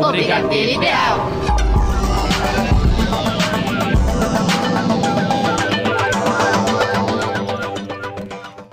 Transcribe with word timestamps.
O 0.00 0.10
Brigadeiro 0.10 0.70
Ideal. 0.80 1.18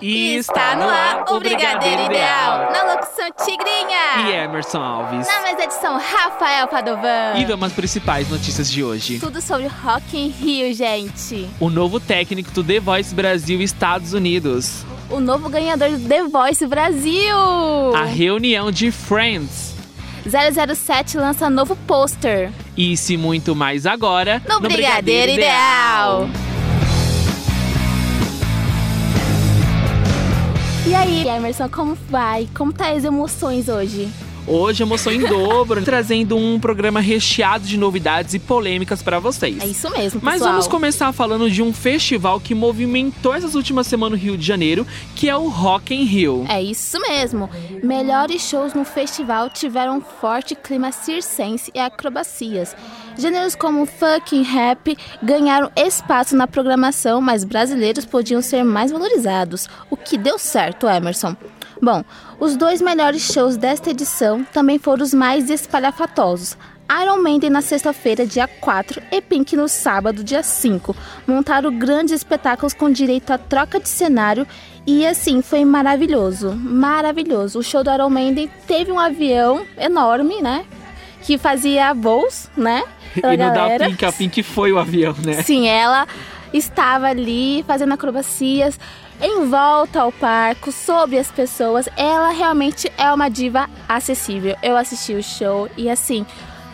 E 0.02 0.36
Está 0.36 0.76
no 0.76 0.90
ar 0.90 1.26
o 1.30 1.40
Brigadeiro 1.40 2.04
Ideal. 2.04 2.72
Na 2.72 2.94
locução 2.94 3.30
Tigrinha. 3.46 4.30
E 4.30 4.32
Emerson 4.32 4.80
Alves. 4.82 5.28
Na 5.28 5.42
mais 5.42 5.60
edição 5.60 6.00
Rafael 6.00 6.68
Padovan. 6.70 7.34
E 7.36 7.44
vamos 7.46 7.68
às 7.68 7.74
principais 7.74 8.30
notícias 8.30 8.72
de 8.72 8.82
hoje. 8.84 9.20
Tudo 9.20 9.42
sobre 9.42 9.68
Rock 9.68 10.18
in 10.18 10.30
Rio, 10.30 10.74
gente. 10.74 11.48
O 11.60 11.70
novo 11.70 12.00
técnico 12.00 12.50
do 12.52 12.64
The 12.64 12.80
Voice 12.80 13.14
Brasil 13.14 13.62
Estados 13.62 14.14
Unidos. 14.14 14.86
O 15.12 15.20
novo 15.20 15.50
ganhador 15.50 15.90
do 15.90 16.08
The 16.08 16.24
Voice 16.24 16.66
Brasil. 16.66 17.36
A 17.94 18.06
reunião 18.06 18.72
de 18.72 18.92
Friends. 18.92 19.76
007 20.26 21.18
lança 21.18 21.50
novo 21.50 21.76
pôster. 21.76 22.52
Isso 22.78 23.12
e 23.12 23.18
muito 23.18 23.56
mais 23.56 23.86
agora 23.86 24.42
No, 24.48 24.60
Brigadeiro, 24.62 25.34
Ideal. 25.34 26.30
E 30.88 30.96
aí, 30.96 31.28
Emerson, 31.28 31.68
como 31.68 31.98
vai? 32.10 32.48
Como 32.56 32.72
tá 32.72 32.92
as 32.92 33.04
emoções 33.04 33.68
hoje? 33.68 34.10
Hoje, 34.48 34.84
emoção 34.84 35.12
em 35.12 35.20
dobro, 35.20 35.82
trazendo 35.86 36.36
um 36.36 36.60
programa 36.60 37.00
recheado 37.00 37.66
de 37.66 37.78
novidades 37.78 38.34
e 38.34 38.40
polêmicas 38.40 39.02
para 39.02 39.20
vocês. 39.20 39.62
É 39.62 39.68
isso 39.68 39.90
mesmo, 39.92 40.20
pessoal. 40.20 40.22
Mas 40.22 40.42
vamos 40.42 40.68
começar 40.68 41.12
falando 41.12 41.50
de 41.50 41.62
um 41.62 41.74
festival 41.74 42.40
que 42.40 42.56
movimentou 42.56 43.34
essas 43.34 43.56
últimas 43.56 43.88
semanas 43.88 44.20
no 44.20 44.26
Rio 44.26 44.38
de 44.38 44.46
Janeiro, 44.46 44.86
que 45.16 45.30
é 45.30 45.36
o 45.36 45.48
Rock 45.48 45.94
in 45.94 46.04
Rio. 46.04 46.46
É 46.50 46.62
isso 46.62 47.00
mesmo. 47.00 47.50
Melhores 47.84 48.42
shows 48.42 48.74
no 48.74 48.84
festival 48.84 49.50
tiveram 49.50 49.98
um 49.98 50.02
forte 50.02 50.56
clima 50.56 50.92
circense 50.92 51.72
e 51.74 51.80
acrobacias. 51.80 52.76
Gêneros 53.18 53.56
como 53.56 53.86
funk 53.86 54.36
e 54.36 54.42
rap 54.42 54.98
ganharam 55.22 55.72
espaço 55.76 56.36
na 56.36 56.48
programação, 56.48 57.22
mas 57.22 57.44
brasileiros 57.44 58.06
podiam 58.06 58.42
ser 58.42 58.64
mais 58.64 58.92
valorizados, 58.92 59.68
o 59.90 59.98
que 59.98 60.18
deu 60.18 60.40
certo, 60.40 60.88
Emerson. 60.88 61.36
Bom, 61.82 62.04
os 62.42 62.58
dois 62.58 62.82
melhores 62.82 63.22
shows 63.22 63.56
desta 63.56 63.92
edição 63.92 64.44
também 64.52 64.80
foram 64.80 65.04
os 65.04 65.14
mais 65.14 65.48
espalhafatosos. 65.48 66.58
Iron 67.04 67.22
Maiden 67.22 67.52
na 67.52 67.62
sexta-feira, 67.62 68.26
dia 68.26 68.48
4, 68.48 69.00
e 69.12 69.22
Pink 69.22 69.56
no 69.56 69.70
sábado, 69.70 70.24
dia 70.24 70.42
5. 70.42 70.96
Montaram 71.28 71.72
grandes 71.78 72.16
espetáculos 72.16 72.74
com 72.74 72.90
direito 72.90 73.32
a 73.32 73.38
troca 73.38 73.80
de 73.80 73.88
cenário 73.88 74.48
e 74.88 75.06
assim, 75.06 75.44
foi 75.44 75.64
maravilhoso, 75.64 76.52
maravilhoso. 76.54 77.60
O 77.60 77.64
show 77.64 77.84
do 77.84 77.94
Iron 77.94 78.10
Maiden 78.10 78.50
teve 78.66 78.92
um 78.92 79.00
avião 79.00 79.64
enorme, 79.78 80.42
né? 80.42 80.66
Que 81.22 81.38
fazia 81.38 81.94
voos, 81.94 82.50
né? 82.58 82.84
pela 83.14 83.36
E 83.36 83.38
no 83.38 83.54
da. 83.54 83.86
Pink, 83.86 84.04
a 84.04 84.12
Pink 84.12 84.42
foi 84.42 84.72
o 84.72 84.80
avião, 84.80 85.16
né? 85.24 85.44
Sim, 85.44 85.68
ela 85.68 86.08
estava 86.52 87.08
ali 87.08 87.64
fazendo 87.68 87.94
acrobacias 87.94 88.80
em 89.22 89.48
volta 89.48 90.02
ao 90.02 90.12
parque, 90.12 90.72
sobre 90.72 91.18
as 91.18 91.32
pessoas. 91.32 91.88
Ela 91.96 92.30
realmente 92.32 92.92
é 92.98 93.12
uma 93.14 93.30
diva 93.30 93.70
acessível. 93.88 94.56
Eu 94.64 94.76
assisti 94.76 95.14
o 95.14 95.24
show 95.24 95.70
e 95.78 95.90
assim, 95.90 96.26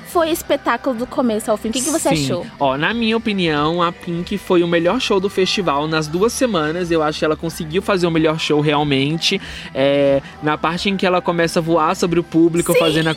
foi 0.08 0.32
espetáculo 0.32 0.96
do 0.96 1.06
começo 1.06 1.52
ao 1.52 1.58
fim. 1.58 1.70
O 1.70 1.72
que, 1.72 1.82
que 1.82 1.90
você 1.90 2.16
Sim. 2.16 2.24
achou? 2.24 2.46
Ó, 2.60 2.78
na 2.78 2.94
minha 2.94 3.16
opinião, 3.16 3.82
a 3.82 3.92
Pink 3.92 4.38
foi 4.38 4.64
o 4.64 4.68
melhor 4.68 5.00
show 5.00 5.20
do 5.20 5.30
festival 5.30 5.88
nas 5.88 6.08
duas 6.08 6.34
semanas. 6.34 6.90
Eu 6.92 7.04
acho 7.04 7.20
que 7.20 7.26
ela 7.26 7.36
conseguiu 7.36 7.82
fazer 7.82 8.08
o 8.08 8.12
melhor 8.12 8.40
show 8.40 8.62
realmente. 8.62 9.40
É, 9.74 10.22
na 10.42 10.58
parte 10.58 10.90
em 10.90 10.98
que 10.98 11.06
ela 11.06 11.22
começa 11.22 11.60
a 11.60 11.62
voar 11.62 11.96
sobre 11.96 12.20
o 12.20 12.24
público, 12.24 12.74
Sim. 12.74 12.80
fazendo 12.80 13.10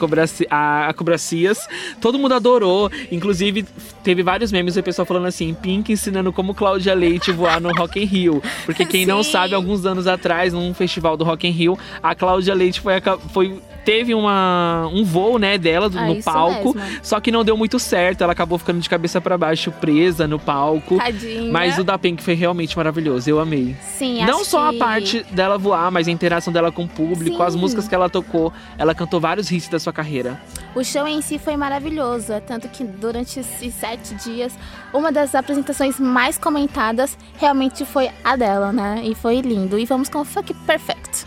acrobacias, 0.50 1.66
todo 2.00 2.18
mundo 2.18 2.34
adorou. 2.34 2.90
Inclusive, 3.10 3.64
teve 4.02 4.22
vários 4.22 4.50
memes 4.52 4.74
do 4.74 4.82
pessoal 4.82 5.06
falando 5.06 5.26
assim: 5.26 5.54
Pink 5.54 5.92
ensinando 5.92 6.32
como 6.32 6.54
Cláudia 6.54 6.94
Leite 6.94 7.32
voar 7.32 7.60
no 7.60 7.72
Rock 7.72 8.00
in 8.00 8.04
Rio. 8.04 8.42
Porque 8.66 8.84
quem 8.84 9.06
não 9.06 9.22
Sim. 9.22 9.32
sabe, 9.32 9.54
alguns 9.54 9.86
anos 9.86 10.06
atrás, 10.06 10.52
num 10.52 10.74
festival 10.74 11.16
do 11.16 11.24
Rock 11.24 11.46
in 11.46 11.52
Rio, 11.52 11.78
a 12.02 12.14
Cláudia 12.14 12.54
Leite 12.54 12.80
foi, 12.80 12.94
foi 13.32 13.60
teve 13.84 14.14
uma, 14.14 14.88
um 14.92 15.04
voo, 15.04 15.38
né, 15.38 15.56
dela 15.58 15.90
Ah, 15.94 16.06
no 16.06 16.22
palco. 16.22 16.74
mesmo. 16.74 17.00
Só 17.02 17.18
que 17.20 17.30
não 17.32 17.44
deu 17.44 17.56
muito 17.56 17.78
certo, 17.78 18.22
ela 18.22 18.32
acabou 18.32 18.58
ficando 18.58 18.80
de 18.80 18.88
cabeça 18.88 19.20
pra 19.20 19.36
baixo, 19.38 19.70
presa 19.72 20.26
no 20.26 20.38
palco. 20.38 20.96
Tadinha. 20.98 21.50
Mas 21.52 21.78
o 21.78 21.84
da 21.84 21.98
Pink 21.98 22.22
foi 22.22 22.34
realmente 22.34 22.76
maravilhoso, 22.76 23.28
eu 23.28 23.40
amei. 23.40 23.76
Sim, 23.96 24.24
Não 24.24 24.44
só 24.44 24.70
que- 24.70 24.76
a 24.76 24.78
parte 24.78 25.26
dela 25.30 25.56
voar, 25.58 25.90
mas 25.90 26.08
a 26.08 26.10
interação 26.10 26.52
dela 26.52 26.70
com 26.70 26.84
o 26.84 26.88
público, 26.88 27.42
as 27.42 27.54
Sim. 27.54 27.60
músicas 27.60 27.88
que 27.88 27.94
ela 27.94 28.08
tocou. 28.08 28.52
Ela 28.78 28.94
cantou 28.94 29.20
vários 29.20 29.50
hits 29.50 29.68
da 29.68 29.78
sua 29.78 29.92
carreira. 29.92 30.40
O 30.74 30.84
show 30.84 31.06
em 31.06 31.20
si 31.20 31.38
foi 31.38 31.56
maravilhoso, 31.56 32.32
é 32.32 32.40
tanto 32.40 32.68
que 32.68 32.84
durante 32.84 33.40
esses 33.40 33.74
sete 33.74 34.14
dias, 34.14 34.56
uma 34.92 35.10
das 35.10 35.34
apresentações 35.34 35.98
mais 35.98 36.38
comentadas 36.38 37.16
realmente 37.38 37.84
foi 37.84 38.10
a 38.22 38.36
dela, 38.36 38.72
né? 38.72 39.00
E 39.04 39.14
foi 39.14 39.40
lindo. 39.40 39.78
E 39.78 39.84
vamos 39.84 40.08
com 40.08 40.20
o 40.20 40.24
Funk 40.24 40.54
Perfect. 40.66 41.26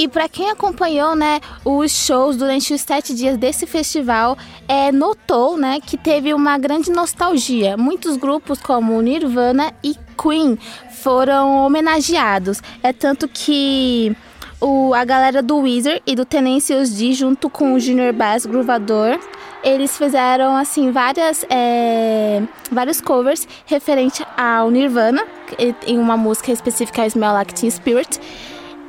E 0.00 0.08
para 0.08 0.26
quem 0.30 0.48
acompanhou, 0.48 1.14
né, 1.14 1.42
os 1.62 1.92
shows 1.92 2.34
durante 2.34 2.72
os 2.72 2.80
sete 2.80 3.14
dias 3.14 3.36
desse 3.36 3.66
festival, 3.66 4.34
é, 4.66 4.90
notou, 4.90 5.58
né, 5.58 5.78
que 5.78 5.98
teve 5.98 6.32
uma 6.32 6.56
grande 6.56 6.90
nostalgia. 6.90 7.76
Muitos 7.76 8.16
grupos 8.16 8.58
como 8.62 8.98
Nirvana 9.02 9.74
e 9.84 9.94
Queen 10.16 10.58
foram 11.02 11.66
homenageados. 11.66 12.62
É 12.82 12.94
tanto 12.94 13.28
que 13.28 14.16
o, 14.58 14.94
a 14.94 15.04
galera 15.04 15.42
do 15.42 15.58
Weezer 15.58 16.00
e 16.06 16.16
do 16.16 16.24
Tenacious 16.24 16.88
D, 16.88 17.12
junto 17.12 17.50
com 17.50 17.74
o 17.74 17.78
Junior 17.78 18.14
Bass 18.14 18.46
Groovador, 18.46 19.20
eles 19.62 19.98
fizeram 19.98 20.56
assim 20.56 20.90
várias 20.92 21.44
é, 21.50 22.42
vários 22.72 23.02
covers 23.02 23.46
referente 23.66 24.24
ao 24.34 24.70
Nirvana 24.70 25.22
em 25.86 25.98
uma 25.98 26.16
música 26.16 26.50
específica 26.50 27.06
Smell 27.06 27.34
Like 27.34 27.52
Teen 27.52 27.70
Spirit 27.70 28.18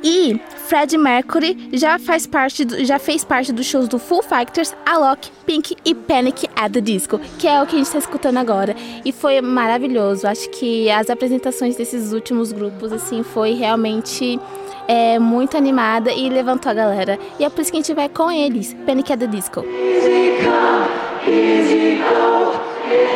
e 0.02 0.40
Freddie 0.72 0.96
Mercury 0.96 1.68
já 1.74 1.98
faz 1.98 2.26
parte 2.26 2.64
do- 2.64 2.82
já 2.82 2.98
fez 2.98 3.22
parte 3.22 3.52
dos 3.52 3.66
shows 3.66 3.86
do 3.88 3.98
Foo 3.98 4.22
Fighters, 4.22 4.74
Alok, 4.86 5.28
Pink 5.44 5.76
e 5.84 5.94
Panic 5.94 6.48
at 6.56 6.72
the 6.72 6.80
Disco, 6.80 7.20
que 7.38 7.46
é 7.46 7.60
o 7.62 7.66
que 7.66 7.74
a 7.74 7.76
gente 7.76 7.88
está 7.88 7.98
escutando 7.98 8.38
agora. 8.38 8.74
E 9.04 9.12
foi 9.12 9.38
maravilhoso. 9.42 10.26
Acho 10.26 10.48
que 10.48 10.90
as 10.90 11.10
apresentações 11.10 11.76
desses 11.76 12.14
últimos 12.14 12.52
grupos 12.52 12.90
assim 12.90 13.22
foi 13.22 13.52
realmente 13.52 14.40
é, 14.88 15.18
muito 15.18 15.58
animada 15.58 16.10
e 16.10 16.30
levantou 16.30 16.70
a 16.70 16.74
galera. 16.74 17.18
E 17.38 17.44
é 17.44 17.50
por 17.50 17.60
isso 17.60 17.70
que 17.70 17.76
a 17.76 17.80
gente 17.82 17.92
vai 17.92 18.08
com 18.08 18.30
eles, 18.30 18.74
Panic 18.86 19.12
at 19.12 19.18
the 19.20 19.26
Disco. 19.26 19.62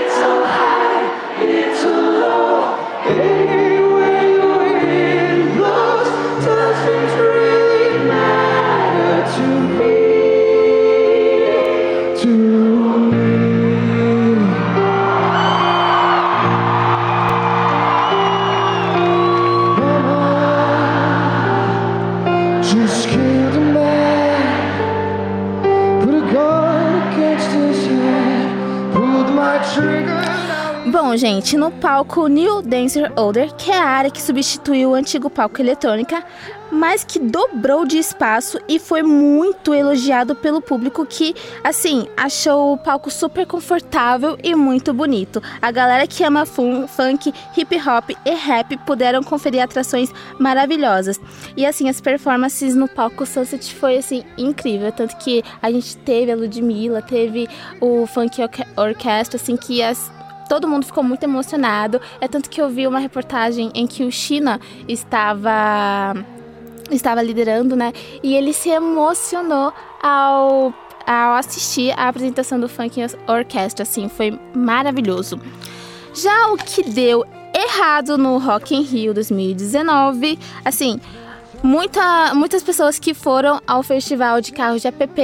Just 0.06 0.36
gente, 31.17 31.57
no 31.57 31.71
palco 31.71 32.27
New 32.29 32.63
Dancer 32.63 33.13
Order, 33.17 33.55
que 33.55 33.71
é 33.71 33.79
a 33.79 33.85
área 33.85 34.11
que 34.11 34.21
substituiu 34.23 34.91
o 34.91 34.95
antigo 34.95 35.31
palco 35.31 35.61
eletrônica, 35.61 36.25
mas 36.71 37.05
que 37.05 37.21
dobrou 37.21 37.87
de 37.87 37.97
espaço 37.97 38.59
e 38.69 38.79
foi 38.81 39.01
muito 39.03 39.73
elogiado 39.73 40.35
pelo 40.35 40.61
público 40.61 41.07
que, 41.07 41.33
assim, 41.63 42.09
achou 42.17 42.73
o 42.73 42.77
palco 42.79 43.09
super 43.09 43.47
confortável 43.47 44.37
e 44.43 44.53
muito 44.55 44.93
bonito. 44.93 45.41
A 45.63 45.71
galera 45.71 46.09
que 46.09 46.25
ama 46.25 46.45
fun- 46.45 46.89
funk, 46.89 47.33
hip 47.57 47.77
hop 47.77 48.11
e 48.25 48.31
rap 48.35 48.77
puderam 48.79 49.23
conferir 49.23 49.63
atrações 49.63 50.11
maravilhosas. 50.41 51.21
E 51.57 51.65
assim, 51.65 51.89
as 51.89 52.01
performances 52.01 52.75
no 52.75 52.89
palco 52.89 53.25
Sunset 53.25 53.73
foi 53.73 53.99
assim 53.99 54.25
incrível, 54.37 54.91
tanto 54.91 55.17
que 55.19 55.45
a 55.63 55.71
gente 55.71 55.97
teve 55.99 56.33
a 56.33 56.37
Ludmilla, 56.37 57.01
teve 57.01 57.49
o 57.81 58.07
Funk 58.09 58.43
Orque- 58.43 58.67
Orquestra, 58.77 59.37
assim 59.37 59.57
que 59.57 59.83
as 59.85 60.11
todo 60.48 60.69
mundo 60.69 60.87
ficou 60.87 61.02
muito 61.02 61.22
emocionado. 61.22 62.00
É 62.20 62.28
tanto 62.28 62.48
que 62.48 62.60
eu 62.60 62.69
vi 62.69 62.87
uma 62.87 62.98
reportagem 62.98 63.70
em 63.75 63.87
que 63.87 64.04
o 64.04 64.12
China 64.12 64.60
estava 64.88 66.14
estava 66.90 67.22
liderando, 67.22 67.75
né? 67.75 67.93
E 68.22 68.34
ele 68.34 68.52
se 68.52 68.69
emocionou 68.69 69.72
ao 70.02 70.72
ao 71.06 71.34
assistir 71.34 71.93
a 71.96 72.08
apresentação 72.08 72.58
do 72.58 72.69
Funk 72.69 73.00
Orchestra, 73.28 73.84
assim, 73.84 74.08
foi 74.08 74.37
maravilhoso. 74.52 75.40
Já 76.12 76.48
o 76.48 76.56
que 76.56 76.82
deu 76.82 77.25
errado 77.54 78.19
no 78.19 78.38
Rock 78.38 78.75
in 78.75 78.82
Rio 78.82 79.14
2019, 79.14 80.37
assim, 80.64 81.00
muita, 81.62 82.34
muitas 82.34 82.62
pessoas 82.62 82.98
que 82.98 83.14
foram 83.14 83.60
ao 83.66 83.82
festival 83.82 84.40
de 84.40 84.52
carros 84.52 84.82
de 84.82 84.88
app 84.88 85.20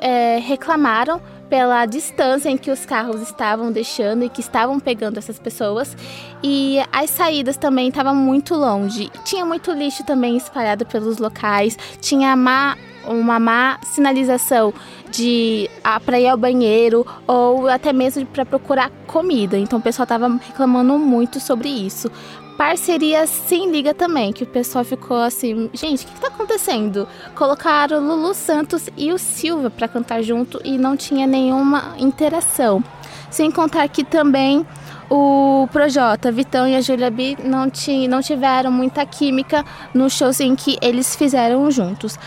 é, 0.00 0.38
reclamaram 0.38 1.20
pela 1.52 1.84
distância 1.84 2.48
em 2.48 2.56
que 2.56 2.70
os 2.70 2.86
carros 2.86 3.20
estavam 3.20 3.70
deixando 3.70 4.24
e 4.24 4.30
que 4.30 4.40
estavam 4.40 4.80
pegando 4.80 5.18
essas 5.18 5.38
pessoas. 5.38 5.94
E 6.42 6.78
as 6.90 7.10
saídas 7.10 7.58
também 7.58 7.88
estavam 7.88 8.14
muito 8.14 8.54
longe. 8.54 9.10
Tinha 9.22 9.44
muito 9.44 9.70
lixo 9.70 10.02
também 10.02 10.34
espalhado 10.34 10.86
pelos 10.86 11.18
locais, 11.18 11.76
tinha 12.00 12.34
má, 12.34 12.74
uma 13.06 13.38
má 13.38 13.78
sinalização 13.82 14.72
de 15.10 15.68
ah, 15.84 16.00
para 16.00 16.18
ir 16.18 16.28
ao 16.28 16.38
banheiro 16.38 17.06
ou 17.26 17.68
até 17.68 17.92
mesmo 17.92 18.24
para 18.24 18.46
procurar 18.46 18.90
comida. 19.06 19.58
Então 19.58 19.78
o 19.78 19.82
pessoal 19.82 20.04
estava 20.04 20.28
reclamando 20.28 20.98
muito 20.98 21.38
sobre 21.38 21.68
isso 21.68 22.10
parceria 22.56 23.26
sem 23.26 23.70
liga 23.70 23.92
também, 23.92 24.32
que 24.32 24.44
o 24.44 24.46
pessoal 24.46 24.84
ficou 24.84 25.18
assim, 25.18 25.70
gente, 25.72 26.04
o 26.04 26.08
que, 26.08 26.14
está 26.14 26.28
acontecendo? 26.28 27.08
Colocaram 27.34 28.00
Lulu 28.00 28.34
Santos 28.34 28.88
e 28.96 29.12
o 29.12 29.18
Silva 29.18 29.70
para 29.70 29.88
cantar 29.88 30.22
junto 30.22 30.60
e 30.64 30.78
não 30.78 30.96
tinha 30.96 31.26
nenhuma 31.26 31.94
interação. 31.98 32.82
Sem 33.30 33.50
contar 33.50 33.88
que 33.88 34.04
também 34.04 34.66
o 35.10 35.68
Projota, 35.72 36.32
Vitão 36.32 36.66
e 36.66 36.76
a 36.76 36.80
Julia 36.80 37.10
B 37.10 37.36
não, 37.42 37.70
não 38.08 38.22
tiveram 38.22 38.70
muita 38.70 39.04
química 39.04 39.64
nos 39.92 40.12
shows 40.12 40.40
em 40.40 40.54
que 40.54 40.78
eles 40.80 41.16
fizeram 41.16 41.70
juntos. 41.70 42.18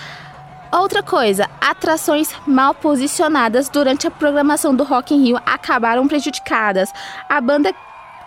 Outra 0.72 1.02
coisa, 1.02 1.50
atrações 1.62 2.30
mal 2.46 2.74
posicionadas 2.74 3.70
durante 3.70 4.08
a 4.08 4.12
programação 4.12 4.76
do 4.76 4.84
Rock 4.84 5.14
in 5.14 5.24
Rio 5.24 5.40
acabaram 5.46 6.08
prejudicadas. 6.08 6.92
A 7.30 7.40
banda 7.40 7.74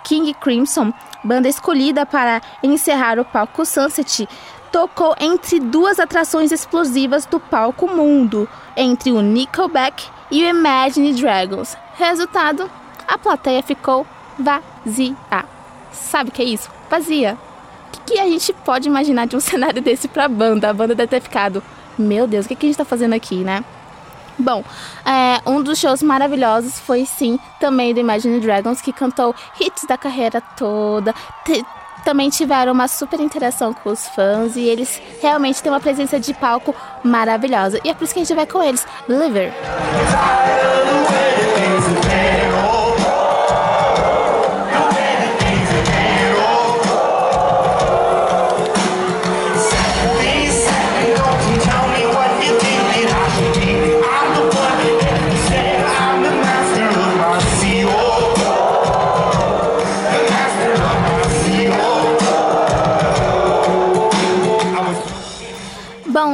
King 0.04 0.32
Crimson, 0.34 0.92
banda 1.22 1.48
escolhida 1.48 2.06
para 2.06 2.40
encerrar 2.62 3.18
o 3.18 3.24
palco 3.24 3.64
Sunset, 3.64 4.28
tocou 4.70 5.14
entre 5.20 5.60
duas 5.60 5.98
atrações 5.98 6.52
explosivas 6.52 7.26
do 7.26 7.40
palco 7.40 7.88
mundo, 7.88 8.48
entre 8.76 9.10
o 9.10 9.20
Nickelback 9.20 10.04
e 10.30 10.42
o 10.44 10.48
Imagine 10.48 11.12
Dragons. 11.14 11.76
Resultado, 11.94 12.70
a 13.06 13.18
plateia 13.18 13.62
ficou 13.62 14.06
vazia. 14.38 15.16
Sabe 15.90 16.30
o 16.30 16.32
que 16.32 16.42
é 16.42 16.44
isso? 16.44 16.70
Vazia. 16.88 17.36
O 17.88 17.90
que, 17.90 18.14
que, 18.14 18.20
a 18.20 18.28
gente 18.28 18.52
pode 18.52 18.88
imaginar 18.88 19.26
de 19.26 19.36
um 19.36 19.40
cenário 19.40 19.82
desse 19.82 20.08
para 20.08 20.26
a 20.26 20.28
banda? 20.28 20.68
A 20.68 20.74
banda 20.74 20.94
deve 20.94 21.08
ter 21.08 21.20
ficado, 21.20 21.62
meu 21.98 22.26
Deus, 22.26 22.46
o 22.46 22.48
que, 22.48 22.54
que 22.54 22.66
a 22.66 22.68
gente 22.68 22.74
está 22.74 22.84
fazendo 22.84 23.14
aqui, 23.14 23.36
né? 23.36 23.64
Bom, 24.38 24.64
é, 25.04 25.40
um 25.48 25.62
dos 25.62 25.78
shows 25.78 26.02
maravilhosos 26.02 26.78
foi 26.78 27.04
sim 27.04 27.38
também 27.58 27.92
do 27.92 28.00
Imagine 28.00 28.38
Dragons, 28.38 28.80
que 28.80 28.92
cantou 28.92 29.34
hits 29.60 29.84
da 29.84 29.98
carreira 29.98 30.40
toda. 30.40 31.14
Também 32.04 32.30
tiveram 32.30 32.72
uma 32.72 32.86
super 32.86 33.18
interação 33.18 33.74
com 33.74 33.90
os 33.90 34.06
fãs 34.08 34.56
e 34.56 34.60
eles 34.60 35.02
realmente 35.20 35.62
têm 35.62 35.72
uma 35.72 35.80
presença 35.80 36.20
de 36.20 36.32
palco 36.32 36.74
maravilhosa. 37.02 37.80
E 37.84 37.90
é 37.90 37.94
por 37.94 38.04
isso 38.04 38.14
que 38.14 38.20
a 38.20 38.24
gente 38.24 38.34
vai 38.34 38.46
com 38.46 38.62
eles, 38.62 38.86
Believer. 39.08 39.52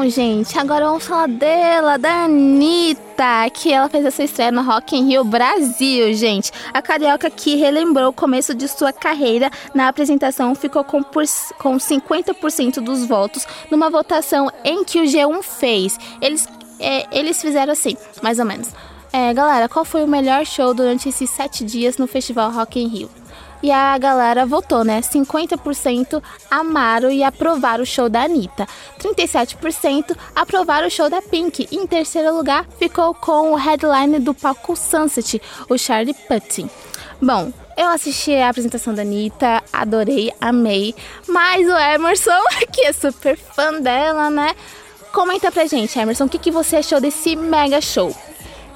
Gente, 0.09 0.59
agora 0.59 0.85
vamos 0.85 1.07
falar 1.07 1.29
dela, 1.29 1.97
da 1.97 2.25
Anitta, 2.25 3.49
que 3.53 3.73
ela 3.73 3.89
fez 3.89 4.05
essa 4.05 4.23
estreia 4.23 4.53
no 4.53 4.63
Rock 4.63 4.95
in 4.95 5.07
Rio 5.07 5.25
Brasil, 5.25 6.13
gente. 6.13 6.53
A 6.75 6.83
carioca 6.83 7.31
que 7.31 7.57
relembrou 7.57 8.11
o 8.11 8.13
começo 8.13 8.55
de 8.55 8.69
sua 8.69 8.93
carreira 8.93 9.51
na 9.75 9.89
apresentação 9.89 10.55
ficou 10.55 10.85
com, 10.85 11.03
por, 11.03 11.25
com 11.59 11.77
50% 11.77 12.81
dos 12.81 13.07
votos 13.07 13.47
numa 13.71 13.89
votação 13.89 14.51
em 14.63 14.85
que 14.85 15.01
o 15.01 15.05
G1 15.05 15.43
fez. 15.43 15.99
Eles, 16.21 16.47
é, 16.79 17.07
eles 17.11 17.41
fizeram 17.41 17.73
assim, 17.73 17.97
mais 18.23 18.39
ou 18.39 18.45
menos. 18.45 18.69
É, 19.11 19.33
galera, 19.33 19.69
qual 19.69 19.87
foi 19.87 20.05
o 20.05 20.09
melhor 20.09 20.45
show 20.45 20.75
durante 20.75 21.09
esses 21.09 21.31
sete 21.31 21.65
dias 21.65 21.97
no 21.97 22.07
Festival 22.07 22.51
Rock 22.51 22.79
in 22.79 22.89
Rio? 22.89 23.24
E 23.65 23.73
a 23.73 23.97
galera 23.97 24.45
votou, 24.45 24.85
né? 24.85 25.01
50% 25.01 26.23
amaram 26.51 27.11
e 27.11 27.25
aprovaram 27.25 27.83
o 27.83 27.87
show 27.87 28.11
da 28.11 28.25
Anitta. 28.25 28.69
37% 29.01 30.15
aprovaram 30.37 30.87
o 30.87 30.91
show 30.91 31.09
da 31.09 31.23
Pink. 31.23 31.67
E 31.73 31.77
em 31.79 31.87
terceiro 31.87 32.37
lugar 32.37 32.67
ficou 32.79 33.15
com 33.15 33.53
o 33.53 33.55
headline 33.55 34.19
do 34.19 34.35
palco 34.35 34.77
Sunset, 34.77 35.41
o 35.67 35.79
Charlie 35.79 36.13
Putin. 36.13 36.69
Bom, 37.23 37.51
eu 37.75 37.89
assisti 37.89 38.35
a 38.35 38.51
apresentação 38.51 38.93
da 38.93 39.01
Anitta, 39.01 39.63
adorei, 39.73 40.31
amei. 40.43 40.95
Mas 41.27 41.67
o 41.67 41.75
Emerson, 41.75 42.43
que 42.71 42.83
é 42.83 42.93
super 42.93 43.35
fã 43.35 43.81
dela, 43.81 44.29
né? 44.29 44.55
Comenta 45.11 45.51
pra 45.51 45.65
gente, 45.65 45.99
Emerson, 45.99 46.27
o 46.27 46.29
que, 46.29 46.37
que 46.37 46.51
você 46.51 46.77
achou 46.77 47.01
desse 47.01 47.35
mega 47.35 47.81
show? 47.81 48.15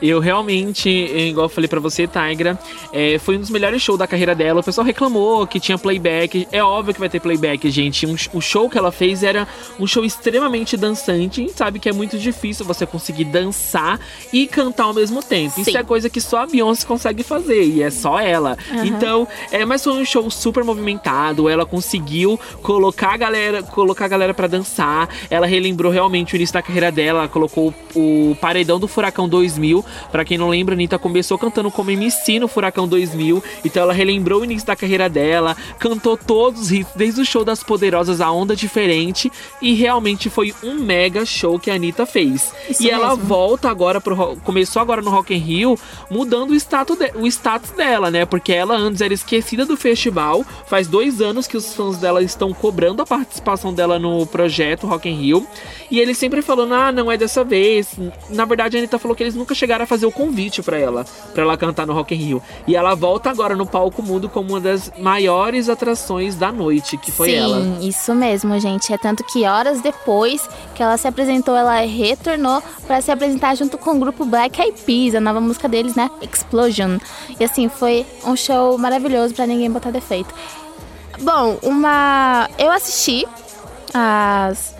Eu 0.00 0.20
realmente, 0.20 0.88
igual 0.88 1.46
eu 1.46 1.48
falei 1.50 1.68
pra 1.68 1.80
você, 1.80 2.06
Tigra, 2.06 2.58
é, 2.92 3.18
foi 3.18 3.36
um 3.36 3.40
dos 3.40 3.50
melhores 3.50 3.82
shows 3.82 3.98
da 3.98 4.06
carreira 4.06 4.34
dela. 4.34 4.60
O 4.60 4.62
pessoal 4.62 4.86
reclamou 4.86 5.46
que 5.46 5.58
tinha 5.58 5.76
playback. 5.76 6.46
É 6.52 6.62
óbvio 6.62 6.94
que 6.94 7.00
vai 7.00 7.08
ter 7.08 7.20
playback, 7.20 7.68
gente. 7.70 8.06
Um, 8.06 8.16
o 8.32 8.40
show 8.40 8.70
que 8.70 8.78
ela 8.78 8.92
fez 8.92 9.22
era 9.22 9.46
um 9.78 9.86
show 9.86 10.04
extremamente 10.04 10.76
dançante. 10.76 11.40
A 11.40 11.44
gente 11.44 11.56
sabe 11.56 11.78
que 11.78 11.88
é 11.88 11.92
muito 11.92 12.16
difícil 12.18 12.64
você 12.64 12.86
conseguir 12.86 13.24
dançar 13.24 13.98
e 14.32 14.46
cantar 14.46 14.84
ao 14.84 14.94
mesmo 14.94 15.22
tempo. 15.22 15.56
Sim. 15.56 15.62
Isso 15.62 15.76
é 15.76 15.82
coisa 15.82 16.08
que 16.08 16.20
só 16.20 16.42
a 16.42 16.46
Beyoncé 16.46 16.86
consegue 16.86 17.22
fazer, 17.22 17.64
e 17.64 17.82
é 17.82 17.90
só 17.90 18.20
ela. 18.20 18.56
Uhum. 18.70 18.84
Então, 18.84 19.28
é, 19.50 19.64
mas 19.64 19.82
foi 19.82 19.94
um 19.94 20.04
show 20.04 20.30
super 20.30 20.62
movimentado. 20.62 21.48
Ela 21.48 21.66
conseguiu 21.66 22.38
colocar 22.62 23.14
a 23.14 23.16
galera, 23.16 23.62
colocar 23.62 24.04
a 24.04 24.08
galera 24.08 24.32
para 24.32 24.46
dançar. 24.46 25.08
Ela 25.28 25.46
relembrou 25.46 25.90
realmente 25.90 26.34
o 26.34 26.36
início 26.36 26.54
da 26.54 26.62
carreira 26.62 26.92
dela. 26.92 27.20
Ela 27.20 27.28
colocou 27.28 27.74
o 27.94 28.36
Paredão 28.40 28.78
do 28.78 28.86
Furacão 28.86 29.28
2000 29.28 29.84
para 30.10 30.24
quem 30.24 30.38
não 30.38 30.48
lembra, 30.48 30.74
a 30.74 30.76
Anitta 30.76 30.98
começou 30.98 31.38
cantando 31.38 31.70
como 31.70 31.90
MC 31.90 32.38
no 32.38 32.48
Furacão 32.48 32.86
2000, 32.86 33.42
então 33.64 33.82
ela 33.82 33.92
relembrou 33.92 34.40
o 34.40 34.44
início 34.44 34.66
da 34.66 34.76
carreira 34.76 35.08
dela, 35.08 35.56
cantou 35.78 36.16
todos 36.16 36.62
os 36.62 36.72
hits, 36.72 36.92
desde 36.94 37.20
o 37.20 37.24
show 37.24 37.44
das 37.44 37.62
Poderosas 37.62 38.20
a 38.20 38.30
Onda 38.30 38.54
Diferente, 38.54 39.30
e 39.60 39.74
realmente 39.74 40.30
foi 40.30 40.54
um 40.62 40.74
mega 40.74 41.24
show 41.24 41.58
que 41.58 41.70
a 41.70 41.74
Anitta 41.74 42.06
fez. 42.06 42.52
Isso 42.68 42.82
e 42.82 42.86
mesmo. 42.86 43.02
ela 43.02 43.14
volta 43.14 43.70
agora 43.70 44.00
pro 44.00 44.36
começou 44.44 44.80
agora 44.82 45.02
no 45.02 45.10
Rock 45.10 45.34
in 45.34 45.38
Rio, 45.38 45.78
mudando 46.10 46.50
o 46.50 46.54
status, 46.54 46.98
de, 46.98 47.12
o 47.14 47.26
status 47.26 47.70
dela, 47.70 48.10
né? 48.10 48.24
Porque 48.24 48.52
ela 48.52 48.76
antes 48.76 49.00
era 49.00 49.14
esquecida 49.14 49.64
do 49.64 49.76
festival, 49.76 50.44
faz 50.66 50.86
dois 50.88 51.20
anos 51.20 51.46
que 51.46 51.56
os 51.56 51.74
fãs 51.74 51.98
dela 51.98 52.22
estão 52.22 52.52
cobrando 52.52 53.02
a 53.02 53.06
participação 53.06 53.72
dela 53.72 53.98
no 53.98 54.26
projeto 54.26 54.86
Rock 54.86 55.08
in 55.08 55.14
Rio, 55.14 55.46
e 55.90 56.00
eles 56.00 56.18
sempre 56.18 56.42
falando, 56.42 56.74
ah, 56.74 56.92
não 56.92 57.10
é 57.10 57.16
dessa 57.16 57.44
vez. 57.44 57.94
Na 58.30 58.44
verdade, 58.44 58.76
a 58.76 58.80
Anitta 58.80 58.98
falou 58.98 59.16
que 59.16 59.22
eles 59.22 59.34
nunca 59.34 59.54
chegaram 59.54 59.77
chegaram 59.78 59.84
a 59.84 59.86
fazer 59.86 60.06
o 60.06 60.12
convite 60.12 60.62
para 60.62 60.78
ela, 60.78 61.06
para 61.32 61.42
ela 61.42 61.56
cantar 61.56 61.86
no 61.86 61.92
Rock 61.92 62.14
in 62.14 62.18
Rio. 62.18 62.42
E 62.66 62.74
ela 62.74 62.94
volta 62.94 63.30
agora 63.30 63.54
no 63.54 63.66
palco 63.66 64.02
mundo 64.02 64.28
como 64.28 64.50
uma 64.50 64.60
das 64.60 64.92
maiores 64.98 65.68
atrações 65.68 66.34
da 66.34 66.50
noite, 66.50 66.96
que 66.96 67.12
foi 67.12 67.30
Sim, 67.30 67.36
ela. 67.36 67.60
Sim, 67.60 67.88
isso 67.88 68.14
mesmo, 68.14 68.58
gente. 68.58 68.92
É 68.92 68.98
tanto 68.98 69.24
que 69.24 69.44
horas 69.44 69.80
depois 69.80 70.48
que 70.74 70.82
ela 70.82 70.96
se 70.96 71.06
apresentou, 71.06 71.54
ela 71.54 71.80
retornou 71.80 72.62
para 72.86 73.00
se 73.00 73.10
apresentar 73.10 73.54
junto 73.54 73.78
com 73.78 73.92
o 73.92 73.98
grupo 73.98 74.24
Black 74.24 74.60
Eyed 74.60 74.80
Peas, 74.82 75.14
a 75.14 75.20
nova 75.20 75.40
música 75.40 75.68
deles, 75.68 75.94
né? 75.94 76.10
Explosion. 76.20 76.98
E 77.38 77.44
assim, 77.44 77.68
foi 77.68 78.04
um 78.24 78.36
show 78.36 78.76
maravilhoso 78.78 79.34
para 79.34 79.46
ninguém 79.46 79.70
botar 79.70 79.90
defeito. 79.90 80.34
Bom, 81.20 81.58
uma 81.62 82.48
eu 82.58 82.70
assisti 82.70 83.26
as 83.92 84.74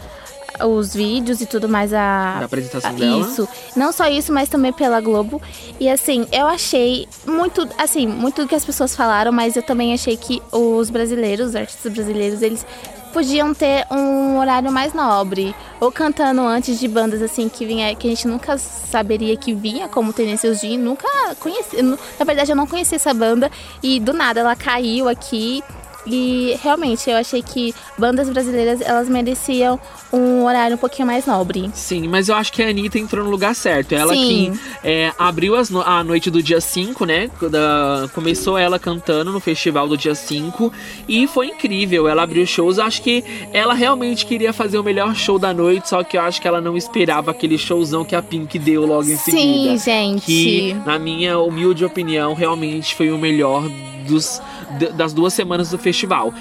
os 0.65 0.95
vídeos 0.95 1.41
e 1.41 1.47
tudo 1.47 1.69
mais 1.69 1.93
a, 1.93 2.39
a 2.41 2.45
apresentação 2.45 2.91
a, 2.91 2.95
dela. 2.95 3.21
Isso. 3.21 3.49
Não 3.77 3.93
só 3.93 4.09
isso, 4.09 4.33
mas 4.33 4.49
também 4.49 4.73
pela 4.73 5.01
Globo. 5.01 5.41
E 5.79 5.89
assim, 5.89 6.27
eu 6.33 6.47
achei 6.47 7.09
muito, 7.27 7.69
assim, 7.79 8.07
muito 8.07 8.43
do 8.43 8.49
que 8.49 8.55
as 8.55 8.65
pessoas 8.65 8.95
falaram, 8.95 9.33
mas 9.33 9.57
eu 9.57 9.63
também 9.63 9.93
achei 9.93 10.17
que 10.17 10.43
os 10.53 10.91
brasileiros, 10.91 11.49
os 11.49 11.57
artistas 11.57 11.93
brasileiros, 11.93 12.43
eles 12.43 12.65
podiam 13.13 13.55
ter 13.55 13.87
um 13.91 14.39
horário 14.39 14.71
mais 14.71 14.93
nobre. 14.93 15.55
Ou 15.81 15.91
cantando 15.91 16.41
antes 16.43 16.79
de 16.79 16.89
bandas 16.89 17.23
assim 17.23 17.49
que 17.49 17.65
vinha, 17.65 17.95
que 17.95 18.07
a 18.07 18.11
gente 18.11 18.27
nunca 18.27 18.59
saberia 18.59 19.37
que 19.37 19.55
vinha, 19.55 19.89
como 19.89 20.13
Tennessee 20.13 20.55
Jean, 20.55 20.79
nunca 20.79 21.09
conheci. 21.39 21.81
Na 21.83 22.25
verdade, 22.25 22.53
eu 22.53 22.57
não 22.57 22.67
conhecia 22.67 22.97
essa 22.97 23.15
banda 23.15 23.51
e 23.83 24.01
do 24.01 24.13
nada 24.13 24.41
ela 24.41 24.57
caiu 24.57 25.09
aqui. 25.09 25.63
E 26.11 26.59
realmente 26.63 27.09
eu 27.11 27.17
achei 27.17 27.43
que 27.43 27.75
bandas 27.99 28.29
brasileiras 28.31 28.81
elas 28.81 29.09
mereciam 29.09 29.79
um 30.13 30.45
horário 30.45 30.77
um 30.77 30.79
pouquinho 30.79 31.07
mais 31.07 31.27
nobre. 31.27 31.71
Sim, 31.75 32.09
mas 32.09 32.29
eu 32.29 32.35
acho 32.35 32.53
que 32.53 32.63
a 32.63 32.69
Anitta 32.69 32.99
entrou 32.99 33.25
no 33.25 33.31
lugar 33.31 33.55
certo. 33.55 33.93
Ela 33.93 34.15
Sim. 34.15 34.53
que 34.53 34.61
é, 34.89 35.13
abriu 35.19 35.55
as 35.55 35.69
no- 35.69 35.83
a 35.83 36.03
noite 36.03 36.31
do 36.31 36.43
dia 36.43 36.61
5, 36.61 37.05
né? 37.05 37.29
Da- 37.51 38.09
começou 38.15 38.57
ela 38.57 38.79
cantando 38.79 39.31
no 39.33 39.39
festival 39.41 39.87
do 39.87 39.97
dia 39.99 40.15
5 40.15 40.73
e 41.07 41.27
foi 41.27 41.49
incrível. 41.49 42.09
Ela 42.09 42.23
abriu 42.23 42.47
shows. 42.47 42.79
Eu 42.79 42.85
acho 42.85 43.03
que 43.03 43.23
ela 43.53 43.75
realmente 43.75 44.25
queria 44.25 44.53
fazer 44.53 44.79
o 44.79 44.83
melhor 44.83 45.15
show 45.15 45.39
da 45.39 45.53
noite, 45.53 45.89
só 45.91 46.03
que 46.03 46.17
eu 46.17 46.23
acho 46.23 46.41
que 46.41 46.49
ela 46.49 46.61
não 46.61 46.77
esperava 46.77 47.31
aquele 47.31 47.59
showzão 47.59 48.05
que 48.05 48.15
a 48.17 48.23
Pink 48.23 48.59
deu 48.59 48.87
logo 48.87 49.03
em 49.11 49.17
Sim, 49.17 49.31
seguida. 49.31 49.77
gente. 49.77 50.25
Que, 50.25 50.77
na 50.87 50.99
minha 50.99 51.39
humilde 51.39 51.85
opinião, 51.85 52.33
realmente 52.33 52.95
foi 52.95 53.11
o 53.11 53.19
melhor 53.19 53.69
dos, 54.09 54.41
das 54.95 55.13
duas 55.13 55.35
semanas 55.35 55.71
do 55.71 55.77
festival. 55.79 55.98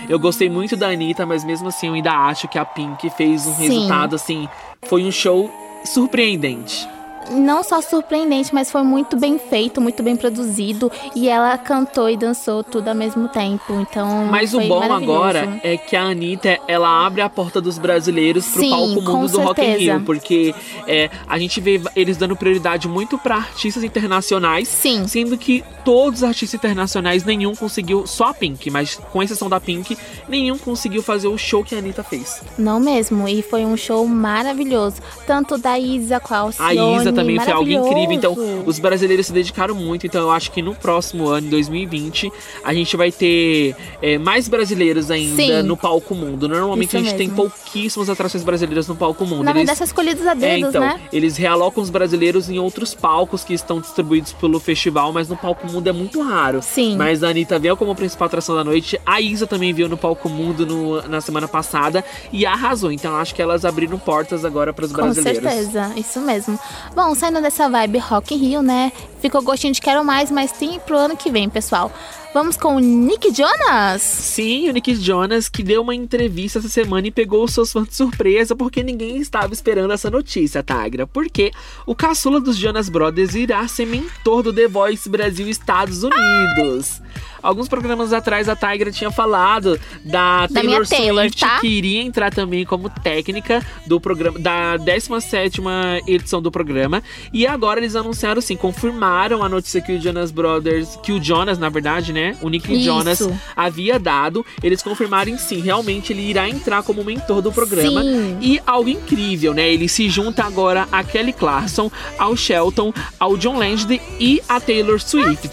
Eu 0.10 0.20
gostei 0.20 0.50
muito 0.50 0.76
da 0.76 0.90
Anitta, 0.90 1.26
mas 1.26 1.44
mesmo 1.44 1.68
assim 1.68 1.88
eu 1.88 1.94
ainda 1.94 2.12
acho 2.12 2.48
que 2.48 2.58
a 2.58 2.66
Pink 2.66 3.10
fez 3.12 3.46
um 3.46 3.56
Sim. 3.56 3.68
resultado 3.68 4.16
assim. 4.16 4.48
Foi 4.84 5.04
um 5.04 5.12
show 5.12 5.52
surpreendente. 5.86 6.88
Não 7.32 7.64
só 7.64 7.82
surpreendente, 7.82 8.54
mas 8.54 8.72
foi 8.72 8.84
muito 8.84 9.18
bem 9.18 9.38
feito, 9.38 9.82
muito 9.82 10.02
bem 10.04 10.16
produzido. 10.16 10.92
E 11.16 11.30
ela 11.30 11.58
cantou 11.58 12.10
e 12.10 12.18
dançou 12.18 12.64
tudo 12.64 12.88
ao 12.88 12.96
mesmo 12.96 13.28
tempo. 13.28 13.74
Então. 13.80 14.26
Mas 14.30 14.54
o 14.54 14.62
bom 14.62 14.84
agora 14.84 15.60
é 15.64 15.78
que 15.78 15.96
a 15.96 16.04
Anitta, 16.04 16.60
ela 16.68 17.06
abre 17.06 17.22
a 17.22 17.30
porta 17.30 17.60
dos 17.60 17.78
brasileiros 17.78 18.48
pro 18.48 18.62
Sim, 18.62 18.70
palco 18.70 19.02
mundo 19.02 19.32
do 19.32 19.42
Rock 19.42 19.62
in 19.62 19.66
certeza. 19.66 19.94
Rio. 19.94 20.06
Porque 20.06 20.56
é, 20.88 21.10
a 21.28 21.38
gente 21.38 21.60
vê 21.60 21.82
eles 21.96 22.18
dando 22.18 22.36
prioridade 22.36 22.88
muito 22.88 23.18
pra 23.18 23.36
artistas 23.36 23.84
internacionais. 23.84 24.68
Sim. 24.68 25.08
Sendo 25.08 25.38
que 25.38 25.64
todos 25.84 26.22
os 26.22 26.24
artistas 26.24 26.60
internacionais, 26.60 27.24
nenhum 27.24 27.56
conseguiu, 27.56 28.06
só 28.08 28.26
a 28.26 28.34
Pink, 28.34 28.70
mas 28.70 29.00
com 29.12 29.22
exceção 29.22 29.50
da 29.50 29.60
Pink, 29.60 29.98
nenhum 30.28 30.58
conseguiu 30.58 31.02
fazer 31.02 31.28
o 31.28 31.38
show 31.38 31.64
que 31.64 31.76
a 31.76 31.80
Anitta 31.80 32.04
fez. 32.04 32.42
Não 32.58 32.80
mesmo. 32.80 33.28
E 33.28 33.42
foi 33.42 33.66
um 33.66 33.76
show 33.76 34.06
maravilhoso. 34.08 34.98
Tanto 35.26 35.58
da 35.58 35.78
Isa 35.80 36.20
com 36.20 36.34
a 36.34 36.74
Isa 36.74 37.12
também 37.22 37.40
foi 37.40 37.52
algo 37.54 37.70
incrível. 37.70 38.12
Então, 38.12 38.36
os 38.66 38.80
brasileiros 38.80 39.28
se 39.28 39.34
dedicaram 39.34 39.76
muito. 39.76 40.06
Então, 40.06 40.22
eu 40.22 40.32
acho 40.32 40.52
que 40.52 40.62
no 40.62 40.74
próximo 40.76 41.28
ano, 41.28 41.48
em 41.48 41.50
2020, 41.50 42.32
a 42.64 42.74
gente 42.74 42.96
vai 42.96 43.12
ter 43.12 43.76
é, 44.02 44.18
mais 44.18 44.48
brasileiros 44.48 45.10
ainda 45.12 45.36
Sim. 45.36 45.62
no 45.64 45.76
palco 45.76 46.14
mundo. 46.16 46.48
Normalmente 46.48 46.88
Isso 46.90 46.98
a 46.98 47.00
gente 47.02 47.16
tem 47.16 47.28
mesmo. 47.28 47.36
pouquíssimas 47.50 48.10
atrações 48.10 48.44
brasileiras 48.44 48.88
no 48.88 48.96
palco 48.96 49.26
mundo. 49.26 49.44
Na 49.44 49.54
verdade, 49.54 49.78
são 49.78 49.86
escolhidos 49.86 50.26
a 50.26 50.32
é, 50.32 50.36
dedos, 50.36 50.70
então, 50.70 50.82
né? 50.82 51.00
eles 51.12 51.38
realocam 51.38 51.84
os 51.84 51.90
brasileiros 51.90 52.50
em 52.50 52.60
outros 52.60 52.94
palcos 52.94 53.44
que 53.44 53.54
estão 53.54 53.80
distribuídos 53.82 54.34
pelo 54.34 54.60
festival, 54.60 55.12
mas 55.12 55.28
no 55.30 55.36
palco 55.38 55.68
mundo 55.72 55.88
é 55.88 55.92
muito 55.92 56.22
raro. 56.22 56.62
Sim. 56.62 56.96
Mas 56.96 57.24
a 57.24 57.30
Anitta 57.30 57.58
veio 57.60 57.76
como 57.76 57.94
principal 57.96 58.28
atração 58.28 58.56
da 58.56 58.64
noite, 58.64 59.00
a 59.06 59.20
Isa 59.22 59.48
também 59.48 59.74
veio 59.74 59.90
no 59.90 59.98
palco 59.98 60.30
mundo 60.30 60.66
no- 60.66 61.02
na 61.08 61.22
semana 61.22 61.48
passada 61.48 62.04
e 62.32 62.46
arrasou. 62.46 62.92
Então 62.92 63.16
acho 63.16 63.34
que 63.34 63.42
elas 63.42 63.66
abriram 63.66 63.98
portas 63.98 64.44
agora 64.46 64.74
para 64.74 64.86
os 64.86 64.92
Com 64.92 65.02
brasileiros. 65.02 65.42
certeza, 65.44 65.92
isso 65.96 66.20
mesmo. 66.22 66.60
Bom, 66.96 67.07
saindo 67.16 67.42
dessa 67.42 67.70
vibe 67.70 67.98
Rock 68.00 68.36
in 68.36 68.38
Rio, 68.38 68.62
né? 68.62 68.92
Ficou 69.20 69.42
gostinho 69.42 69.74
de 69.74 69.82
quero 69.82 70.04
mais, 70.04 70.32
mas 70.32 70.52
tem 70.52 70.80
pro 70.80 70.98
ano 70.98 71.18
que 71.18 71.32
vem, 71.32 71.50
pessoal. 71.50 71.92
Vamos 72.34 72.56
com 72.56 72.76
o 72.76 72.80
Nick 72.80 73.34
Jonas? 73.34 74.02
Sim, 74.02 74.70
o 74.70 74.74
Nick 74.74 74.94
Jonas 74.96 75.50
que 75.50 75.64
deu 75.64 75.82
uma 75.82 75.96
entrevista 75.96 76.60
essa 76.60 76.70
semana 76.70 77.08
e 77.08 77.12
pegou 77.12 77.44
os 77.44 77.54
seus 77.54 77.72
fãs 77.72 77.88
de 77.88 77.96
surpresa 77.96 78.56
porque 78.56 78.84
ninguém 78.84 79.18
estava 79.18 79.54
esperando 79.54 79.92
essa 79.92 80.12
notícia, 80.12 80.62
Tagra. 80.62 81.08
Porque 81.08 81.52
o 81.86 81.96
caçula 81.96 82.40
dos 82.40 82.56
Jonas 82.56 82.90
Brothers 82.90 83.34
irá 83.34 83.68
ser 83.68 83.88
mentor 83.88 84.44
do 84.44 84.54
The 84.54 84.68
Voice 84.68 85.10
Brasil 85.10 85.48
Estados 85.48 86.04
Unidos. 86.04 87.02
Alguns 87.48 87.70
programas 87.70 88.12
atrás 88.12 88.50
a 88.50 88.58
Tigra 88.58 88.92
tinha 88.92 89.10
falado 89.10 89.80
da, 90.04 90.48
Da 90.48 90.54
Taylor 90.54 90.86
Taylor, 90.86 91.24
Swift 91.24 91.40
tá? 91.40 91.62
que 91.62 91.68
iria 91.68 92.02
entrar 92.02 92.30
também 92.30 92.66
como 92.66 92.90
técnica 92.90 93.66
do 93.86 94.02
programa 94.02 94.38
da 94.38 94.76
17 94.76 95.62
edição 96.06 96.42
do 96.42 96.52
programa 96.52 97.02
e 97.32 97.48
agora 97.48 97.80
eles 97.80 97.96
anunciaram 97.96 98.40
assim, 98.40 98.58
confirmaram 98.58 99.42
a 99.42 99.48
notícia 99.48 99.80
que 99.80 99.94
o 99.94 100.02
Jonas 100.02 100.30
Brothers, 100.30 101.00
que 101.02 101.14
o 101.14 101.24
Jonas 101.24 101.58
na 101.58 101.70
verdade, 101.70 102.12
né, 102.12 102.36
o 102.42 102.50
Nick 102.50 102.70
Isso. 102.70 102.84
Jonas 102.84 103.30
havia 103.56 103.98
dado, 103.98 104.46
eles 104.62 104.84
confirmaram 104.84 105.38
sim, 105.38 105.62
realmente 105.62 106.12
ele 106.12 106.24
irá 106.24 106.50
entrar 106.50 106.84
como 106.84 107.02
mentor 107.02 107.42
do 107.42 107.52
programa. 107.52 108.04
Sim. 108.04 108.38
E 108.42 108.60
algo 108.68 108.90
incrível, 108.90 109.54
né? 109.54 109.70
Ele 109.70 109.88
se 109.88 110.10
junta 110.10 110.44
agora 110.44 110.86
a 110.92 111.02
Kelly 111.02 111.32
Clarkson, 111.32 111.90
ao 112.18 112.36
Shelton, 112.36 112.94
ao 113.18 113.38
John 113.38 113.58
Legend 113.58 114.02
e 114.20 114.42
a 114.50 114.60
Taylor 114.60 115.00
Swift. 115.00 115.50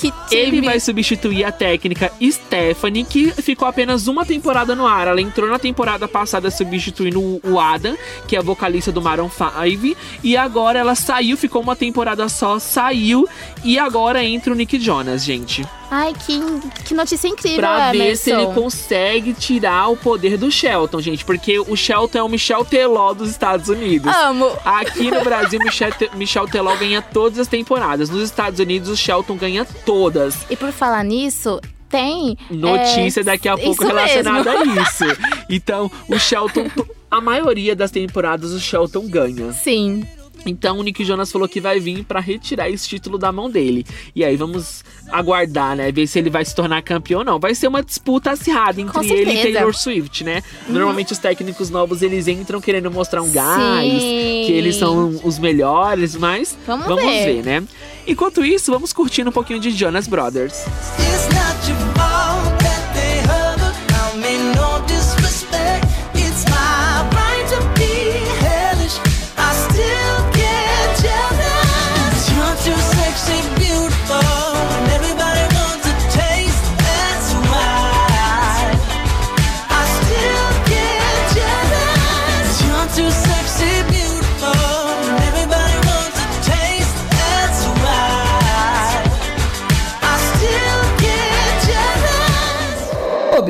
Que 0.00 0.12
Ele 0.34 0.52
time. 0.56 0.66
vai 0.66 0.80
substituir 0.80 1.44
a 1.44 1.52
técnica 1.52 2.10
Stephanie, 2.22 3.04
que 3.04 3.30
ficou 3.42 3.68
apenas 3.68 4.06
uma 4.08 4.24
temporada 4.24 4.74
no 4.74 4.86
ar. 4.86 5.06
Ela 5.08 5.20
entrou 5.20 5.48
na 5.48 5.58
temporada 5.58 6.08
passada 6.08 6.50
substituindo 6.50 7.20
o- 7.20 7.40
o 7.44 7.60
Adam, 7.60 7.96
que 8.26 8.34
é 8.34 8.38
a 8.38 8.42
vocalista 8.42 8.90
do 8.90 9.02
Maroon 9.02 9.28
5. 9.28 9.96
E 10.24 10.36
agora 10.36 10.78
ela 10.78 10.94
saiu, 10.94 11.36
ficou 11.36 11.60
uma 11.62 11.76
temporada 11.76 12.28
só, 12.28 12.58
saiu. 12.58 13.28
E 13.62 13.78
agora 13.78 14.24
entra 14.24 14.52
o 14.52 14.56
Nick 14.56 14.78
Jonas, 14.80 15.22
gente. 15.24 15.64
Ai, 15.90 16.14
que, 16.14 16.40
que 16.84 16.94
notícia 16.94 17.26
incrível, 17.28 17.58
Pra 17.60 17.90
ver 17.92 18.16
se 18.16 18.30
ele 18.30 18.46
consegue 18.54 19.34
tirar 19.34 19.88
o 19.88 19.96
poder 19.96 20.38
do 20.38 20.50
Shelton, 20.50 21.00
gente. 21.00 21.24
Porque 21.24 21.58
o 21.58 21.76
Shelton 21.76 22.18
é 22.18 22.22
o 22.22 22.28
Michel 22.28 22.64
Teló 22.64 23.12
dos 23.12 23.28
Estados 23.30 23.68
Unidos. 23.68 24.14
Amo. 24.16 24.50
Aqui 24.64 25.10
no 25.10 25.22
Brasil, 25.24 25.58
Michel, 25.58 25.90
Michel 26.14 26.46
Teló 26.46 26.74
ganha 26.76 27.02
todas 27.02 27.38
as 27.38 27.48
temporadas. 27.48 28.08
Nos 28.08 28.22
Estados 28.22 28.60
Unidos, 28.60 28.88
o 28.88 28.96
Shelton 28.96 29.36
ganha 29.36 29.64
todas. 29.84 30.36
E 30.48 30.56
por 30.56 30.70
falar 30.72 31.02
nisso, 31.04 31.60
tem. 31.88 32.38
Notícia 32.48 33.20
é, 33.20 33.24
daqui 33.24 33.48
a 33.48 33.58
pouco 33.58 33.84
relacionada 33.84 34.58
mesmo. 34.64 34.80
a 34.80 34.82
isso. 34.82 35.04
Então, 35.50 35.90
o 36.08 36.18
Shelton, 36.18 36.68
to- 36.68 36.86
a 37.10 37.20
maioria 37.20 37.74
das 37.74 37.90
temporadas, 37.90 38.52
o 38.52 38.60
Shelton 38.60 39.08
ganha. 39.08 39.52
Sim. 39.52 40.04
Então, 40.46 40.78
o 40.78 40.82
Nick 40.82 41.04
Jonas 41.04 41.30
falou 41.30 41.48
que 41.48 41.60
vai 41.60 41.78
vir 41.80 42.04
pra 42.04 42.20
retirar 42.20 42.68
esse 42.70 42.88
título 42.88 43.18
da 43.18 43.30
mão 43.30 43.50
dele. 43.50 43.84
E 44.14 44.24
aí, 44.24 44.36
vamos 44.36 44.84
aguardar, 45.10 45.76
né? 45.76 45.92
Ver 45.92 46.06
se 46.06 46.18
ele 46.18 46.30
vai 46.30 46.44
se 46.44 46.54
tornar 46.54 46.82
campeão 46.82 47.20
ou 47.20 47.24
não. 47.24 47.38
Vai 47.38 47.54
ser 47.54 47.68
uma 47.68 47.82
disputa 47.82 48.30
acirrada 48.30 48.80
entre 48.80 48.92
Com 48.92 49.02
ele 49.02 49.12
e 49.12 49.16
certeza. 49.24 49.46
Uhum. 49.48 49.52
Taylor 49.54 49.74
Swift, 49.76 50.24
né? 50.24 50.42
Normalmente, 50.68 51.12
os 51.12 51.18
técnicos 51.18 51.70
novos, 51.70 52.02
eles 52.02 52.28
entram 52.28 52.60
querendo 52.60 52.90
mostrar 52.90 53.22
um 53.22 53.30
gás, 53.30 53.90
Sim. 53.92 54.44
que 54.46 54.52
eles 54.52 54.76
são 54.76 55.20
os 55.24 55.38
melhores, 55.38 56.14
mas 56.16 56.56
Vamos 56.66 57.02
ver. 57.02 57.42
ver. 57.42 57.44
né? 57.44 57.62
Enquanto 58.06 58.44
isso, 58.44 58.72
vamos 58.72 58.92
curtindo 58.92 59.30
um 59.30 59.32
pouquinho 59.32 59.60
de 59.60 59.70
Jonas 59.70 60.06
Brothers. 60.08 60.64
It's 60.98 61.79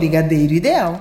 Brigadeiro 0.01 0.55
Ideal. 0.55 0.99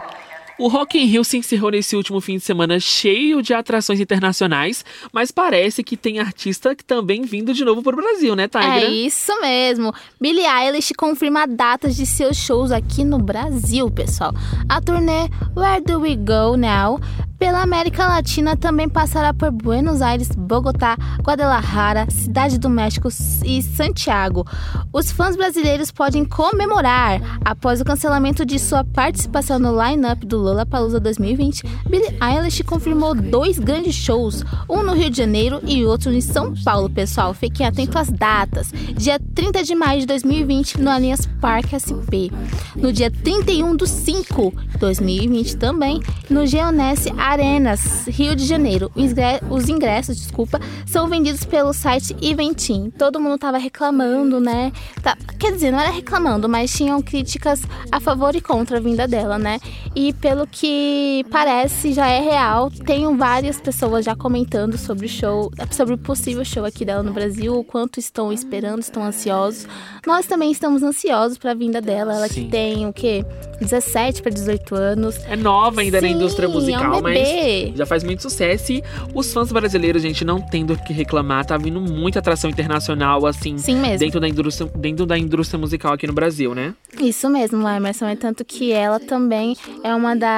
O 0.59 0.67
Rock 0.67 0.99
in 0.99 1.05
Rio 1.05 1.23
se 1.23 1.37
encerrou 1.37 1.71
nesse 1.71 1.95
último 1.95 2.19
fim 2.19 2.35
de 2.35 2.43
semana 2.43 2.81
cheio 2.81 3.41
de 3.41 3.53
atrações 3.53 4.01
internacionais, 4.01 4.83
mas 5.13 5.31
parece 5.31 5.81
que 5.81 5.95
tem 5.95 6.19
artista 6.19 6.75
que 6.75 6.83
também 6.83 7.21
vindo 7.21 7.53
de 7.53 7.63
novo 7.63 7.81
pro 7.81 7.95
Brasil, 7.95 8.35
né, 8.35 8.45
Tigra? 8.45 8.81
É 8.81 8.89
isso 8.89 9.31
mesmo. 9.39 9.93
Billie 10.19 10.45
Eilish 10.45 10.91
confirma 10.97 11.47
datas 11.47 11.95
de 11.95 12.05
seus 12.05 12.35
shows 12.35 12.73
aqui 12.73 13.05
no 13.05 13.19
Brasil, 13.19 13.89
pessoal. 13.89 14.33
A 14.67 14.81
turnê 14.81 15.29
Where 15.55 15.81
Do 15.81 16.01
We 16.01 16.17
Go 16.17 16.57
Now 16.57 16.99
pela 17.39 17.61
América 17.61 18.05
Latina 18.05 18.57
também 18.57 18.89
passará 18.89 19.33
por 19.33 19.49
Buenos 19.49 20.01
Aires, 20.01 20.27
Bogotá, 20.35 20.97
Guadalajara, 21.21 22.05
Cidade 22.11 22.59
do 22.59 22.69
México 22.69 23.07
e 23.45 23.61
Santiago. 23.63 24.45
Os 24.91 25.09
fãs 25.09 25.37
brasileiros 25.37 25.89
podem 25.89 26.25
comemorar 26.25 27.39
após 27.45 27.79
o 27.79 27.85
cancelamento 27.85 28.45
de 28.45 28.59
sua 28.59 28.83
participação 28.83 29.57
no 29.57 29.71
line-up 29.71 30.25
do 30.25 30.37
Lollapalooza 30.49 30.99
2020, 30.99 31.63
Billie 31.89 32.15
Eilish 32.21 32.63
confirmou 32.63 33.13
dois 33.13 33.59
grandes 33.59 33.95
shows, 33.95 34.43
um 34.69 34.81
no 34.83 34.93
Rio 34.93 35.09
de 35.09 35.17
Janeiro 35.17 35.59
e 35.65 35.85
outro 35.85 36.11
em 36.11 36.21
São 36.21 36.53
Paulo, 36.63 36.89
pessoal. 36.89 37.33
Fiquem 37.33 37.65
atentos 37.65 37.95
às 37.95 38.09
datas. 38.09 38.71
Dia 38.97 39.19
30 39.35 39.63
de 39.63 39.75
maio 39.75 40.01
de 40.01 40.05
2020 40.07 40.79
no 40.81 40.89
Allianz 40.89 41.25
Parque 41.39 41.75
SP. 41.77 42.31
No 42.75 42.91
dia 42.91 43.11
31 43.11 43.75
do 43.75 43.85
5 43.85 44.53
2020 44.79 45.57
também 45.57 46.01
no 46.29 46.45
Geonesse 46.47 47.11
Arenas, 47.17 48.05
Rio 48.07 48.35
de 48.35 48.45
Janeiro. 48.45 48.91
Os 48.95 49.03
ingre- 49.11 49.41
Os 49.49 49.69
ingressos, 49.69 50.17
desculpa, 50.17 50.59
são 50.85 51.07
vendidos 51.07 51.43
pelo 51.43 51.73
site 51.73 52.15
Eventim. 52.21 52.89
Todo 52.97 53.19
mundo 53.19 53.37
tava 53.37 53.57
reclamando, 53.57 54.39
né? 54.39 54.71
Tá- 55.03 55.17
quer 55.37 55.51
dizer, 55.51 55.71
não 55.71 55.79
era 55.79 55.91
reclamando, 55.91 56.47
mas 56.49 56.71
tinham 56.71 57.01
críticas 57.01 57.61
a 57.91 57.99
favor 57.99 58.35
e 58.35 58.41
contra 58.41 58.77
a 58.77 58.79
vinda 58.79 59.07
dela, 59.07 59.37
né? 59.37 59.59
E 59.95 60.13
pelo 60.13 60.38
que 60.47 61.25
parece, 61.29 61.93
já 61.93 62.07
é 62.07 62.19
real. 62.19 62.71
Tenho 62.85 63.15
várias 63.17 63.59
pessoas 63.59 64.05
já 64.05 64.15
comentando 64.15 64.77
sobre 64.77 65.05
o 65.05 65.09
show, 65.09 65.51
sobre 65.71 65.93
o 65.95 65.97
possível 65.97 66.43
show 66.45 66.65
aqui 66.65 66.85
dela 66.85 67.03
no 67.03 67.11
Brasil, 67.11 67.57
o 67.57 67.63
quanto 67.63 67.99
estão 67.99 68.31
esperando, 68.31 68.81
estão 68.81 69.03
ansiosos. 69.03 69.67
Nós 70.05 70.25
também 70.25 70.51
estamos 70.51 70.83
ansiosos 70.83 71.37
para 71.37 71.51
a 71.51 71.53
vinda 71.53 71.81
dela. 71.81 72.13
Ela 72.15 72.27
Sim. 72.27 72.45
que 72.45 72.51
tem 72.51 72.87
o 72.87 72.93
quê? 72.93 73.25
17 73.59 74.21
para 74.21 74.31
18 74.31 74.75
anos. 74.75 75.17
É 75.25 75.35
nova 75.35 75.81
ainda 75.81 75.99
na 75.99 76.07
Sim, 76.07 76.13
indústria 76.15 76.47
musical, 76.47 76.95
é 76.95 76.97
um 76.97 77.01
mas 77.01 77.75
já 77.75 77.85
faz 77.85 78.03
muito 78.03 78.21
sucesso. 78.21 78.71
E 78.71 78.83
os 79.13 79.33
fãs 79.33 79.51
brasileiros, 79.51 80.01
gente, 80.01 80.23
não 80.23 80.39
tendo 80.39 80.73
o 80.73 80.83
que 80.83 80.93
reclamar. 80.93 81.45
Tá 81.45 81.57
vindo 81.57 81.81
muita 81.81 82.19
atração 82.19 82.49
internacional, 82.49 83.25
assim, 83.25 83.57
Sim 83.57 83.75
mesmo. 83.75 83.99
dentro 83.99 84.19
da, 84.19 84.27
indústria, 84.27 84.71
dentro 84.75 85.05
da 85.05 85.17
indústria 85.17 85.59
musical 85.59 85.93
aqui 85.93 86.07
no 86.07 86.13
Brasil, 86.13 86.55
né? 86.55 86.73
Isso 86.99 87.29
mesmo, 87.29 87.67
Emerson. 87.67 88.05
É 88.05 88.15
tanto 88.15 88.45
que 88.45 88.71
ela 88.71 88.99
também 88.99 89.55
é 89.83 89.93
uma 89.93 90.15
das 90.15 90.28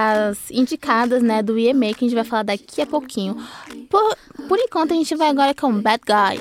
indicadas, 0.49 1.21
né, 1.21 1.41
do 1.41 1.57
EMA, 1.57 1.93
que 1.93 2.05
a 2.05 2.07
gente 2.07 2.15
vai 2.15 2.23
falar 2.23 2.43
daqui 2.43 2.81
a 2.81 2.85
pouquinho. 2.85 3.35
Por, 3.89 4.17
por 4.47 4.59
enquanto, 4.59 4.91
a 4.91 4.95
gente 4.95 5.15
vai 5.15 5.29
agora 5.29 5.53
com 5.53 5.81
Bad 5.81 6.01
Guy. 6.05 6.39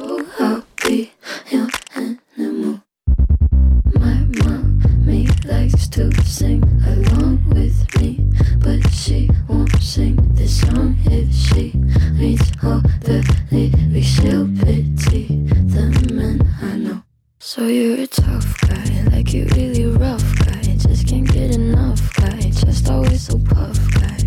Likes 5.47 5.89
to 5.91 6.13
sing 6.25 6.63
along 6.87 7.41
with 7.49 7.85
me, 7.99 8.21
but 8.59 8.89
she 8.93 9.29
won't 9.49 9.75
sing 9.83 10.17
this 10.35 10.61
song 10.61 10.97
if 11.07 11.33
she 11.35 11.73
reads 12.13 12.53
all 12.63 12.81
the 13.01 13.25
lyrics. 13.51 14.07
She'll 14.07 14.47
pity 14.47 15.27
the 15.67 16.13
men 16.13 16.47
I 16.63 16.77
know. 16.77 17.03
So 17.41 17.67
you're 17.67 18.05
a 18.05 18.07
tough 18.07 18.61
guy, 18.61 19.05
like 19.11 19.33
you 19.33 19.47
really 19.57 19.87
rough 19.87 20.23
guy. 20.39 20.50
Just 20.91 21.07
can't 21.07 21.33
get 21.33 21.55
enough 21.55 22.13
guy, 22.17 22.41
just 22.51 22.91
always 22.91 23.23
so 23.23 23.39
puff 23.39 23.79
guy. 23.95 24.19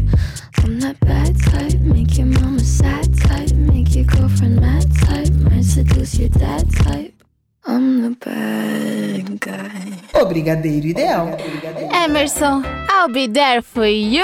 I'm 0.59 0.79
that 0.79 0.97
bad 1.01 1.37
type, 1.37 1.77
make 1.81 2.17
your 2.17 2.27
mama 2.27 2.61
sad 2.61 3.13
type, 3.19 3.51
make 3.51 3.93
your 3.93 4.05
girlfriend 4.05 4.61
mad 4.61 4.85
type, 5.01 5.29
might 5.33 5.65
seduce 5.65 6.17
your 6.17 6.29
dad 6.29 6.73
type. 6.73 7.12
I'm 7.65 8.01
the 8.01 8.29
bad 8.29 9.39
guy. 9.39 9.93
O 10.21 10.25
Brigadeiro 10.25 10.85
Ideal. 10.87 11.37
Emerson, 12.05 12.61
I'll 12.89 13.09
be 13.11 13.27
there 13.27 13.61
for 13.61 13.85
you! 13.85 14.21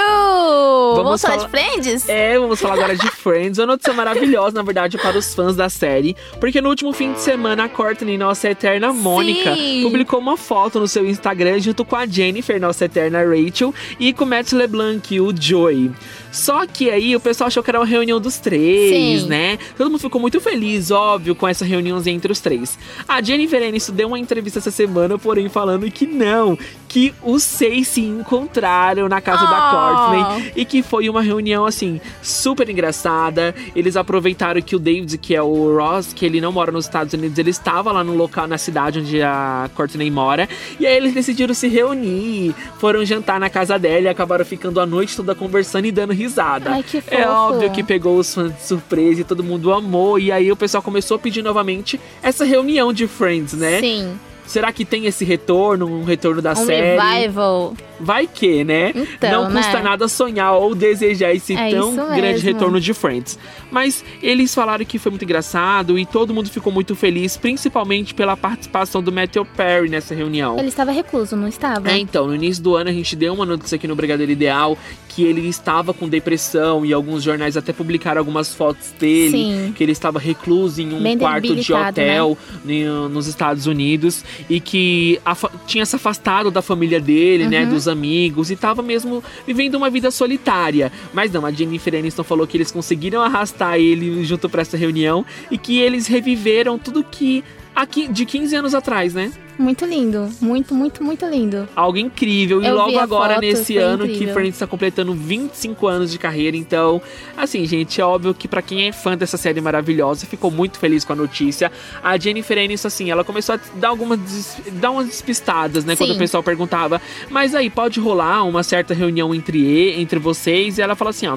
Vamos, 0.94 1.22
falar 1.22 1.38
falar- 1.38 1.44
de 1.46 1.50
Friends? 1.50 2.08
É, 2.08 2.38
vamos 2.38 2.60
falar 2.60 2.74
agora 2.74 2.96
de 2.96 3.08
Friends, 3.10 3.58
uma 3.58 3.66
notícia 3.68 3.92
maravilhosa, 3.94 4.54
na 4.56 4.62
verdade, 4.62 4.98
para 4.98 5.16
os 5.18 5.34
fãs 5.34 5.56
da 5.56 5.70
série, 5.70 6.14
porque 6.38 6.60
no 6.60 6.68
último 6.68 6.92
fim 6.92 7.12
de 7.14 7.20
semana 7.20 7.64
a 7.64 7.68
Courtney, 7.68 8.18
nossa 8.18 8.50
eterna 8.50 8.92
Mônica, 8.92 9.54
Sim. 9.54 9.82
publicou 9.84 10.20
uma 10.20 10.36
foto 10.36 10.78
no 10.78 10.86
seu 10.86 11.06
Instagram 11.08 11.58
junto 11.60 11.82
com 11.84 11.96
a 11.96 12.06
Jennifer, 12.06 12.60
nossa 12.60 12.84
eterna 12.84 13.20
Rachel, 13.24 13.74
e 13.98 14.12
com 14.12 14.24
o 14.24 14.26
Matt 14.26 14.52
LeBlanc, 14.52 15.18
o 15.18 15.34
Joey. 15.34 15.90
Só 16.32 16.66
que 16.66 16.90
aí 16.90 17.14
o 17.16 17.20
pessoal 17.20 17.48
achou 17.48 17.62
que 17.62 17.70
era 17.70 17.78
uma 17.80 17.86
reunião 17.86 18.20
dos 18.20 18.38
três, 18.38 19.22
Sim. 19.22 19.28
né? 19.28 19.58
Todo 19.76 19.90
mundo 19.90 20.00
ficou 20.00 20.20
muito 20.20 20.40
feliz, 20.40 20.90
óbvio, 20.90 21.34
com 21.34 21.46
essa 21.46 21.64
reuniãozinha 21.64 22.14
entre 22.16 22.30
os 22.32 22.40
três. 22.40 22.78
A 23.08 23.20
Jennifer 23.22 23.62
Aniston 23.62 23.92
deu 23.92 24.08
uma 24.08 24.18
entrevista 24.18 24.58
essa 24.58 24.70
semana, 24.70 25.18
porém 25.18 25.48
falando 25.48 25.90
que 25.90 26.06
não, 26.06 26.56
que 26.88 27.14
os 27.22 27.42
seis 27.42 27.88
se 27.88 28.00
encontraram 28.00 29.08
na 29.08 29.20
casa 29.20 29.44
da 29.46 29.60
Oh. 29.60 29.70
Courtney 29.70 30.52
e 30.56 30.64
que 30.64 30.82
foi 30.82 31.08
uma 31.08 31.20
reunião 31.22 31.66
assim 31.66 32.00
super 32.22 32.68
engraçada. 32.68 33.54
Eles 33.76 33.96
aproveitaram 33.96 34.60
que 34.62 34.74
o 34.74 34.78
David, 34.78 35.18
que 35.18 35.34
é 35.34 35.42
o 35.42 35.76
Ross, 35.76 36.12
que 36.12 36.24
ele 36.24 36.40
não 36.40 36.50
mora 36.52 36.72
nos 36.72 36.86
Estados 36.86 37.12
Unidos, 37.12 37.38
ele 37.38 37.50
estava 37.50 37.92
lá 37.92 38.02
no 38.02 38.16
local 38.16 38.46
na 38.48 38.58
cidade 38.58 39.00
onde 39.00 39.20
a 39.22 39.68
Courtney 39.74 40.10
mora, 40.10 40.48
e 40.78 40.86
aí 40.86 40.96
eles 40.96 41.12
decidiram 41.14 41.54
se 41.54 41.68
reunir, 41.68 42.54
foram 42.78 43.04
jantar 43.04 43.38
na 43.38 43.50
casa 43.50 43.78
dela 43.78 44.00
e 44.02 44.08
acabaram 44.08 44.44
ficando 44.44 44.80
a 44.80 44.86
noite 44.86 45.14
toda 45.16 45.34
conversando 45.34 45.84
e 45.86 45.92
dando 45.92 46.12
risada. 46.20 46.70
Ai, 46.72 46.82
que 46.82 46.98
É 46.98 47.00
fofo. 47.00 47.28
óbvio 47.28 47.70
que 47.70 47.82
pegou 47.82 48.18
os 48.18 48.34
fãs 48.34 48.54
de 48.54 48.62
surpresa 48.62 49.20
e 49.20 49.24
todo 49.24 49.42
mundo 49.42 49.72
amou, 49.72 50.18
e 50.18 50.30
aí 50.30 50.50
o 50.52 50.56
pessoal 50.56 50.82
começou 50.82 51.16
a 51.16 51.18
pedir 51.18 51.42
novamente 51.42 51.98
essa 52.22 52.44
reunião 52.44 52.92
de 52.92 53.06
Friends, 53.06 53.54
né? 53.54 53.80
Sim, 53.80 54.18
Será 54.46 54.72
que 54.72 54.84
tem 54.84 55.06
esse 55.06 55.24
retorno, 55.24 55.86
um 55.86 56.02
retorno 56.02 56.42
da 56.42 56.54
um 56.54 56.56
série? 56.66 56.98
revival. 56.98 57.72
Vai 58.00 58.26
que, 58.26 58.64
né? 58.64 58.92
Então, 58.96 59.44
Não 59.44 59.52
custa 59.52 59.76
né? 59.76 59.82
nada 59.82 60.08
sonhar 60.08 60.54
ou 60.54 60.74
desejar 60.74 61.32
esse 61.32 61.54
É 61.54 61.70
tão 61.70 61.94
grande 62.16 62.40
retorno 62.42 62.80
de 62.80 62.92
Friends. 62.92 63.38
Mas 63.70 64.04
eles 64.20 64.52
falaram 64.52 64.84
que 64.84 64.98
foi 64.98 65.10
muito 65.10 65.22
engraçado 65.24 65.96
e 65.96 66.04
todo 66.04 66.34
mundo 66.34 66.50
ficou 66.50 66.72
muito 66.72 66.96
feliz, 66.96 67.36
principalmente 67.36 68.12
pela 68.12 68.36
participação 68.36 69.00
do 69.00 69.12
Matthew 69.12 69.44
Perry 69.44 69.88
nessa 69.88 70.16
reunião. 70.16 70.58
Ele 70.58 70.66
estava 70.66 70.90
recluso, 70.90 71.36
não 71.36 71.46
estava? 71.46 71.88
É, 71.88 71.96
então, 71.98 72.26
no 72.26 72.34
início 72.34 72.60
do 72.60 72.74
ano 72.74 72.90
a 72.90 72.92
gente 72.92 73.14
deu 73.14 73.32
uma 73.32 73.46
notícia 73.46 73.76
aqui 73.76 73.86
no 73.86 73.94
Brigadeiro 73.94 74.32
Ideal 74.32 74.76
que 75.12 75.24
ele 75.24 75.48
estava 75.48 75.92
com 75.92 76.08
depressão 76.08 76.86
e 76.86 76.92
alguns 76.92 77.24
jornais 77.24 77.56
até 77.56 77.72
publicaram 77.72 78.20
algumas 78.20 78.54
fotos 78.54 78.92
dele, 78.98 79.30
Sim. 79.32 79.72
que 79.76 79.82
ele 79.82 79.90
estava 79.90 80.20
recluso 80.20 80.80
em 80.80 80.94
um 80.94 81.02
Bem 81.02 81.18
quarto 81.18 81.42
de 81.42 81.48
debilitado, 81.48 82.00
hotel 82.00 82.38
no- 82.64 83.08
nos 83.08 83.26
Estados 83.26 83.66
Unidos 83.66 84.24
e 84.48 84.60
que 84.60 85.20
tinha 85.66 85.84
se 85.84 85.96
afastado 85.96 86.48
da 86.48 86.62
família 86.62 87.00
dele, 87.00 87.48
né, 87.48 87.64
Uhum. 87.64 87.70
dos 87.70 87.88
amigos 87.88 88.50
e 88.50 88.54
estava 88.54 88.82
mesmo 88.82 89.22
vivendo 89.44 89.74
uma 89.74 89.90
vida 89.90 90.12
solitária. 90.12 90.92
Mas 91.12 91.32
não, 91.32 91.44
a 91.44 91.50
Jennifer 91.50 91.92
Aniston 91.96 92.22
falou 92.22 92.46
que 92.46 92.56
eles 92.56 92.70
conseguiram 92.70 93.20
arrastar 93.20 93.78
ele 93.78 94.24
junto 94.24 94.48
para 94.48 94.62
essa 94.62 94.76
reunião 94.76 95.26
e 95.50 95.58
que 95.58 95.78
eles 95.80 96.06
reviveram 96.06 96.78
tudo 96.78 97.02
que 97.02 97.42
aqui 97.74 98.08
de 98.08 98.24
15 98.26 98.54
anos 98.56 98.74
atrás, 98.74 99.14
né? 99.14 99.30
Muito 99.58 99.84
lindo. 99.84 100.30
Muito, 100.40 100.74
muito, 100.74 101.04
muito 101.04 101.26
lindo. 101.26 101.68
Algo 101.76 101.98
incrível. 101.98 102.62
E 102.62 102.66
Eu 102.66 102.74
logo 102.76 102.98
agora, 102.98 103.34
foto, 103.34 103.42
nesse 103.42 103.76
ano, 103.76 104.06
que 104.06 104.12
incrível. 104.14 104.32
Friends 104.34 104.54
está 104.54 104.66
completando 104.66 105.12
25 105.12 105.86
anos 105.86 106.10
de 106.10 106.18
carreira. 106.18 106.56
Então, 106.56 107.02
assim, 107.36 107.66
gente, 107.66 108.00
é 108.00 108.04
óbvio 108.04 108.32
que 108.32 108.48
pra 108.48 108.62
quem 108.62 108.88
é 108.88 108.92
fã 108.92 109.14
dessa 109.18 109.36
série 109.36 109.60
maravilhosa, 109.60 110.24
ficou 110.24 110.50
muito 110.50 110.78
feliz 110.78 111.04
com 111.04 111.12
a 111.12 111.16
notícia. 111.16 111.70
A 112.02 112.16
Jennifer 112.16 112.56
Aniston, 112.56 112.88
assim, 112.88 113.10
ela 113.10 113.22
começou 113.22 113.54
a 113.56 113.60
dar 113.74 113.88
algumas 113.88 114.18
des- 114.20 114.56
dar 114.80 114.92
umas 114.92 115.06
despistadas, 115.08 115.84
né? 115.84 115.94
Quando 115.94 116.10
Sim. 116.10 116.16
o 116.16 116.18
pessoal 116.18 116.42
perguntava, 116.42 116.98
mas 117.28 117.54
aí 117.54 117.68
pode 117.68 118.00
rolar 118.00 118.44
uma 118.44 118.62
certa 118.62 118.94
reunião 118.94 119.34
entre, 119.34 120.00
entre 120.00 120.18
vocês? 120.18 120.78
E 120.78 120.82
ela 120.82 120.94
falou 120.94 121.10
assim, 121.10 121.26
ó. 121.26 121.36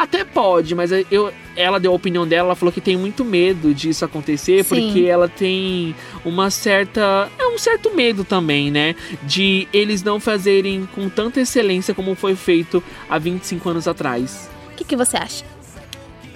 Até 0.00 0.24
pode, 0.24 0.76
mas 0.76 0.92
eu, 1.10 1.32
ela 1.56 1.80
deu 1.80 1.90
a 1.90 1.94
opinião 1.96 2.24
dela, 2.24 2.48
ela 2.50 2.54
falou 2.54 2.70
que 2.72 2.80
tem 2.80 2.96
muito 2.96 3.24
medo 3.24 3.74
disso 3.74 4.04
acontecer, 4.04 4.62
Sim. 4.62 4.68
porque 4.92 5.00
ela 5.06 5.28
tem 5.28 5.92
uma 6.24 6.50
certa. 6.52 7.28
É 7.36 7.48
um 7.48 7.58
certo 7.58 7.92
medo 7.96 8.22
também, 8.22 8.70
né? 8.70 8.94
De 9.24 9.66
eles 9.72 10.00
não 10.04 10.20
fazerem 10.20 10.88
com 10.94 11.08
tanta 11.08 11.40
excelência 11.40 11.92
como 11.92 12.14
foi 12.14 12.36
feito 12.36 12.80
há 13.10 13.18
25 13.18 13.68
anos 13.70 13.88
atrás. 13.88 14.48
O 14.72 14.76
que, 14.76 14.84
que 14.84 14.94
você 14.94 15.16
acha? 15.16 15.44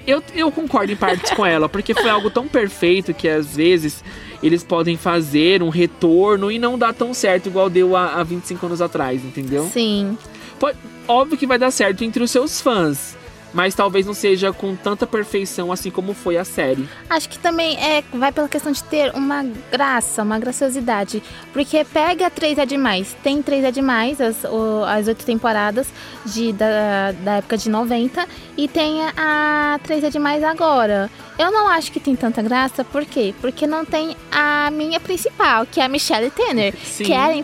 Eu, 0.04 0.20
eu 0.34 0.50
concordo 0.50 0.90
em 0.90 0.96
partes 0.96 1.30
com 1.30 1.46
ela, 1.46 1.68
porque 1.68 1.94
foi 1.94 2.10
algo 2.10 2.28
tão 2.28 2.48
perfeito 2.48 3.14
que 3.14 3.28
às 3.28 3.54
vezes 3.54 4.02
eles 4.42 4.64
podem 4.64 4.96
fazer 4.96 5.62
um 5.62 5.68
retorno 5.68 6.50
e 6.50 6.58
não 6.58 6.76
dá 6.76 6.92
tão 6.92 7.14
certo 7.14 7.46
igual 7.46 7.70
deu 7.70 7.96
há, 7.96 8.14
há 8.14 8.24
25 8.24 8.66
anos 8.66 8.82
atrás, 8.82 9.24
entendeu? 9.24 9.70
Sim. 9.72 10.18
Pode- 10.58 10.76
óbvio 11.06 11.38
que 11.38 11.46
vai 11.46 11.58
dar 11.60 11.70
certo 11.70 12.02
entre 12.02 12.24
os 12.24 12.30
seus 12.32 12.60
fãs, 12.60 13.16
mas 13.52 13.74
talvez 13.74 14.06
não 14.06 14.14
seja 14.14 14.52
com 14.52 14.74
tanta 14.74 15.06
perfeição 15.06 15.70
assim 15.72 15.90
como 15.90 16.14
foi 16.14 16.36
a 16.36 16.44
série. 16.44 16.88
Acho 17.10 17.28
que 17.28 17.38
também 17.38 17.76
é, 17.78 18.02
vai 18.12 18.32
pela 18.32 18.48
questão 18.48 18.72
de 18.72 18.82
ter 18.84 19.12
uma 19.14 19.44
graça, 19.70 20.22
uma 20.22 20.38
graciosidade. 20.38 21.22
Porque 21.52 21.84
pega 21.84 22.30
três 22.30 22.58
é 22.58 22.64
demais. 22.66 23.16
Tem 23.22 23.42
três 23.42 23.64
é 23.64 23.70
demais, 23.70 24.20
as, 24.20 24.44
o- 24.44 24.84
as 24.84 25.06
oito 25.08 25.24
temporadas 25.24 25.86
de, 26.24 26.52
da, 26.52 27.12
da 27.22 27.32
época 27.36 27.56
de 27.58 27.68
90. 27.68 28.26
E 28.56 28.68
tem 28.68 29.00
a, 29.16 29.78
três 29.82 30.02
é 30.04 30.10
demais 30.10 30.42
agora. 30.42 31.10
Eu 31.38 31.50
não 31.50 31.68
acho 31.68 31.90
que 31.90 31.98
tem 32.00 32.14
tanta 32.14 32.42
graça, 32.42 32.84
por 32.84 33.04
quê? 33.04 33.34
Porque 33.40 33.66
não 33.66 33.84
tem 33.84 34.16
a 34.30 34.70
minha 34.70 35.00
principal, 35.00 35.66
que 35.66 35.80
é 35.80 35.84
a 35.84 35.88
Michelle 35.88 36.30
Tanner. 36.30 36.74
Sim. 36.84 37.04
Que 37.04 37.12
era, 37.12 37.34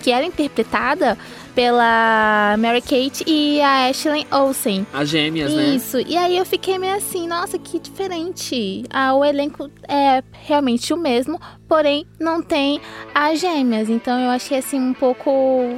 que 0.00 0.10
era 0.10 0.24
interpretada 0.24 1.16
pela 1.54 2.56
Mary 2.58 2.80
Kate 2.80 3.24
e 3.26 3.60
a 3.60 3.88
Ashley 3.88 4.26
Olsen. 4.30 4.86
As 4.92 5.08
gêmeas, 5.08 5.52
né? 5.52 5.74
Isso, 5.74 5.98
e 6.00 6.16
aí 6.16 6.36
eu 6.36 6.44
fiquei 6.44 6.78
meio 6.78 6.96
assim, 6.96 7.26
nossa, 7.26 7.58
que 7.58 7.78
diferente. 7.78 8.84
Ah, 8.90 9.14
o 9.14 9.24
elenco 9.24 9.70
é 9.88 10.22
realmente 10.32 10.92
o 10.92 10.96
mesmo, 10.96 11.40
porém 11.72 12.04
não 12.20 12.42
tem 12.42 12.82
as 13.14 13.40
gêmeas. 13.40 13.88
Então 13.88 14.20
eu 14.20 14.28
achei 14.28 14.58
assim 14.58 14.78
um 14.78 14.92
pouco 14.92 15.30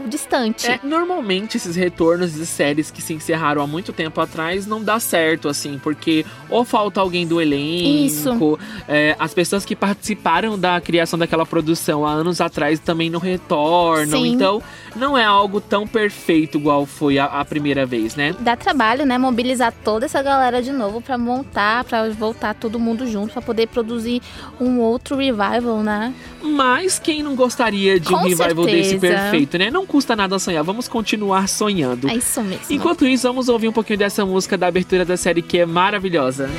distante. 0.08 0.66
É, 0.68 0.80
normalmente 0.82 1.56
esses 1.56 1.76
retornos 1.76 2.34
de 2.34 2.44
séries 2.44 2.90
que 2.90 3.00
se 3.00 3.14
encerraram 3.14 3.62
há 3.62 3.66
muito 3.66 3.92
tempo 3.92 4.20
atrás 4.20 4.66
não 4.66 4.82
dá 4.82 4.98
certo, 4.98 5.48
assim, 5.48 5.78
porque 5.80 6.26
ou 6.50 6.64
falta 6.64 7.00
alguém 7.00 7.28
do 7.28 7.40
elenco, 7.40 8.58
é, 8.88 9.14
as 9.20 9.32
pessoas 9.32 9.64
que 9.64 9.76
participaram 9.76 10.58
da 10.58 10.80
criação 10.80 11.16
daquela 11.16 11.46
produção 11.46 12.04
há 12.04 12.10
anos 12.10 12.40
atrás 12.40 12.80
também 12.80 13.08
não 13.08 13.20
retornam. 13.20 14.20
Sim. 14.20 14.32
Então 14.32 14.60
não 14.96 15.16
é 15.16 15.24
algo 15.24 15.60
tão 15.60 15.86
perfeito 15.86 16.58
igual 16.58 16.86
foi 16.86 17.20
a, 17.20 17.26
a 17.26 17.44
primeira 17.44 17.86
vez, 17.86 18.16
né? 18.16 18.34
Dá 18.40 18.56
trabalho, 18.56 19.06
né? 19.06 19.16
Mobilizar 19.16 19.72
toda 19.84 20.06
essa 20.06 20.20
galera 20.20 20.60
de 20.60 20.72
novo 20.72 21.00
pra 21.00 21.16
montar, 21.16 21.84
pra 21.84 22.08
voltar 22.08 22.52
todo 22.52 22.80
mundo 22.80 23.06
junto, 23.06 23.32
pra 23.32 23.42
poder 23.42 23.68
produzir 23.68 24.20
um 24.60 24.80
outro 24.80 25.16
revival, 25.16 25.83
né? 25.84 26.12
Mas 26.42 26.98
quem 26.98 27.22
não 27.22 27.34
gostaria 27.36 28.00
de 28.00 28.08
um 28.12 28.18
Com 28.18 28.24
revival 28.28 28.64
desse 28.66 28.98
perfeito, 28.98 29.56
né? 29.58 29.70
Não 29.70 29.86
custa 29.86 30.16
nada 30.16 30.38
sonhar, 30.38 30.64
vamos 30.64 30.88
continuar 30.88 31.48
sonhando. 31.48 32.08
É 32.10 32.14
isso 32.16 32.42
mesmo. 32.42 32.64
Enquanto 32.70 33.06
isso, 33.06 33.26
vamos 33.28 33.48
ouvir 33.48 33.68
um 33.68 33.72
pouquinho 33.72 33.98
dessa 33.98 34.24
música 34.26 34.56
da 34.58 34.66
abertura 34.66 35.04
da 35.04 35.16
série 35.16 35.42
que 35.42 35.58
é 35.58 35.66
maravilhosa. 35.66 36.44
I'll 36.44 36.50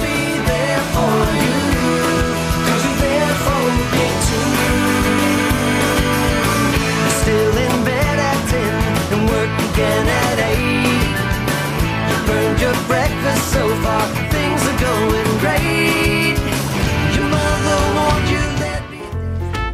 be 0.00 0.40
there 0.46 0.80
for 0.92 1.20
you. 1.38 1.56
'Cause 2.66 2.84
you're 2.84 3.00
there 3.00 3.34
for 3.44 3.64
me 3.72 4.06
too. 4.26 4.48
Still 7.22 7.54
in 7.64 7.84
bed 7.84 8.18
at 8.18 8.38
10 8.50 8.74
and 9.14 9.22
work 9.30 9.54
again 9.72 10.06
at 10.08 10.38
8. 10.38 10.58
Burned 12.26 12.60
your 12.60 12.76
breakfast 12.86 13.44
so 13.52 13.64
far, 13.82 14.04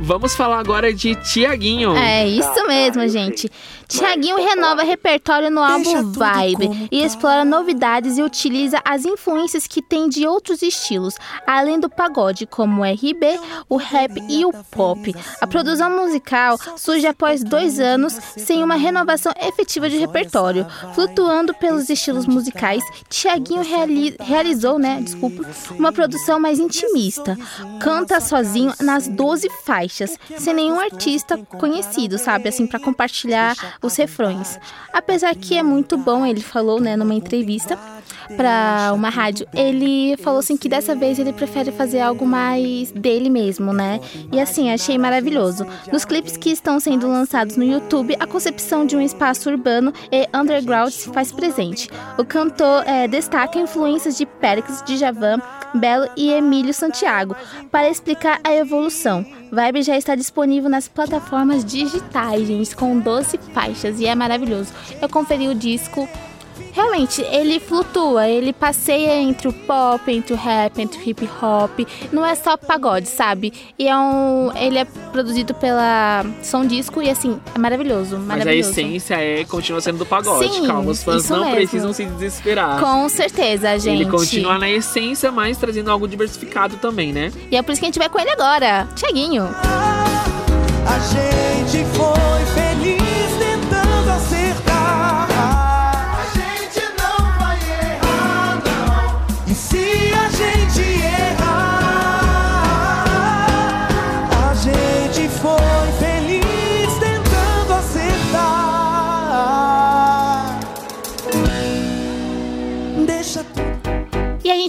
Vamos 0.05 0.37
falar 0.37 0.59
agora 0.59 0.93
de 0.93 1.15
Tiaguinho. 1.15 1.97
É 1.97 2.29
isso 2.29 2.67
mesmo, 2.67 3.09
gente. 3.09 3.51
Tiaguinho 3.89 4.37
renova 4.37 4.83
repertório 4.83 5.51
no 5.51 5.63
álbum 5.63 6.13
Vibe 6.13 6.89
e 6.91 7.03
explora 7.05 7.45
novidades 7.45 8.17
e 8.19 8.23
utiliza 8.23 8.81
as 8.85 9.05
influências 9.05 9.67
que 9.67 9.83
tem 9.83 10.09
de 10.09 10.27
outros 10.27 10.63
estilos, 10.63 11.15
além 11.47 11.79
do 11.79 11.89
pagode, 11.91 12.47
como 12.47 12.83
o 12.83 12.85
RB, 12.85 13.39
o 13.69 13.77
rap 13.77 14.13
e 14.29 14.45
o 14.45 14.53
pop. 14.71 15.15
A 15.41 15.47
produção 15.47 15.91
musical 15.91 16.59
surge 16.77 17.07
após 17.07 17.43
dois 17.45 17.79
anos 17.79 18.15
sem 18.37 18.63
uma 18.63 18.75
renovação 18.77 19.33
efetiva 19.41 19.89
de 19.89 19.97
repertório. 19.99 20.67
Flutuando 20.95 21.55
pelos 21.55 21.89
estilos 21.91 22.27
musicais, 22.27 22.83
Tiaguinho 23.09 23.63
reali- 23.63 24.17
realizou, 24.21 24.79
né, 24.79 25.01
desculpa, 25.03 25.45
uma 25.79 25.93
produção 25.93 26.41
mais 26.41 26.59
intimista. 26.59 27.37
Canta 27.81 28.21
sozinho 28.21 28.73
nas 28.81 29.07
12 29.09 29.49
faixas, 29.65 30.17
sem 30.39 30.55
nenhum 30.55 30.81
artista 30.81 31.37
conhecido, 31.59 32.19
sabe, 32.19 32.49
assim, 32.49 32.67
para 32.67 32.79
compartilhar 32.81 33.55
os 33.83 33.97
refrões. 33.97 34.59
Apesar 34.93 35.35
que 35.35 35.57
é 35.57 35.63
muito 35.63 35.97
bom, 35.97 36.25
ele 36.25 36.41
falou, 36.41 36.81
né, 36.81 36.97
numa 36.97 37.15
entrevista 37.15 37.79
para 38.37 38.93
uma 38.95 39.11
rádio, 39.11 39.47
ele 39.53 40.17
falou 40.19 40.41
assim 40.41 40.57
que 40.57 40.69
dessa 40.69 40.95
vez 40.95 41.19
ele 41.19 41.33
prefere 41.33 41.71
fazer 41.73 42.01
algo 42.01 42.27
mais 42.27 42.91
dele 42.93 43.29
mesmo, 43.29 43.73
né? 43.73 44.01
E 44.33 44.41
assim, 44.41 44.71
achei 44.71 44.97
maravilhoso. 44.97 45.67
Nos 45.93 46.05
clipes 46.05 46.37
que 46.37 46.51
estão 46.51 46.81
sendo 46.81 47.07
lançados 47.09 47.57
no 47.57 47.65
YouTube, 47.65 48.17
a 48.19 48.27
concepção 48.27 48.87
de 48.87 48.97
um 48.97 49.01
espaço 49.01 49.51
urbano 49.51 49.93
e 50.11 50.27
underground 50.37 50.91
se 50.91 51.11
faz 51.11 51.33
presente. 51.33 51.91
O 52.19 52.25
cantor 52.25 52.85
eh, 52.87 53.09
destaca 53.09 53.59
influências 53.59 54.17
de 54.17 54.27
Périx, 54.27 54.83
Djavan, 54.87 55.41
Belo 55.75 56.09
e 56.17 56.31
Emílio 56.31 56.73
Santiago 56.73 57.37
para 57.71 57.91
explicar 57.91 58.41
a 58.45 58.55
evolução. 58.55 59.25
Vibe 59.51 59.83
já 59.83 59.97
está 59.97 60.15
disponível 60.15 60.69
nas 60.69 60.89
plataformas 60.89 61.65
digitais, 61.65 62.47
gente, 62.47 62.75
com 62.75 62.99
12 62.99 63.39
faixas 63.65 64.01
e 64.01 64.07
é 64.07 64.15
maravilhoso. 64.15 64.73
Eu 65.01 65.09
conferi 65.09 65.49
o 65.49 65.55
disco. 65.55 66.09
Realmente, 66.73 67.21
ele 67.23 67.59
flutua, 67.61 68.29
ele 68.29 68.53
passeia 68.53 69.17
entre 69.21 69.49
o 69.49 69.53
pop, 69.53 70.11
entre 70.11 70.35
o 70.35 70.37
rap, 70.37 70.81
entre 70.81 70.99
o 70.99 71.09
hip 71.09 71.29
hop. 71.41 71.81
Não 72.13 72.25
é 72.25 72.35
só 72.35 72.57
pagode, 72.57 73.09
sabe? 73.09 73.53
E 73.79 73.89
é 73.89 73.97
um. 73.97 74.53
Ele 74.57 74.79
é 74.79 74.85
produzido 74.85 75.55
pela 75.55 76.25
Som 76.43 76.67
Disco 76.67 77.01
e 77.01 77.09
assim, 77.09 77.41
é 77.55 77.59
maravilhoso. 77.59 78.19
Mas 78.19 78.37
a 78.37 78.39
maravilhoso. 78.39 78.71
essência 78.71 79.15
é 79.15 79.45
continua 79.45 79.81
sendo 79.81 79.99
do 79.99 80.07
pagode. 80.07 80.53
Sim, 80.53 80.67
Calma, 80.67 80.91
os 80.91 81.03
fãs 81.03 81.29
não 81.29 81.41
mesmo. 81.41 81.55
precisam 81.57 81.93
se 81.93 82.05
desesperar. 82.07 82.81
Com 82.81 83.09
certeza, 83.09 83.77
gente. 83.79 84.03
Ele 84.03 84.11
continua 84.11 84.59
na 84.59 84.69
essência, 84.69 85.31
mas 85.31 85.57
trazendo 85.57 85.91
algo 85.91 86.09
diversificado 86.09 86.77
também, 86.77 87.13
né? 87.13 87.33
E 87.51 87.57
é 87.57 87.63
por 87.63 87.73
isso 87.73 87.81
que 87.81 87.87
a 87.87 87.89
gente 87.89 87.99
vai 87.99 88.09
com 88.09 88.19
ele 88.19 88.31
agora. 88.31 88.89
Tiaguinho. 88.97 89.49
A 90.87 90.99
gente 90.99 91.85
foi 91.95 92.45
feliz 92.55 92.74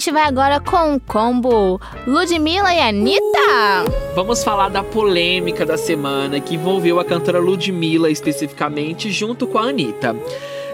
gente 0.06 0.14
vai 0.14 0.24
agora 0.24 0.60
com 0.60 0.94
o 0.94 1.00
combo 1.00 1.82
Ludmilla 2.06 2.72
e 2.76 2.80
Anitta. 2.80 3.86
Vamos 4.14 4.44
falar 4.44 4.70
da 4.70 4.84
polêmica 4.84 5.66
da 5.66 5.78
semana 5.78 6.40
que 6.40 6.54
envolveu 6.54 7.00
a 7.00 7.06
cantora 7.06 7.40
Ludmilla 7.40 8.12
especificamente 8.12 9.10
junto 9.10 9.48
com 9.48 9.58
a 9.58 9.70
Anitta. 9.70 10.16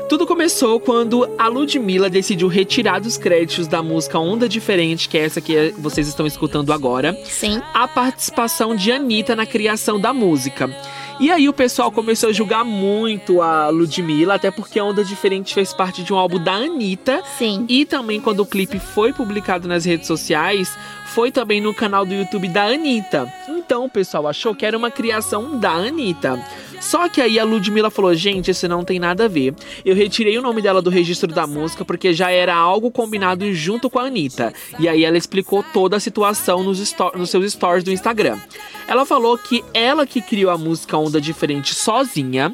Tudo 0.10 0.28
começou 0.28 0.82
quando 0.82 1.30
a 1.38 1.48
Ludmilla 1.48 2.10
decidiu 2.10 2.50
retirar 2.50 3.00
dos 3.00 3.18
créditos 3.18 3.68
da 3.68 3.82
música 3.82 4.20
Onda 4.20 4.50
Diferente, 4.50 5.08
que 5.08 5.18
é 5.18 5.24
essa 5.24 5.40
que 5.40 5.74
vocês 5.78 6.10
estão 6.10 6.28
escutando 6.28 6.74
agora, 6.74 7.18
Sim. 7.24 7.62
a 7.74 7.88
participação 7.88 8.76
de 8.76 8.92
Anitta 8.92 9.34
na 9.34 9.46
criação 9.46 9.98
da 9.98 10.12
música. 10.12 10.70
E 11.22 11.30
aí 11.30 11.48
o 11.48 11.54
pessoal 11.54 11.92
começou 11.92 12.30
a 12.30 12.34
julgar 12.34 12.66
muito 12.66 13.44
a 13.44 13.70
Ludmilla, 13.70 14.34
até 14.34 14.50
porque 14.50 14.80
a 14.80 14.84
Onda 14.84 15.04
Diferente 15.04 15.54
fez 15.54 15.72
parte 15.72 16.02
de 16.02 16.12
um 16.12 16.18
álbum 16.18 16.44
da 16.44 16.54
Anitta. 16.54 17.22
Sim. 17.38 17.64
E 17.70 17.86
também 17.86 18.20
quando 18.20 18.40
o 18.40 18.46
clipe 18.46 18.80
foi 18.80 19.14
publicado 19.14 19.68
nas 19.68 19.86
redes 19.86 20.08
sociais, 20.08 20.76
foi 21.14 21.32
também 21.32 21.60
no 21.60 21.74
canal 21.74 22.06
do 22.06 22.14
YouTube 22.14 22.48
da 22.48 22.66
Anitta. 22.66 23.32
Então 23.50 23.86
o 23.86 23.90
pessoal 23.90 24.28
achou 24.28 24.56
que 24.56 24.66
era 24.66 24.78
uma 24.78 24.90
criação 24.90 25.58
da 25.58 25.72
Anitta. 25.72 26.42
Só 26.80 27.08
que 27.08 27.22
aí 27.22 27.38
a 27.38 27.44
Ludmilla 27.44 27.92
falou: 27.92 28.14
gente, 28.16 28.52
isso 28.52 28.68
não 28.68 28.84
tem 28.84 28.98
nada 28.98 29.26
a 29.26 29.28
ver. 29.28 29.54
Eu 29.86 29.96
retirei 29.96 30.38
o 30.38 30.42
nome 30.42 30.62
dela 30.62 30.82
do 30.82 30.90
registro 30.90 31.32
da 31.32 31.46
música 31.46 31.86
porque 31.86 32.14
já 32.14 32.32
era 32.32 32.56
algo 32.56 32.90
combinado 32.90 33.54
junto 33.54 33.90
com 33.90 34.00
a 34.00 34.04
Anitta. 34.04 34.54
E 34.80 34.88
aí 34.90 35.04
ela 35.04 35.18
explicou 35.18 35.64
toda 35.74 35.98
a 35.98 36.00
situação 36.00 36.64
nos, 36.64 36.96
nos 37.16 37.30
seus 37.30 37.54
stories 37.54 37.84
do 37.84 37.92
Instagram. 37.92 38.40
Ela 38.88 39.06
falou 39.06 39.38
que 39.38 39.64
ela 39.74 40.08
que 40.08 40.22
criou 40.22 40.52
a 40.52 40.58
música 40.58 40.98
Onda 40.98 41.22
Diferente 41.22 41.74
sozinha. 41.74 42.54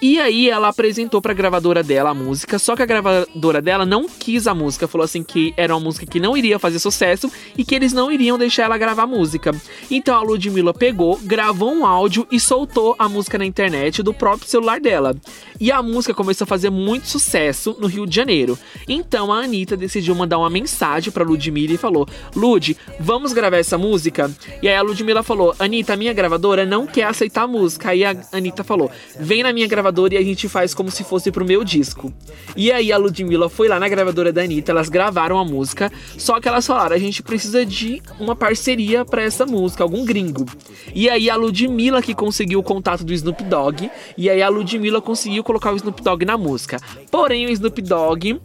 E 0.00 0.20
aí 0.20 0.50
ela 0.50 0.68
apresentou 0.68 1.22
pra 1.22 1.32
gravadora 1.32 1.82
dela 1.82 2.10
a 2.10 2.14
música, 2.14 2.58
só 2.58 2.76
que 2.76 2.82
a 2.82 2.86
gravadora 2.86 3.62
dela 3.62 3.86
não 3.86 4.06
quis 4.06 4.46
a 4.46 4.54
música, 4.54 4.86
falou 4.86 5.06
assim 5.06 5.22
que 5.22 5.54
era 5.56 5.74
uma 5.74 5.80
música 5.80 6.04
que 6.04 6.20
não 6.20 6.36
iria 6.36 6.58
fazer 6.58 6.78
sucesso 6.78 7.32
e 7.56 7.64
que 7.64 7.74
eles 7.74 7.94
não 7.94 8.12
iriam 8.12 8.36
deixar 8.36 8.64
ela 8.64 8.76
gravar 8.76 9.04
a 9.04 9.06
música. 9.06 9.54
Então 9.90 10.14
a 10.14 10.20
Ludmilla 10.20 10.74
pegou, 10.74 11.18
gravou 11.22 11.72
um 11.72 11.86
áudio 11.86 12.26
e 12.30 12.38
soltou 12.38 12.94
a 12.98 13.08
música 13.08 13.38
na 13.38 13.46
internet 13.46 14.02
do 14.02 14.12
próprio 14.12 14.46
celular 14.46 14.80
dela. 14.80 15.16
E 15.58 15.72
a 15.72 15.82
música 15.82 16.12
começou 16.12 16.44
a 16.44 16.48
fazer 16.48 16.68
muito 16.68 17.08
sucesso 17.08 17.74
no 17.80 17.86
Rio 17.86 18.06
de 18.06 18.14
Janeiro. 18.14 18.58
Então 18.86 19.32
a 19.32 19.38
Anitta 19.38 19.78
decidiu 19.78 20.14
mandar 20.14 20.36
uma 20.36 20.50
mensagem 20.50 21.10
pra 21.10 21.24
Ludmilla 21.24 21.72
e 21.72 21.78
falou: 21.78 22.06
Lud, 22.34 22.76
vamos 23.00 23.32
gravar 23.32 23.56
essa 23.56 23.78
música? 23.78 24.30
E 24.60 24.68
aí 24.68 24.76
a 24.76 24.82
Ludmilla 24.82 25.22
falou: 25.22 25.54
Anitta, 25.58 25.96
minha 25.96 26.12
gravadora 26.12 26.66
não 26.66 26.86
quer 26.86 27.04
aceitar 27.04 27.44
a 27.44 27.48
música. 27.48 27.90
Aí 27.90 28.04
a 28.04 28.14
Anitta 28.30 28.62
falou: 28.62 28.90
vem 29.18 29.42
na 29.42 29.54
minha 29.54 29.66
gravadora 29.66 29.85
e 30.12 30.16
a 30.16 30.22
gente 30.22 30.48
faz 30.48 30.74
como 30.74 30.90
se 30.90 31.04
fosse 31.04 31.30
pro 31.30 31.44
meu 31.44 31.64
disco. 31.64 32.12
E 32.56 32.70
aí 32.72 32.92
a 32.92 32.96
Ludmilla 32.96 33.48
foi 33.48 33.68
lá 33.68 33.78
na 33.78 33.88
gravadora 33.88 34.32
da 34.32 34.42
Anitta, 34.42 34.72
elas 34.72 34.88
gravaram 34.88 35.38
a 35.38 35.44
música, 35.44 35.90
só 36.18 36.40
que 36.40 36.48
elas 36.48 36.66
falaram: 36.66 36.94
a 36.94 36.98
gente 36.98 37.22
precisa 37.22 37.64
de 37.64 38.02
uma 38.18 38.34
parceria 38.34 39.04
pra 39.04 39.22
essa 39.22 39.46
música, 39.46 39.82
algum 39.82 40.04
gringo. 40.04 40.46
E 40.94 41.08
aí 41.08 41.28
a 41.28 41.36
Ludmilla 41.36 42.02
que 42.02 42.14
conseguiu 42.14 42.60
o 42.60 42.62
contato 42.62 43.04
do 43.04 43.12
Snoop 43.12 43.42
Dogg, 43.44 43.90
e 44.16 44.30
aí 44.30 44.42
a 44.42 44.48
Ludmilla 44.48 45.00
conseguiu 45.00 45.42
colocar 45.44 45.72
o 45.72 45.76
Snoop 45.76 46.02
Dogg 46.02 46.24
na 46.24 46.36
música. 46.36 46.78
Porém, 47.10 47.46
o 47.46 47.50
Snoop 47.50 47.82
Dogg 47.82 48.40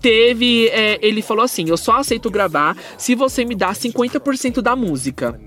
teve. 0.00 0.68
é, 0.68 0.98
ele 1.02 1.22
falou 1.22 1.44
assim: 1.44 1.68
eu 1.68 1.76
só 1.76 1.96
aceito 1.96 2.30
gravar 2.30 2.76
se 2.96 3.14
você 3.14 3.44
me 3.44 3.54
dá 3.54 3.72
50% 3.72 4.60
da 4.60 4.76
música. 4.76 5.38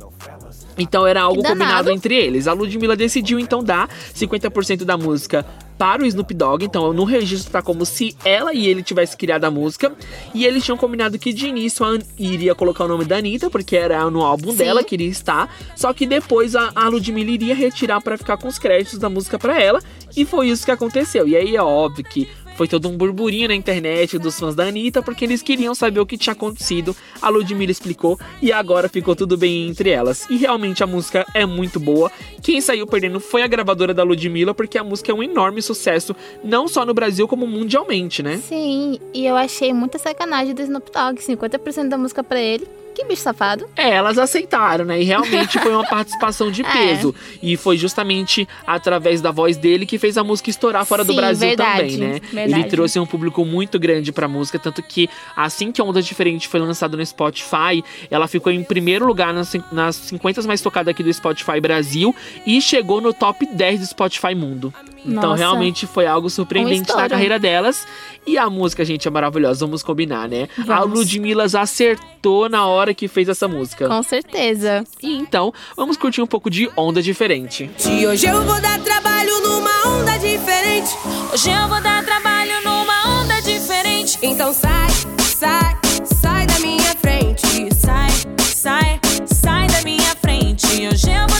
Então 0.80 1.06
era 1.06 1.22
algo 1.22 1.44
combinado 1.44 1.90
entre 1.92 2.16
eles. 2.16 2.48
A 2.48 2.54
Ludmilla 2.54 2.96
decidiu 2.96 3.40
então 3.40 3.64
dar 3.64 3.90
50% 4.16 4.84
da 4.86 4.98
música 4.98 5.46
para 5.78 6.02
o 6.04 6.06
Snoop 6.06 6.34
Dogg. 6.34 6.64
Então 6.66 6.92
no 6.94 7.04
registro 7.06 7.52
tá 7.52 7.62
como 7.62 7.86
se 7.86 8.16
ela 8.26 8.54
e 8.54 8.68
ele 8.68 8.84
tivessem 8.84 9.18
criado 9.18 9.46
a 9.46 9.52
música. 9.52 9.92
E 10.34 10.46
eles 10.46 10.64
tinham 10.64 10.78
combinado 10.78 11.18
que 11.18 11.32
de 11.32 11.48
início 11.48 11.86
a 11.86 11.90
An- 11.90 12.00
iria 12.18 12.54
colocar 12.54 12.84
o 12.86 12.88
nome 12.88 13.06
da 13.06 13.18
Anitta, 13.18 13.50
porque 13.50 13.76
era 13.78 14.10
no 14.10 14.22
álbum 14.24 14.52
Sim. 14.52 14.58
dela 14.58 14.84
que 14.84 14.96
iria 14.96 15.08
estar. 15.10 15.54
Só 15.76 15.94
que 15.94 16.06
depois 16.06 16.56
a, 16.56 16.72
a 16.76 16.88
Ludmilla 16.90 17.32
iria 17.32 17.56
retirar 17.56 18.02
para 18.02 18.18
ficar 18.18 18.38
com 18.38 18.48
os 18.48 18.60
créditos 18.60 19.00
da 19.00 19.10
música 19.10 19.40
para 19.40 19.62
ela. 19.62 19.82
E 20.18 20.26
foi 20.26 20.50
isso 20.50 20.66
que 20.66 20.72
aconteceu. 20.72 21.28
E 21.28 21.36
aí 21.36 21.56
é 21.56 21.62
óbvio 21.64 22.04
que 22.04 22.28
foi 22.60 22.68
todo 22.68 22.90
um 22.90 22.98
burburinho 22.98 23.48
na 23.48 23.56
internet 23.56 24.20
dos 24.20 24.38
fãs 24.38 24.54
da 24.54 24.66
Anitta, 24.66 25.02
porque 25.02 25.24
eles 25.24 25.42
queriam 25.42 25.74
saber 25.74 26.02
o 26.02 26.06
que 26.06 26.18
tinha 26.18 26.34
acontecido. 26.34 26.94
A 27.22 27.30
Ludmilla 27.30 27.72
explicou 27.72 28.20
e 28.42 28.52
agora 28.52 28.90
ficou 28.90 29.16
tudo 29.16 29.38
bem 29.38 29.70
entre 29.70 29.92
elas. 29.92 30.30
E 30.30 30.36
realmente 30.36 30.84
a 30.84 30.88
música 30.88 31.26
é 31.34 31.46
muito 31.46 31.80
boa. 31.80 32.12
Quem 32.44 32.60
saiu 32.60 32.86
perdendo 32.86 33.22
foi 33.22 33.44
a 33.44 33.48
gravadora 33.48 33.94
da 33.94 34.04
Ludmilla, 34.04 34.54
porque 34.54 34.78
a 34.78 34.84
música 34.84 35.10
é 35.10 35.16
um 35.16 35.24
enorme 35.24 35.62
sucesso, 35.62 36.14
não 36.44 36.68
só 36.68 36.86
no 36.86 36.94
Brasil, 36.94 37.30
como 37.30 37.48
mundialmente, 37.48 38.22
né? 38.22 38.42
Sim, 38.44 39.00
e 39.14 39.26
eu 39.26 39.38
achei 39.38 39.72
muita 39.72 39.98
sacanagem 39.98 40.54
do 40.54 40.62
Snoop 40.62 40.92
Dogg, 40.92 41.22
50% 41.22 41.88
da 41.88 41.98
música 41.98 42.22
pra 42.22 42.42
ele. 42.42 42.68
Que 43.00 43.06
bicho 43.06 43.22
safado. 43.22 43.66
É, 43.78 43.92
elas 43.92 44.18
aceitaram, 44.18 44.84
né? 44.84 45.00
E 45.02 45.06
realmente 45.06 45.58
foi 45.58 45.72
uma 45.72 45.86
participação 45.88 46.52
de 46.52 46.64
É. 46.64 46.66
peso. 46.66 47.16
E 47.42 47.56
foi 47.56 47.78
justamente 47.78 48.46
através 48.68 49.22
da 49.22 49.32
voz 49.32 49.56
dele 49.56 49.86
que 49.86 49.98
fez 49.98 50.18
a 50.18 50.24
música 50.24 50.50
estourar 50.50 50.86
fora 50.86 51.04
do 51.06 51.12
Sim, 51.14 51.18
Brasil 51.18 51.48
verdade, 51.48 51.94
também, 51.94 51.98
né? 51.98 52.22
verdade. 52.34 52.62
Ele 52.62 52.70
trouxe 52.70 53.00
um 53.00 53.06
público 53.06 53.46
muito 53.46 53.80
grande 53.80 54.12
pra 54.12 54.28
música, 54.28 54.60
tanto 54.60 54.84
que 54.84 55.10
assim 55.34 55.72
que 55.72 55.80
a 55.80 55.84
Onda 55.86 56.02
Diferente 56.02 56.48
foi 56.50 56.60
lançada 56.60 56.98
no 56.98 57.06
Spotify, 57.06 57.82
ela 58.12 58.28
ficou 58.28 58.52
em 58.52 58.64
primeiro 58.64 59.06
lugar 59.06 59.34
nas, 59.34 59.54
nas 59.72 59.96
50 59.96 60.42
mais 60.44 60.60
tocadas 60.60 60.92
aqui 60.92 61.02
do 61.02 61.14
Spotify 61.14 61.62
Brasil 61.62 62.14
e 62.46 62.62
chegou 62.62 63.00
no 63.00 63.14
top 63.14 63.46
10 63.46 63.80
do 63.80 63.86
Spotify 63.86 64.36
Mundo. 64.36 64.74
Então 65.06 65.34
realmente 65.34 65.88
foi 65.88 66.06
algo 66.06 66.30
surpreendente 66.30 66.94
na 66.94 67.08
carreira 67.10 67.40
delas. 67.40 67.88
E 68.28 68.38
a 68.38 68.50
música, 68.50 68.84
gente, 68.86 69.08
é 69.08 69.12
maravilhosa, 69.12 69.66
vamos 69.66 69.82
combinar, 69.82 70.28
né? 70.28 70.48
A 70.60 70.80
Vamos. 70.82 71.00
Ludmilla 71.00 71.46
acertou 71.46 72.48
na 72.50 72.66
hora 72.66 72.94
que 72.94 73.08
fez 73.08 73.28
essa 73.30 73.48
música. 73.48 73.88
Com 73.88 74.04
certeza. 74.04 74.84
E 75.02 75.16
então, 75.16 75.54
vamos 75.76 75.98
curtir 75.98 76.22
um 76.22 76.28
pouco 76.28 76.50
de 76.50 76.70
onda 76.76 77.02
diferente. 77.02 77.70
E 77.88 78.06
hoje 78.06 78.28
eu 78.28 78.44
vou 78.44 78.60
dar 78.62 78.80
trabalho 78.80 79.32
numa 79.42 79.88
onda 79.88 80.18
diferente. 80.18 80.96
Hoje 81.34 81.50
eu 81.50 81.68
vou 81.68 81.82
dar 81.82 82.04
trabalho 82.04 82.62
numa 82.64 83.22
onda 83.22 83.42
diferente. 83.42 84.18
Então 84.22 84.54
sai, 84.54 84.88
sai, 85.24 85.78
sai 86.04 86.46
da 86.46 86.60
minha 86.60 86.94
frente. 87.02 87.48
Sai, 87.76 88.10
sai, 88.46 89.00
sai 89.26 89.68
da 89.68 89.82
minha 89.84 90.16
frente. 90.22 90.66
Hoje 90.88 91.10
eu 91.10 91.28
vou 91.30 91.39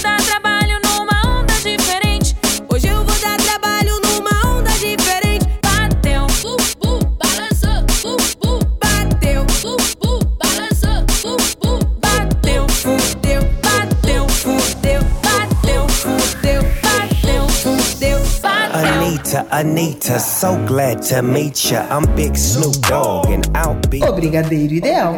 Anita, 19.30 19.46
Anita, 19.52 20.20
so 20.20 20.58
glad 20.66 21.04
to 21.04 21.22
meet 21.22 21.72
ya. 21.72 21.86
I'm 21.92 22.08
Big 22.16 22.36
Snoop 22.36 22.76
Dogg, 22.88 23.30
and 23.30 23.46
I'll 23.56 23.76
be. 23.88 24.02
O 24.02 24.12
Brigadeiro 24.12 24.74
Ideal. 24.74 25.14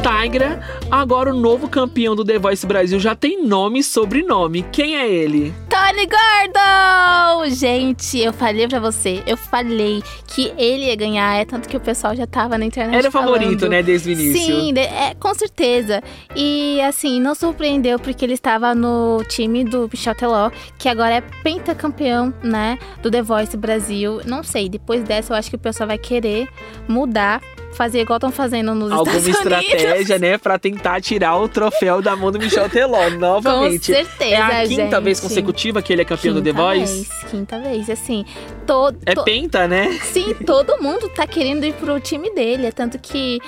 Tigra, 0.00 0.60
agora 0.90 1.34
o 1.34 1.38
novo 1.38 1.68
campeão 1.68 2.16
do 2.16 2.24
The 2.24 2.38
Voice 2.38 2.66
Brasil 2.66 2.98
já 2.98 3.14
tem 3.14 3.44
nome 3.44 3.80
e 3.80 3.82
sobrenome. 3.82 4.64
Quem 4.72 4.96
é 4.96 5.06
ele? 5.06 5.52
Tony 5.68 6.06
Gordon! 6.06 7.54
Gente, 7.54 8.18
eu 8.18 8.32
falei 8.32 8.66
pra 8.66 8.80
você, 8.80 9.22
eu 9.26 9.36
falei 9.36 10.02
que 10.26 10.52
ele 10.56 10.86
ia 10.86 10.96
ganhar, 10.96 11.40
é 11.40 11.44
tanto 11.44 11.68
que 11.68 11.76
o 11.76 11.80
pessoal 11.80 12.14
já 12.14 12.26
tava 12.26 12.56
na 12.56 12.64
internet 12.64 12.96
Era 12.96 13.08
o 13.08 13.12
favorito, 13.12 13.68
né, 13.68 13.82
desde 13.82 14.10
o 14.10 14.12
início. 14.12 14.46
Sim, 14.46 14.72
é, 14.78 15.14
com 15.14 15.34
certeza. 15.34 16.02
E 16.34 16.80
assim, 16.82 17.20
não 17.20 17.34
surpreendeu 17.34 17.98
porque 17.98 18.24
ele 18.24 18.34
estava 18.34 18.74
no 18.74 19.22
time 19.28 19.64
do 19.64 19.88
Michel 19.92 20.14
Teló, 20.14 20.50
que 20.78 20.88
agora 20.88 21.16
é 21.16 21.20
pentacampeão, 21.42 22.32
né, 22.42 22.78
do 23.02 23.09
The 23.10 23.22
Voice 23.22 23.56
Brasil. 23.56 24.20
Não 24.24 24.42
sei, 24.42 24.68
depois 24.68 25.02
dessa 25.02 25.32
eu 25.32 25.36
acho 25.36 25.50
que 25.50 25.56
o 25.56 25.58
pessoal 25.58 25.86
vai 25.88 25.98
querer 25.98 26.48
mudar, 26.88 27.40
fazer 27.72 28.00
igual 28.00 28.16
estão 28.18 28.30
fazendo 28.32 28.74
nos 28.74 28.90
Alguma 28.92 29.16
Estados 29.16 29.28
estratégia, 29.36 29.94
Unidos. 29.94 30.20
né, 30.20 30.38
pra 30.38 30.58
tentar 30.58 31.00
tirar 31.00 31.36
o 31.36 31.48
troféu 31.48 32.02
da 32.02 32.14
mão 32.16 32.30
do 32.30 32.38
Michel 32.38 32.68
Teló, 32.68 33.04
Com 33.10 33.18
novamente. 33.18 33.86
certeza, 33.86 34.34
é 34.34 34.36
a 34.36 34.66
quinta 34.66 34.82
gente. 34.96 35.00
vez 35.00 35.20
consecutiva 35.20 35.80
que 35.82 35.92
ele 35.92 36.02
é 36.02 36.04
campeão 36.04 36.34
do 36.34 36.42
The 36.42 36.50
Quinta 36.50 36.62
Voice? 36.62 36.94
Vez, 36.94 37.24
quinta 37.30 37.60
vez, 37.60 37.90
assim, 37.90 38.24
todo... 38.66 38.98
É 39.06 39.14
penta, 39.14 39.66
né? 39.68 39.92
Sim, 40.04 40.34
todo 40.46 40.80
mundo 40.82 41.08
tá 41.08 41.26
querendo 41.26 41.64
ir 41.64 41.72
pro 41.74 41.98
time 42.00 42.30
dele. 42.34 42.66
É 42.66 42.72
tanto 42.72 42.98
que 42.98 43.40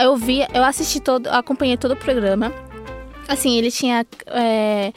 eu 0.00 0.16
vi, 0.16 0.46
eu 0.54 0.62
assisti 0.64 1.00
todo, 1.00 1.26
acompanhei 1.28 1.76
todo 1.76 1.92
o 1.92 1.96
programa. 1.96 2.52
Assim, 3.28 3.56
ele 3.56 3.70
tinha 3.70 4.04
é, 4.26 4.92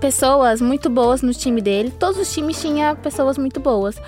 pessoas 0.00 0.60
muito 0.60 0.88
boas 0.88 1.22
no 1.22 1.32
time 1.32 1.60
dele. 1.60 1.92
Todos 1.98 2.18
os 2.18 2.32
times 2.32 2.60
tinham 2.60 2.94
pessoas 2.96 3.36
muito 3.38 3.60
boas. 3.60 4.00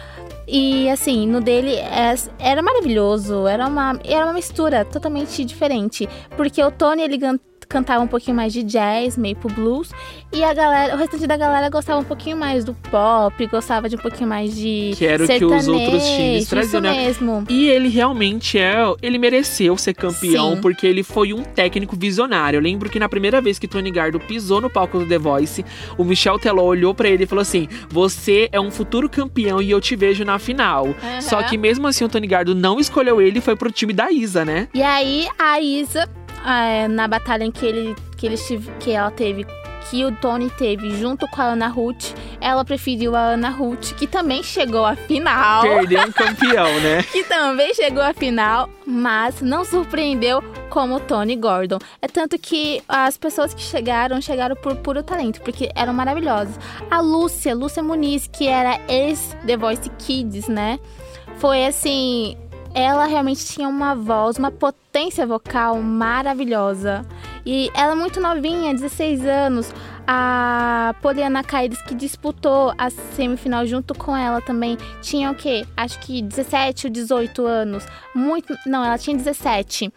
E 0.46 0.88
assim, 0.88 1.26
no 1.26 1.40
dele 1.40 1.74
é- 1.74 2.14
era 2.38 2.62
maravilhoso, 2.62 3.46
era 3.46 3.66
uma, 3.66 4.00
era 4.04 4.24
uma 4.24 4.32
mistura 4.32 4.84
totalmente 4.84 5.44
diferente. 5.44 6.08
Porque 6.36 6.62
o 6.62 6.70
Tony, 6.70 7.02
ele 7.02 7.18
cantava 7.68 8.02
um 8.02 8.07
pouquinho 8.07 8.37
mais 8.37 8.52
de 8.52 8.62
jazz, 8.62 9.16
meio 9.16 9.37
pro 9.37 9.52
blues. 9.52 9.90
E 10.33 10.42
a 10.42 10.54
galera, 10.54 10.94
o 10.94 10.98
restante 10.98 11.26
da 11.26 11.37
galera 11.37 11.68
gostava 11.68 12.00
um 12.00 12.04
pouquinho 12.04 12.37
mais 12.37 12.64
do 12.64 12.74
pop, 12.74 13.46
gostava 13.46 13.88
de 13.88 13.96
um 13.96 13.98
pouquinho 13.98 14.28
mais 14.28 14.57
de 14.57 14.92
Que 14.96 15.07
era 15.07 15.24
o 15.24 15.26
que 15.26 15.44
os 15.44 15.68
outros 15.68 16.04
times 16.04 16.48
traziam, 16.48 16.81
né? 16.81 16.92
mesmo. 16.94 17.44
E 17.48 17.68
ele 17.68 17.88
realmente 17.88 18.59
é. 18.59 18.76
Ele 19.02 19.18
mereceu 19.18 19.76
ser 19.76 19.94
campeão 19.94 20.54
Sim. 20.54 20.61
porque 20.61 20.87
ele 20.87 21.02
foi 21.02 21.33
um 21.33 21.42
técnico 21.42 21.94
visionário. 21.96 22.57
Eu 22.59 22.62
lembro 22.62 22.88
que 22.88 22.98
na 22.98 23.09
primeira 23.09 23.40
vez 23.40 23.59
que 23.59 23.68
Tony 23.68 23.90
Gardo 23.90 24.18
pisou 24.18 24.61
no 24.61 24.70
palco 24.70 24.98
do 24.98 25.07
The 25.07 25.18
Voice, 25.18 25.64
o 25.96 26.04
Michel 26.04 26.38
Teló 26.38 26.64
olhou 26.64 26.94
pra 26.94 27.09
ele 27.09 27.24
e 27.24 27.26
falou 27.26 27.42
assim: 27.42 27.68
Você 27.90 28.48
é 28.52 28.61
um 28.61 28.70
futuro 28.70 29.09
campeão 29.09 29.61
e 29.61 29.70
eu 29.70 29.81
te 29.81 29.94
vejo 29.94 30.24
na 30.24 30.38
final. 30.38 30.87
Aham. 30.87 31.20
Só 31.20 31.42
que 31.42 31.59
mesmo 31.59 31.87
assim 31.87 32.04
o 32.04 32.09
Tony 32.09 32.26
Gardo 32.26 32.54
não 32.54 32.78
escolheu 32.81 33.20
ele 33.20 33.38
e 33.38 33.42
foi 33.42 33.57
pro 33.57 33.70
time 33.70 33.92
da 33.92 34.11
Isa, 34.11 34.44
né? 34.44 34.68
E 34.74 34.83
aí 34.83 35.28
a 35.38 35.61
Isa, 35.61 36.09
ah, 36.44 36.88
na 36.88 37.09
batalha 37.09 37.44
em 37.44 37.51
que, 37.51 37.66
ele, 37.66 37.96
que, 38.16 38.29
tive, 38.37 38.70
que 38.81 38.92
ela 38.92 39.11
teve, 39.11 39.46
que 39.90 40.05
o 40.05 40.12
Tony 40.12 40.51
teve 40.51 40.96
junto 40.96 41.27
com 41.29 41.40
a 41.40 41.46
Ana 41.46 41.68
Ruth, 41.68 42.12
ela 42.40 42.64
preferiu 42.64 43.16
a 43.16 43.20
Ana 43.20 43.48
Ruth, 43.48 43.94
que 43.94 44.07
também 44.07 44.42
chegou 44.42 44.85
à 44.85 44.94
final. 44.94 45.62
Perdeu 45.62 46.03
um 46.03 46.12
campeão, 46.12 46.81
né? 46.81 47.03
Que 47.03 47.24
também 47.24 47.74
chegou 47.74 48.03
à 48.03 48.12
final, 48.12 48.68
mas 48.87 49.40
não 49.40 49.64
surpreendeu 49.64 50.42
como 50.68 50.96
o 50.96 51.01
Tony 51.01 51.37
Gordon. 51.37 51.79
É 52.03 52.07
tanto 52.07 52.38
que 52.38 52.83
as 52.88 53.16
pessoas 53.16 53.55
que 53.55 53.62
chegaram, 53.62 54.20
chegaram 54.20 54.55
por 54.57 54.77
puro 54.77 55.03
talento, 55.03 55.40
porque 55.40 55.70
eram 55.74 55.94
maravilhosas. 55.94 56.59
A 56.90 57.01
Lúcia, 57.01 57.55
Lúcia 57.55 57.83
Muniz, 57.83 58.29
que 58.29 58.46
era 58.46 58.81
ex-The 58.88 59.57
Voice 59.57 59.90
Kids, 59.98 60.48
né? 60.48 60.79
Foi 61.38 61.64
assim. 61.64 62.37
Ela 62.78 63.06
realmente 63.06 63.44
tinha 63.44 63.68
uma 63.68 63.92
voz, 63.92 64.36
uma 64.36 64.52
potência 64.52 65.26
vocal 65.26 65.82
maravilhosa. 65.82 67.04
E 67.44 67.72
ela 67.74 67.90
é 67.90 67.94
muito 67.96 68.20
novinha, 68.20 68.72
16 68.72 69.26
anos. 69.26 69.74
A 70.06 70.94
Poliana 71.02 71.42
Caires, 71.42 71.82
que 71.82 71.92
disputou 71.92 72.72
a 72.78 72.88
semifinal 72.88 73.66
junto 73.66 73.94
com 73.96 74.16
ela 74.16 74.40
também, 74.40 74.78
tinha 75.02 75.28
o 75.28 75.34
quê? 75.34 75.66
Acho 75.76 75.98
que 75.98 76.22
17 76.22 76.86
ou 76.86 76.92
18 76.92 77.44
anos. 77.44 77.84
Muito. 78.14 78.56
Não, 78.64 78.84
ela 78.84 78.96
tinha 78.96 79.16
17. 79.16 79.92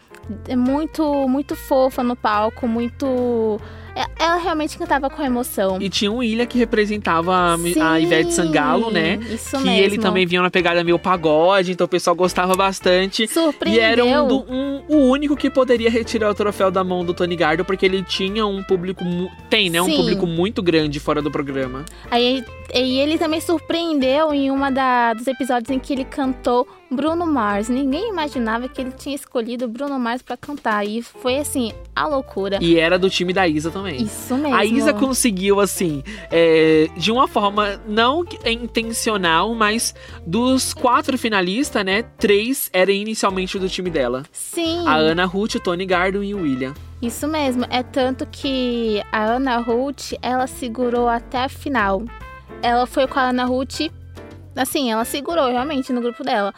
É 0.48 0.56
Muito, 0.56 1.28
muito 1.28 1.54
fofa 1.54 2.02
no 2.02 2.16
palco, 2.16 2.66
muito. 2.66 3.60
É- 3.94 4.22
Ela 4.22 4.36
realmente 4.36 4.78
cantava 4.78 5.10
com 5.10 5.20
emoção. 5.22 5.78
E 5.80 5.88
tinha 5.88 6.10
um 6.10 6.22
Ilha 6.22 6.46
que 6.46 6.56
representava 6.56 7.34
a, 7.34 7.56
Mi- 7.56 7.76
a 7.78 7.96
Sim, 7.96 8.02
Ivete 8.04 8.32
Sangalo, 8.32 8.90
né? 8.90 9.18
Isso 9.30 9.56
que 9.58 9.64
mesmo. 9.64 9.70
ele 9.82 9.98
também 9.98 10.24
vinha 10.24 10.40
na 10.40 10.50
pegada 10.50 10.82
meio 10.84 10.98
pagode, 10.98 11.72
então 11.72 11.84
o 11.84 11.88
pessoal 11.88 12.14
gostava 12.14 12.54
bastante. 12.54 13.24
E 13.24 13.28
Surpreendeu. 13.28 13.82
era 13.82 14.04
um, 14.22 14.28
do- 14.28 14.46
um- 14.48 14.82
o 14.88 14.96
único 15.10 15.34
que 15.36 15.50
poderia 15.50 15.90
retirar 15.90 16.30
o 16.30 16.34
troféu 16.34 16.70
da 16.70 16.84
mão 16.84 17.04
do 17.04 17.12
Tony 17.12 17.34
Gardo, 17.34 17.64
porque 17.64 17.84
ele 17.84 18.02
tinha 18.04 18.46
um 18.46 18.62
público. 18.62 19.04
Tem, 19.50 19.68
né? 19.68 19.82
Um 19.82 19.86
Sim. 19.86 19.96
público 19.96 20.26
muito 20.26 20.62
grande 20.62 21.00
fora 21.00 21.20
do 21.20 21.30
programa. 21.30 21.84
Aí, 22.10 22.44
e 22.72 22.98
ele 22.98 23.18
também 23.18 23.40
surpreendeu 23.40 24.32
em 24.32 24.50
uma 24.50 24.70
da, 24.70 25.12
dos 25.12 25.26
episódios 25.26 25.70
em 25.70 25.78
que 25.78 25.92
ele 25.92 26.04
cantou 26.04 26.66
Bruno 26.90 27.26
Mars. 27.26 27.68
Ninguém 27.68 28.08
imaginava 28.08 28.68
que 28.68 28.80
ele 28.80 28.92
tinha 28.92 29.14
escolhido 29.14 29.68
Bruno 29.68 29.98
Mars 29.98 30.22
pra 30.22 30.36
cantar. 30.36 30.86
E 30.86 31.02
foi 31.02 31.38
assim, 31.38 31.72
a 31.94 32.06
loucura. 32.06 32.58
E 32.60 32.78
era 32.78 32.98
do 32.98 33.10
time 33.10 33.32
da 33.32 33.46
Isa 33.46 33.70
também. 33.70 34.02
Isso 34.02 34.34
mesmo. 34.36 34.56
A 34.56 34.64
Isa 34.64 34.92
conseguiu, 34.92 35.60
assim, 35.60 36.02
é, 36.30 36.88
de 36.96 37.10
uma 37.10 37.28
forma 37.28 37.80
não 37.86 38.24
intencional, 38.44 39.54
mas 39.54 39.94
dos 40.26 40.72
quatro 40.72 41.18
finalistas, 41.18 41.84
né? 41.84 42.02
Três 42.02 42.70
eram 42.72 42.92
inicialmente 42.92 43.58
do 43.58 43.68
time 43.68 43.90
dela. 43.90 44.24
Sim. 44.32 44.86
A 44.86 44.96
Ana 44.96 45.24
Ruth, 45.24 45.56
o 45.56 45.60
Tony 45.60 45.84
Gardo 45.86 46.22
e 46.22 46.34
o 46.34 46.42
William. 46.42 46.74
Isso 47.02 47.26
mesmo, 47.26 47.66
é 47.68 47.82
tanto 47.82 48.24
que 48.30 49.02
a 49.10 49.24
Ana 49.24 49.56
Ruth, 49.56 50.12
ela 50.22 50.46
segurou 50.46 51.08
até 51.08 51.38
a 51.38 51.48
final. 51.48 52.04
Ela 52.62 52.86
foi 52.86 53.06
com 53.06 53.18
a 53.18 53.30
Ana 53.30 53.44
Ruth, 53.44 53.90
assim, 54.56 54.90
ela 54.90 55.04
segurou 55.04 55.50
realmente 55.50 55.92
no 55.92 56.00
grupo 56.00 56.22
dela. 56.22 56.54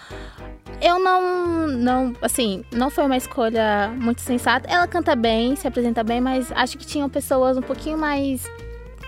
Eu 0.81 0.99
não, 0.99 1.67
não, 1.69 2.13
assim, 2.21 2.65
não 2.73 2.91
foi 2.91 3.05
uma 3.05 3.17
escolha 3.17 3.89
muito 3.97 4.21
sensata. 4.21 4.69
Ela 4.71 4.87
canta 4.87 5.17
bem, 5.17 5.57
se 5.57 5.67
apresenta 5.67 6.05
bem, 6.05 6.21
mas 6.21 6.53
acho 6.53 6.77
que 6.77 6.87
tinham 6.87 7.09
pessoas 7.09 7.57
um 7.57 7.63
pouquinho 7.63 7.97
mais 7.97 8.45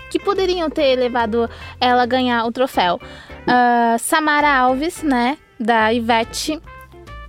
que 0.09 0.17
poderiam 0.17 0.69
ter 0.69 0.95
levado 0.95 1.49
ela 1.79 2.03
a 2.03 2.05
ganhar 2.05 2.45
o 2.45 2.51
troféu. 2.51 2.99
Ah, 3.45 3.97
Samara 3.99 4.49
Alves, 4.49 5.03
né, 5.03 5.37
da 5.59 5.93
Ivete. 5.93 6.61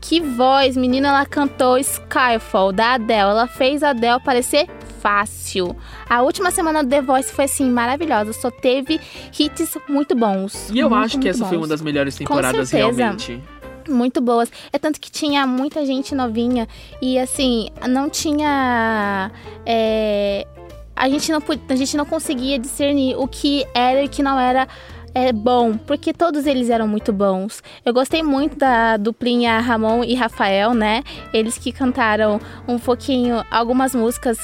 Que 0.00 0.20
voz, 0.20 0.76
menina, 0.76 1.08
ela 1.08 1.26
cantou 1.26 1.76
Skyfall 1.76 2.72
da 2.72 2.94
Adele. 2.94 3.30
Ela 3.30 3.46
fez 3.46 3.82
a 3.82 3.90
Adele 3.90 4.20
parecer 4.20 4.66
fácil. 5.08 5.74
A 6.08 6.20
última 6.22 6.50
semana 6.50 6.84
do 6.84 6.90
The 6.90 7.00
Voice 7.00 7.32
foi 7.32 7.46
assim 7.46 7.70
maravilhosa, 7.70 8.34
só 8.34 8.50
teve 8.50 9.00
hits 9.38 9.78
muito 9.88 10.14
bons. 10.14 10.70
E 10.70 10.78
eu 10.78 10.90
Muito, 10.90 11.04
acho 11.04 11.18
que 11.18 11.28
essa 11.28 11.46
foi 11.46 11.56
bons. 11.56 11.62
uma 11.62 11.68
das 11.68 11.80
melhores 11.80 12.14
temporadas 12.14 12.70
realmente. 12.70 13.42
muito 13.88 14.20
boas. 14.20 14.50
É 14.70 14.78
tanto 14.78 15.00
que 15.00 15.10
tinha 15.10 15.46
muita 15.46 15.86
gente 15.86 16.14
novinha 16.14 16.68
e 17.00 17.18
assim, 17.18 17.68
não 17.88 18.10
tinha. 18.10 19.30
é, 19.64 20.46
a, 20.94 21.08
gente 21.08 21.32
não, 21.32 21.42
a 21.68 21.76
gente 21.76 21.96
não 21.96 22.04
conseguia 22.04 22.58
discernir 22.58 23.16
o 23.16 23.26
que 23.26 23.66
era 23.74 24.02
e 24.02 24.06
o 24.06 24.10
que 24.10 24.22
não 24.22 24.38
era. 24.38 24.68
É 25.14 25.32
bom, 25.32 25.76
porque 25.76 26.12
todos 26.12 26.46
eles 26.46 26.68
eram 26.68 26.86
muito 26.86 27.14
bons. 27.14 27.62
Eu 27.84 27.94
gostei 27.94 28.22
muito 28.22 28.56
da 28.56 28.98
duplinha 28.98 29.58
Ramon 29.58 30.04
e 30.04 30.14
Rafael, 30.14 30.74
né? 30.74 31.02
Eles 31.32 31.56
que 31.56 31.72
cantaram 31.72 32.38
um 32.68 32.78
pouquinho 32.78 33.42
algumas 33.50 33.94
músicas 33.94 34.38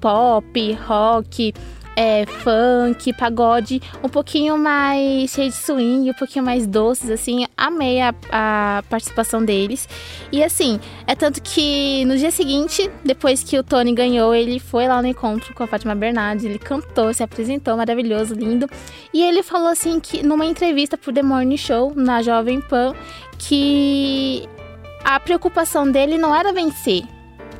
pop, 0.00 0.72
rock, 0.86 1.52
é, 1.96 2.26
funk, 2.26 3.12
pagode, 3.12 3.80
um 4.02 4.08
pouquinho 4.08 4.58
mais 4.58 5.30
cheio 5.30 5.50
de 5.50 5.56
swing, 5.56 6.10
um 6.10 6.14
pouquinho 6.14 6.44
mais 6.44 6.66
doces, 6.66 7.10
assim. 7.10 7.46
Amei 7.56 8.00
a, 8.00 8.14
a 8.30 8.82
participação 8.88 9.44
deles. 9.44 9.88
E 10.32 10.42
assim, 10.42 10.80
é 11.06 11.14
tanto 11.14 11.40
que 11.42 12.04
no 12.04 12.16
dia 12.16 12.30
seguinte, 12.30 12.90
depois 13.04 13.42
que 13.42 13.58
o 13.58 13.62
Tony 13.62 13.94
ganhou, 13.94 14.34
ele 14.34 14.58
foi 14.58 14.88
lá 14.88 15.00
no 15.00 15.08
encontro 15.08 15.54
com 15.54 15.62
a 15.62 15.66
Fátima 15.66 15.94
Bernardes, 15.94 16.44
ele 16.44 16.58
cantou, 16.58 17.12
se 17.14 17.22
apresentou, 17.22 17.76
maravilhoso, 17.76 18.34
lindo. 18.34 18.68
E 19.12 19.22
ele 19.22 19.42
falou 19.42 19.68
assim 19.68 20.00
que 20.00 20.22
numa 20.22 20.44
entrevista 20.44 20.98
pro 20.98 21.12
The 21.12 21.22
Morning 21.22 21.56
Show, 21.56 21.92
na 21.94 22.22
Jovem 22.22 22.60
Pan, 22.60 22.94
que 23.38 24.48
a 25.04 25.20
preocupação 25.20 25.90
dele 25.90 26.18
não 26.18 26.34
era 26.34 26.52
vencer. 26.52 27.04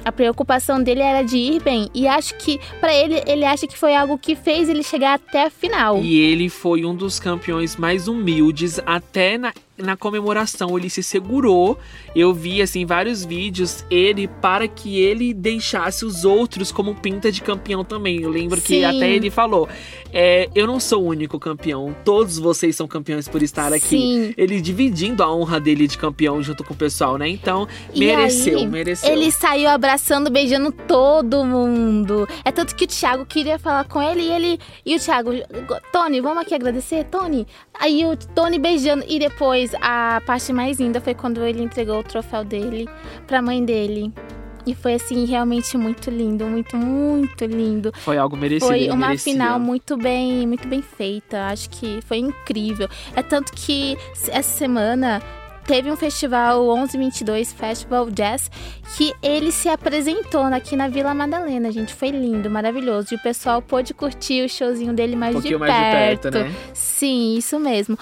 A 0.04 0.12
preocupação 0.12 0.82
dele 0.82 1.00
era 1.00 1.22
de 1.22 1.36
ir 1.36 1.62
bem. 1.62 1.88
E 1.94 2.06
acho 2.06 2.34
que, 2.36 2.60
pra 2.78 2.92
ele, 2.94 3.22
ele 3.26 3.44
acha 3.44 3.66
que 3.66 3.76
foi 3.76 3.96
algo 3.96 4.18
que 4.18 4.36
fez 4.36 4.68
ele 4.68 4.82
chegar 4.82 5.14
até 5.14 5.44
a 5.44 5.50
final. 5.50 5.98
E 5.98 6.18
ele 6.20 6.48
foi 6.48 6.84
um 6.84 6.94
dos 6.94 7.18
campeões 7.18 7.76
mais 7.76 8.06
humildes, 8.06 8.78
até 8.84 9.38
na, 9.38 9.52
na 9.76 9.96
comemoração 9.96 10.78
ele 10.78 10.88
se 10.88 11.02
segurou. 11.02 11.78
Eu 12.14 12.32
vi 12.32 12.62
assim 12.62 12.84
vários 12.86 13.24
vídeos 13.24 13.84
ele 13.90 14.28
para 14.28 14.68
que 14.68 15.00
ele 15.00 15.34
deixasse 15.34 16.04
os 16.04 16.24
outros 16.24 16.70
como 16.70 16.94
pinta 16.94 17.30
de 17.30 17.40
campeão 17.40 17.84
também. 17.84 18.22
Eu 18.22 18.30
lembro 18.30 18.60
que 18.60 18.80
Sim. 18.80 18.84
até 18.84 19.10
ele 19.10 19.30
falou: 19.30 19.68
é, 20.12 20.48
eu 20.54 20.66
não 20.66 20.78
sou 20.78 21.02
o 21.02 21.08
único 21.08 21.38
campeão, 21.40 21.94
todos 22.04 22.38
vocês 22.38 22.76
são 22.76 22.86
campeões 22.86 23.28
por 23.28 23.42
estar 23.42 23.72
aqui. 23.72 23.86
Sim. 23.86 24.34
Ele 24.36 24.60
dividindo 24.60 25.22
a 25.22 25.34
honra 25.34 25.58
dele 25.58 25.88
de 25.88 25.98
campeão 25.98 26.42
junto 26.42 26.62
com 26.62 26.72
o 26.72 26.76
pessoal, 26.76 27.18
né? 27.18 27.28
Então, 27.28 27.66
mereceu, 27.96 28.58
aí, 28.58 28.66
mereceu. 28.66 29.10
Ele 29.10 29.30
saiu 29.32 29.68
abraçando, 29.68 30.30
beijando 30.30 30.70
todo 30.70 31.44
mundo. 31.44 32.28
É 32.44 32.52
tanto 32.52 32.76
que 32.76 32.84
o 32.84 32.86
Thiago 32.86 33.26
queria 33.26 33.58
falar 33.58 33.84
com 33.84 34.00
ele 34.00 34.22
e 34.22 34.30
ele. 34.30 34.60
E 34.86 34.94
o 34.94 35.00
Thiago, 35.00 35.30
Tony, 35.92 36.20
vamos 36.20 36.42
aqui 36.42 36.54
agradecer, 36.54 37.04
Tony. 37.04 37.46
Aí 37.80 38.04
o 38.04 38.16
Tony 38.16 38.58
beijando. 38.58 39.04
E 39.08 39.18
depois 39.18 39.63
a 39.80 40.20
parte 40.26 40.52
mais 40.52 40.78
linda 40.78 41.00
foi 41.00 41.14
quando 41.14 41.42
ele 41.44 41.62
entregou 41.62 41.98
o 41.98 42.02
troféu 42.02 42.44
dele 42.44 42.88
pra 43.26 43.40
mãe 43.40 43.64
dele. 43.64 44.12
E 44.66 44.74
foi 44.74 44.94
assim, 44.94 45.26
realmente 45.26 45.76
muito 45.76 46.10
lindo, 46.10 46.46
muito, 46.46 46.76
muito 46.76 47.44
lindo. 47.44 47.92
Foi 47.96 48.16
algo 48.16 48.36
merecido. 48.36 48.66
Foi 48.66 48.88
uma 48.88 49.08
merecia. 49.08 49.32
final 49.32 49.60
muito 49.60 49.96
bem, 49.96 50.46
muito 50.46 50.66
bem 50.66 50.80
feita. 50.80 51.48
Acho 51.48 51.68
que 51.68 52.00
foi 52.02 52.18
incrível. 52.18 52.88
É 53.14 53.22
tanto 53.22 53.52
que 53.52 53.96
essa 54.28 54.42
semana 54.42 55.22
teve 55.66 55.90
um 55.90 55.96
festival 55.96 56.62
1122 56.76 57.52
Festival 57.52 58.10
Jazz 58.10 58.50
que 58.96 59.12
ele 59.22 59.50
se 59.50 59.68
apresentou 59.68 60.42
aqui 60.44 60.76
na 60.76 60.88
Vila 60.88 61.14
Madalena, 61.14 61.70
gente. 61.72 61.94
Foi 61.94 62.10
lindo, 62.10 62.50
maravilhoso. 62.50 63.08
E 63.12 63.16
o 63.16 63.22
pessoal 63.22 63.60
pôde 63.60 63.92
curtir 63.94 64.44
o 64.44 64.48
showzinho 64.48 64.92
dele 64.92 65.16
mais, 65.16 65.34
Um 65.34 65.40
de, 65.40 65.48
perto. 65.48 65.58
mais 65.60 65.74
de 65.74 65.90
perto, 66.20 66.30
né? 66.30 66.54
Sim, 66.72 67.36
isso 67.36 67.58
mesmo. 67.58 67.98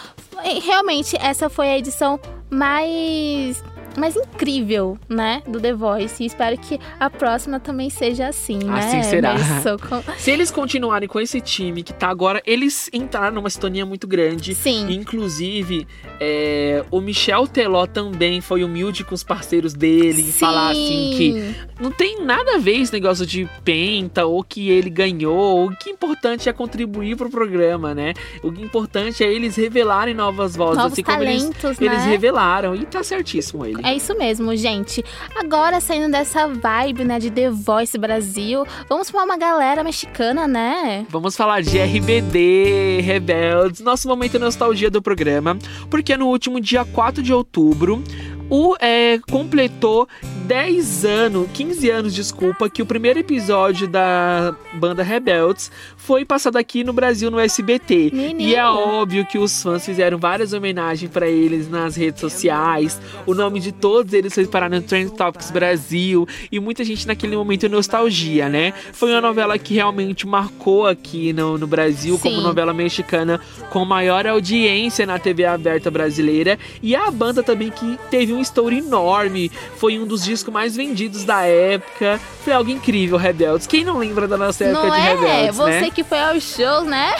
Realmente, 0.65 1.17
essa 1.21 1.49
foi 1.49 1.69
a 1.69 1.79
edição 1.79 2.19
mais. 2.51 3.63
Mais 3.97 4.17
incrível, 4.17 4.99
né? 5.09 5.43
Do 5.47 5.61
The 5.61 5.73
Voice. 5.73 6.23
E 6.23 6.27
espero 6.27 6.57
que 6.59 6.79
a 6.99 7.11
próxima 7.11 7.61
também 7.61 7.91
seja 7.91 8.29
assim, 8.29 8.59
né? 8.59 8.79
Assim 8.79 9.03
será. 9.03 9.35
Se 10.19 10.31
eles 10.31 10.51
continuarem 10.51 11.09
com 11.09 11.21
esse 11.21 11.41
time 11.41 11.83
que 11.83 11.93
tá 11.93 12.09
agora, 12.09 12.43
eles 12.47 12.89
entraram 12.93 13.35
numa 13.35 13.51
sintonia 13.51 13.85
muito 13.85 14.07
grande. 14.07 14.55
Sim. 14.55 14.93
Inclusive, 14.93 15.87
é, 16.21 16.85
o 16.91 17.01
Michel 17.01 17.47
Teló 17.47 17.87
também 17.87 18.41
foi 18.41 18.65
humilde 18.65 19.05
com 19.05 19.15
os 19.15 19.23
parceiros 19.23 19.75
dele 19.75 20.23
em 20.23 20.33
falar 20.33 20.71
assim 20.71 21.15
que 21.17 21.55
não 21.81 21.91
tem 21.91 22.25
nada 22.25 22.57
a 22.57 22.59
ver 22.59 22.81
esse 22.81 22.93
negócio 22.93 23.27
de 23.27 23.49
penta 23.65 24.25
ou 24.25 24.43
que 24.43 24.71
ele 24.71 24.91
ganhou. 24.91 25.67
O 25.67 25.77
que 25.77 25.91
é 25.91 25.93
importante 25.93 26.49
é 26.49 26.53
contribuir 26.53 27.17
pro 27.17 27.31
programa, 27.31 27.95
né? 27.95 28.15
O 28.43 28.53
que 28.53 28.63
é 28.63 28.65
importante 28.65 29.25
é 29.25 29.33
eles 29.33 29.57
revelarem 29.57 30.15
novas 30.15 30.57
vozes, 30.57 30.77
Novos 30.77 30.93
assim 30.93 31.03
como 31.03 31.23
eles, 31.23 31.43
talentos, 31.43 31.81
eles 31.81 31.99
né? 31.99 32.07
revelaram. 32.07 32.75
E 32.75 32.85
tá 32.85 33.03
certíssimo 33.03 33.65
ele. 33.67 33.82
É 33.85 33.95
isso 33.95 34.17
mesmo, 34.17 34.55
gente. 34.57 35.05
Agora, 35.35 35.81
saindo 35.81 36.11
dessa 36.11 36.47
vibe, 36.47 37.05
né, 37.05 37.19
de 37.19 37.31
The 37.31 37.51
Voice 37.51 37.99
Brasil, 37.99 38.65
vamos 38.89 39.11
pra 39.11 39.25
uma 39.25 39.37
galera 39.37 39.83
mexicana, 39.83 40.47
né? 40.47 41.07
Vamos 41.09 41.37
falar 41.37 41.63
de 41.63 41.79
RBD, 41.79 43.01
Rebeldes, 43.01 43.81
nosso 43.81 44.09
momento 44.09 44.33
de 44.33 44.39
nostalgia 44.39 44.91
do 44.91 45.03
programa, 45.03 45.59
porque 45.91 46.17
no 46.17 46.29
último 46.29 46.61
dia 46.61 46.85
4 46.85 47.23
de 47.23 47.33
outubro, 47.33 48.03
o 48.49 48.77
é, 48.81 49.19
completou 49.31 50.07
10 50.53 51.07
anos, 51.07 51.49
15 51.55 51.89
anos, 51.89 52.15
desculpa, 52.15 52.69
que 52.69 52.83
o 52.83 52.87
primeiro 52.87 53.19
episódio 53.19 53.89
da 53.89 54.55
banda 54.75 55.03
Rebeldes 55.03 55.71
foi 55.97 56.27
passado 56.27 56.59
aqui 56.59 56.85
no 56.85 56.93
Brasil 56.93 57.31
no 57.31 57.39
SBT. 57.39 58.11
Menino. 58.13 58.41
E 58.43 58.55
é 58.55 58.67
óbvio 58.67 59.25
que 59.25 59.39
os 59.39 59.63
fãs 59.63 59.83
fizeram 59.83 60.19
várias 60.19 60.53
homenagens 60.53 61.11
pra 61.11 61.27
eles 61.27 61.71
nas 61.71 61.97
redes 61.97 62.21
sociais. 62.21 63.01
O 63.25 63.33
nome 63.33 63.61
de 63.61 63.73
todos 63.73 64.13
eles 64.13 64.35
foi 64.35 64.47
parar 64.47 64.69
no 64.69 64.83
Trend 64.83 65.13
Topics 65.13 65.51
Brasil 65.51 66.29
e 66.51 66.61
muita 66.61 66.85
gente 66.85 67.07
naquele 67.07 67.35
momento 67.35 67.67
nostalgia, 67.67 68.51
né? 68.51 68.75
Foi 68.93 69.11
uma 69.11 69.23
novela 69.23 69.57
que 69.59 69.73
realmente 69.73 70.27
marcou 70.27 70.87
aqui 70.87 71.33
no, 71.33 71.57
no 71.57 71.67
Brasil 71.67 72.19
como 72.19 72.37
Sim. 72.37 72.43
novela 72.43 72.75
mexicana 72.75 73.41
com 73.71 73.87
maior 73.87 74.27
audiência 74.27 75.07
na 75.07 75.19
TV 75.19 75.47
aberta 75.47 75.91
brasileira 75.91 76.59
e 76.83 76.95
a 76.95 77.11
banda 77.11 77.43
também 77.43 77.71
que 77.71 77.99
teve 78.11 78.35
um 78.35 78.41
estouro 78.41 78.75
enorme, 78.75 79.51
foi 79.79 79.99
um 79.99 80.07
dos 80.07 80.27
discos 80.43 80.53
mais 80.53 80.77
vendidos 80.77 81.25
da 81.25 81.43
época. 81.45 82.21
Foi 82.45 82.53
algo 82.53 82.69
incrível, 82.69 83.17
Rebeldes. 83.17 83.67
Quem 83.67 83.85
não 83.85 83.99
lembra 83.99 84.27
da 84.27 84.37
nossa 84.37 84.65
época 84.65 84.89
Não 84.89 84.91
de 84.91 85.01
é? 85.01 85.15
Rebeldes, 85.15 85.57
Você 85.57 85.81
né? 85.81 85.91
que 85.91 86.03
foi 86.03 86.19
ao 86.19 86.41
show, 86.41 86.85
né? 86.85 87.15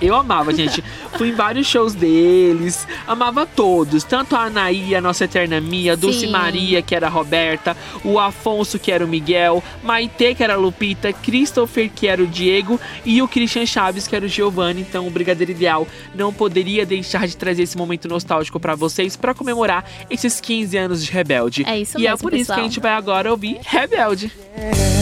Eu 0.00 0.14
amava, 0.14 0.54
gente. 0.54 0.82
Fui 1.18 1.30
em 1.30 1.34
vários 1.34 1.66
shows 1.66 1.94
deles. 1.94 2.86
Amava 3.06 3.44
todos. 3.44 4.04
Tanto 4.04 4.36
a 4.36 4.44
Anaí, 4.44 4.94
a 4.94 5.00
nossa 5.00 5.24
eterna 5.24 5.60
Mia, 5.60 5.96
Dulce 5.96 6.20
Sim. 6.20 6.30
Maria, 6.30 6.80
que 6.80 6.94
era 6.94 7.08
a 7.08 7.10
Roberta, 7.10 7.76
o 8.04 8.18
Afonso, 8.18 8.78
que 8.78 8.92
era 8.92 9.04
o 9.04 9.08
Miguel, 9.08 9.62
Maitê, 9.82 10.34
que 10.34 10.44
era 10.44 10.54
a 10.54 10.56
Lupita, 10.56 11.12
Christopher, 11.12 11.90
que 11.94 12.06
era 12.06 12.22
o 12.22 12.26
Diego, 12.26 12.80
e 13.04 13.20
o 13.20 13.28
Christian 13.28 13.66
Chaves, 13.66 14.06
que 14.06 14.14
era 14.14 14.24
o 14.24 14.28
Giovanni. 14.28 14.80
Então, 14.82 15.06
o 15.06 15.10
Brigadeiro 15.10 15.50
Ideal 15.50 15.86
não 16.14 16.32
poderia 16.32 16.86
deixar 16.86 17.26
de 17.26 17.36
trazer 17.36 17.64
esse 17.64 17.76
momento 17.76 18.08
nostálgico 18.08 18.60
pra 18.60 18.74
vocês 18.76 19.16
pra 19.16 19.34
comemorar 19.34 19.84
esses 20.08 20.40
15 20.40 20.76
anos 20.78 21.04
de 21.04 21.10
Rebelde. 21.10 21.64
É 21.66 21.78
isso 21.78 21.98
e 21.98 22.06
é 22.06 22.10
mesmo, 22.10 22.22
por 22.22 22.30
que 22.30 22.36
a 22.36 22.38
pessoal. 22.38 22.49
Gente 22.54 22.80
vai 22.80 22.92
agora 22.92 23.30
ouvir 23.30 23.60
Rebelde. 23.70 24.30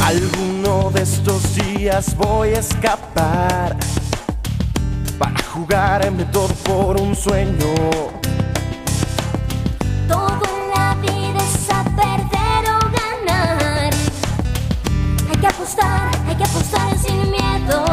Alguno 0.05 0.91
de 0.91 1.03
estos 1.03 1.55
días 1.55 2.15
voy 2.15 2.55
a 2.55 2.61
escapar 2.61 3.77
para 5.19 5.43
jugarme 5.53 6.25
todo 6.27 6.55
por 6.65 7.01
un 7.01 7.15
sueño. 7.15 7.75
Todo 10.09 10.43
en 10.45 10.71
la 10.75 10.95
vida 10.95 11.39
es 11.39 11.71
a 11.71 11.85
perder 11.85 12.71
o 12.71 12.79
ganar. 13.01 13.91
Hay 15.31 15.37
que 15.41 15.47
apostar, 15.47 16.11
hay 16.27 16.37
que 16.37 16.45
apostar 16.45 16.99
sin 16.99 17.31
miedo. 17.31 17.85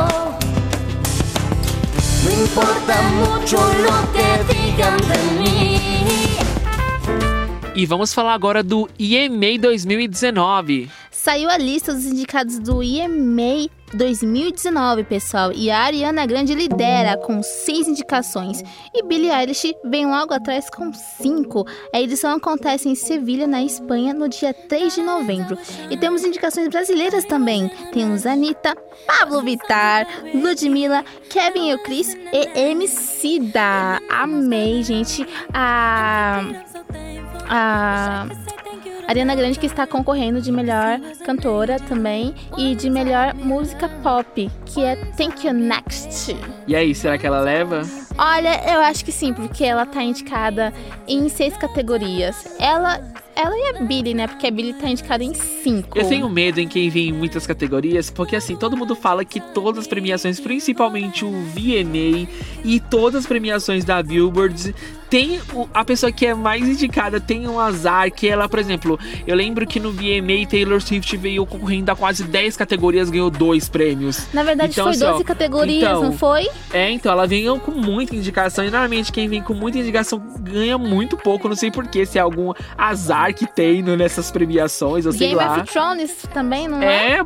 No 2.23 2.31
importa 2.31 3.01
mucho 3.13 3.57
lo 3.57 4.11
que 4.13 4.53
digan 4.53 4.97
de 4.97 5.41
mí. 5.41 5.74
E 7.75 7.85
vamos 7.85 8.13
falar 8.13 8.33
agora 8.33 8.63
do 8.63 8.89
IMA 8.97 9.59
2019. 9.59 10.89
Saiu 11.11 11.49
a 11.49 11.57
lista 11.57 11.93
dos 11.93 12.05
indicados 12.05 12.57
do 12.57 12.81
EMA 12.81 13.69
2019, 13.93 15.03
pessoal, 15.03 15.51
e 15.51 15.69
a 15.69 15.79
Ariana 15.79 16.25
Grande 16.25 16.55
lidera 16.55 17.17
com 17.17 17.43
seis 17.43 17.85
indicações 17.85 18.63
e 18.93 19.03
Billie 19.03 19.29
Eilish 19.29 19.75
vem 19.83 20.05
logo 20.05 20.33
atrás 20.33 20.69
com 20.69 20.93
cinco. 20.93 21.65
A 21.93 21.99
edição 21.99 22.37
acontece 22.37 22.87
em 22.87 22.95
Sevilha, 22.95 23.45
na 23.45 23.61
Espanha, 23.61 24.13
no 24.13 24.29
dia 24.29 24.53
3 24.53 24.95
de 24.95 25.01
novembro. 25.01 25.57
E 25.89 25.97
temos 25.97 26.23
indicações 26.23 26.69
brasileiras 26.69 27.25
também. 27.25 27.69
Temos 27.91 28.25
Anitta, 28.25 28.73
Pablo 29.05 29.41
Vittar, 29.41 30.07
Ludmilla, 30.33 31.03
Kevin 31.29 31.71
e 31.71 31.75
e 32.31 32.59
MC 32.71 33.39
da. 33.51 33.99
Amei, 34.09 34.81
gente. 34.81 35.27
A. 35.53 36.41
A. 37.49 38.27
Ariana 39.07 39.35
Grande 39.35 39.59
que 39.59 39.67
está 39.67 39.85
concorrendo 39.85 40.41
de 40.41 40.51
melhor 40.51 40.99
cantora 41.23 41.79
também 41.79 42.33
e 42.57 42.73
de 42.73 42.89
melhor 42.89 43.35
música 43.35 43.87
pop, 43.87 44.49
que 44.65 44.81
é 44.81 44.95
Thank 45.15 45.45
You 45.45 45.53
Next. 45.53 46.35
E 46.67 46.75
aí, 46.75 46.95
será 46.95 47.17
que 47.17 47.27
ela 47.27 47.39
leva? 47.39 47.83
Olha, 48.17 48.61
eu 48.71 48.79
acho 48.79 49.05
que 49.05 49.11
sim, 49.11 49.33
porque 49.33 49.63
ela 49.63 49.85
tá 49.85 50.01
indicada 50.01 50.73
em 51.07 51.29
seis 51.29 51.55
categorias. 51.55 52.55
Ela, 52.59 52.99
ela 53.35 53.55
e 53.55 53.75
a 53.75 53.81
Billy, 53.83 54.13
né? 54.13 54.25
Porque 54.25 54.47
a 54.47 54.51
Billy 54.51 54.73
tá 54.73 54.89
indicada 54.89 55.23
em 55.23 55.33
cinco. 55.33 55.97
Eu 55.97 56.07
tenho 56.07 56.27
medo 56.27 56.59
em 56.59 56.67
quem 56.67 56.89
vem 56.89 57.09
em 57.09 57.13
muitas 57.13 57.45
categorias, 57.45 58.09
porque 58.09 58.35
assim, 58.35 58.55
todo 58.55 58.75
mundo 58.75 58.95
fala 58.95 59.23
que 59.23 59.39
todas 59.39 59.81
as 59.81 59.87
premiações, 59.87 60.39
principalmente 60.39 61.23
o 61.23 61.29
VMA 61.29 62.27
e 62.63 62.79
todas 62.79 63.21
as 63.21 63.27
premiações 63.27 63.85
da 63.85 64.01
Billboard, 64.01 64.73
tem 65.09 65.39
a 65.73 65.85
pessoa 65.85 66.11
que 66.11 66.25
é 66.25 66.33
mais 66.33 66.67
indicada 66.67 67.19
tem 67.19 67.47
um 67.47 67.59
azar, 67.59 68.11
que 68.11 68.27
ela, 68.27 68.47
por 68.49 68.59
exemplo, 68.59 68.99
eu 69.25 69.35
lembro 69.35 69.65
que 69.67 69.79
no 69.79 69.91
VMA 69.91 70.45
Taylor 70.49 70.81
Swift 70.81 71.15
veio 71.17 71.45
concorrendo 71.45 71.91
a 71.91 71.95
quase 71.95 72.23
10 72.23 72.57
categorias, 72.57 73.09
ganhou 73.09 73.29
dois 73.29 73.69
prêmios. 73.69 74.27
Na 74.33 74.43
verdade, 74.43 74.71
Então, 74.73 74.85
foi 74.85 74.93
assim, 74.93 75.03
ó, 75.05 75.11
12 75.11 75.23
categorias, 75.23 75.83
então, 75.89 76.03
não 76.03 76.13
foi? 76.13 76.47
É, 76.73 76.89
então, 76.91 77.11
ela 77.11 77.25
vem 77.27 77.45
com 77.59 77.71
muita 77.71 78.15
indicação. 78.15 78.65
E 78.65 78.69
normalmente 78.69 79.11
quem 79.11 79.27
vem 79.27 79.41
com 79.41 79.53
muita 79.53 79.77
indicação 79.77 80.21
ganha 80.39 80.77
muito 80.77 81.15
pouco. 81.17 81.47
Não 81.47 81.55
sei 81.55 81.69
porquê, 81.71 82.05
se 82.05 82.17
é 82.17 82.21
algum 82.21 82.51
azar 82.77 83.33
que 83.33 83.45
tem 83.45 83.81
no- 83.81 83.95
nessas 83.95 84.31
premiações, 84.31 85.03
sei 85.03 85.13
Game 85.29 85.35
lá. 85.35 85.57
of 85.57 85.71
Thrones 85.71 86.11
também, 86.33 86.67
não 86.67 86.81
é? 86.81 87.19
É, 87.19 87.25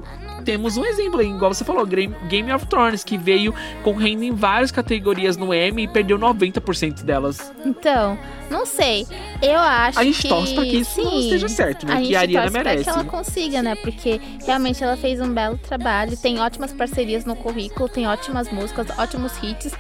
temos 0.52 0.78
um 0.78 0.86
exemplo 0.86 1.20
aí, 1.20 1.28
igual 1.30 1.54
você 1.54 1.64
falou, 1.64 1.86
Game 1.86 2.52
of 2.52 2.66
Thrones, 2.66 3.04
que 3.04 3.18
veio 3.18 3.54
concorrendo 3.84 4.24
em 4.24 4.32
várias 4.34 4.72
categorias 4.72 5.38
no 5.38 5.54
Emmy 5.54 5.84
e 5.84 5.88
perdeu 5.88 6.18
90% 6.18 7.04
delas. 7.04 7.52
Então, 7.64 8.18
não 8.50 8.66
sei. 8.66 9.06
Eu 9.42 9.60
acho 9.60 10.00
A 10.00 10.04
gente 10.04 10.22
que... 10.22 10.28
torce 10.28 10.54
pra 10.56 10.64
que 10.64 10.78
isso 10.78 10.96
Sim, 10.96 11.20
esteja 11.20 11.48
certo, 11.48 11.86
né? 11.86 11.94
A 11.94 12.02
Que 12.02 12.16
a 12.16 12.22
Ariana 12.22 12.50
merece. 12.50 12.84
pra 12.84 12.94
que 12.94 13.00
ela 13.00 13.08
consiga, 13.10 13.62
né? 13.62 13.76
Porque 13.76 14.20
realmente 14.46 14.84
ela 14.84 14.98
fez 14.98 15.22
um 15.22 15.32
belo 15.32 15.58
trabalho, 15.58 16.18
tem 16.18 16.40
ótimas 16.40 16.74
parcerias 16.74 17.26
no 17.26 17.36
currículo, 17.36 17.88
tem 17.88 18.08
ótimas 18.08 18.52
músicas, 18.52 18.88
ótimos 18.98 19.32
hits, 19.44 19.72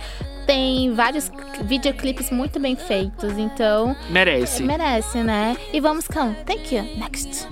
tem 0.45 0.93
vários 0.93 1.31
videoclipes 1.63 2.31
muito 2.31 2.59
bem 2.59 2.75
feitos, 2.75 3.37
então 3.37 3.95
Merece. 4.09 4.63
merece, 4.63 5.19
né? 5.23 5.57
E 5.73 5.79
vamos 5.79 6.07
com 6.07 6.33
Thank 6.45 6.75
You, 6.75 6.83
next. 6.97 7.47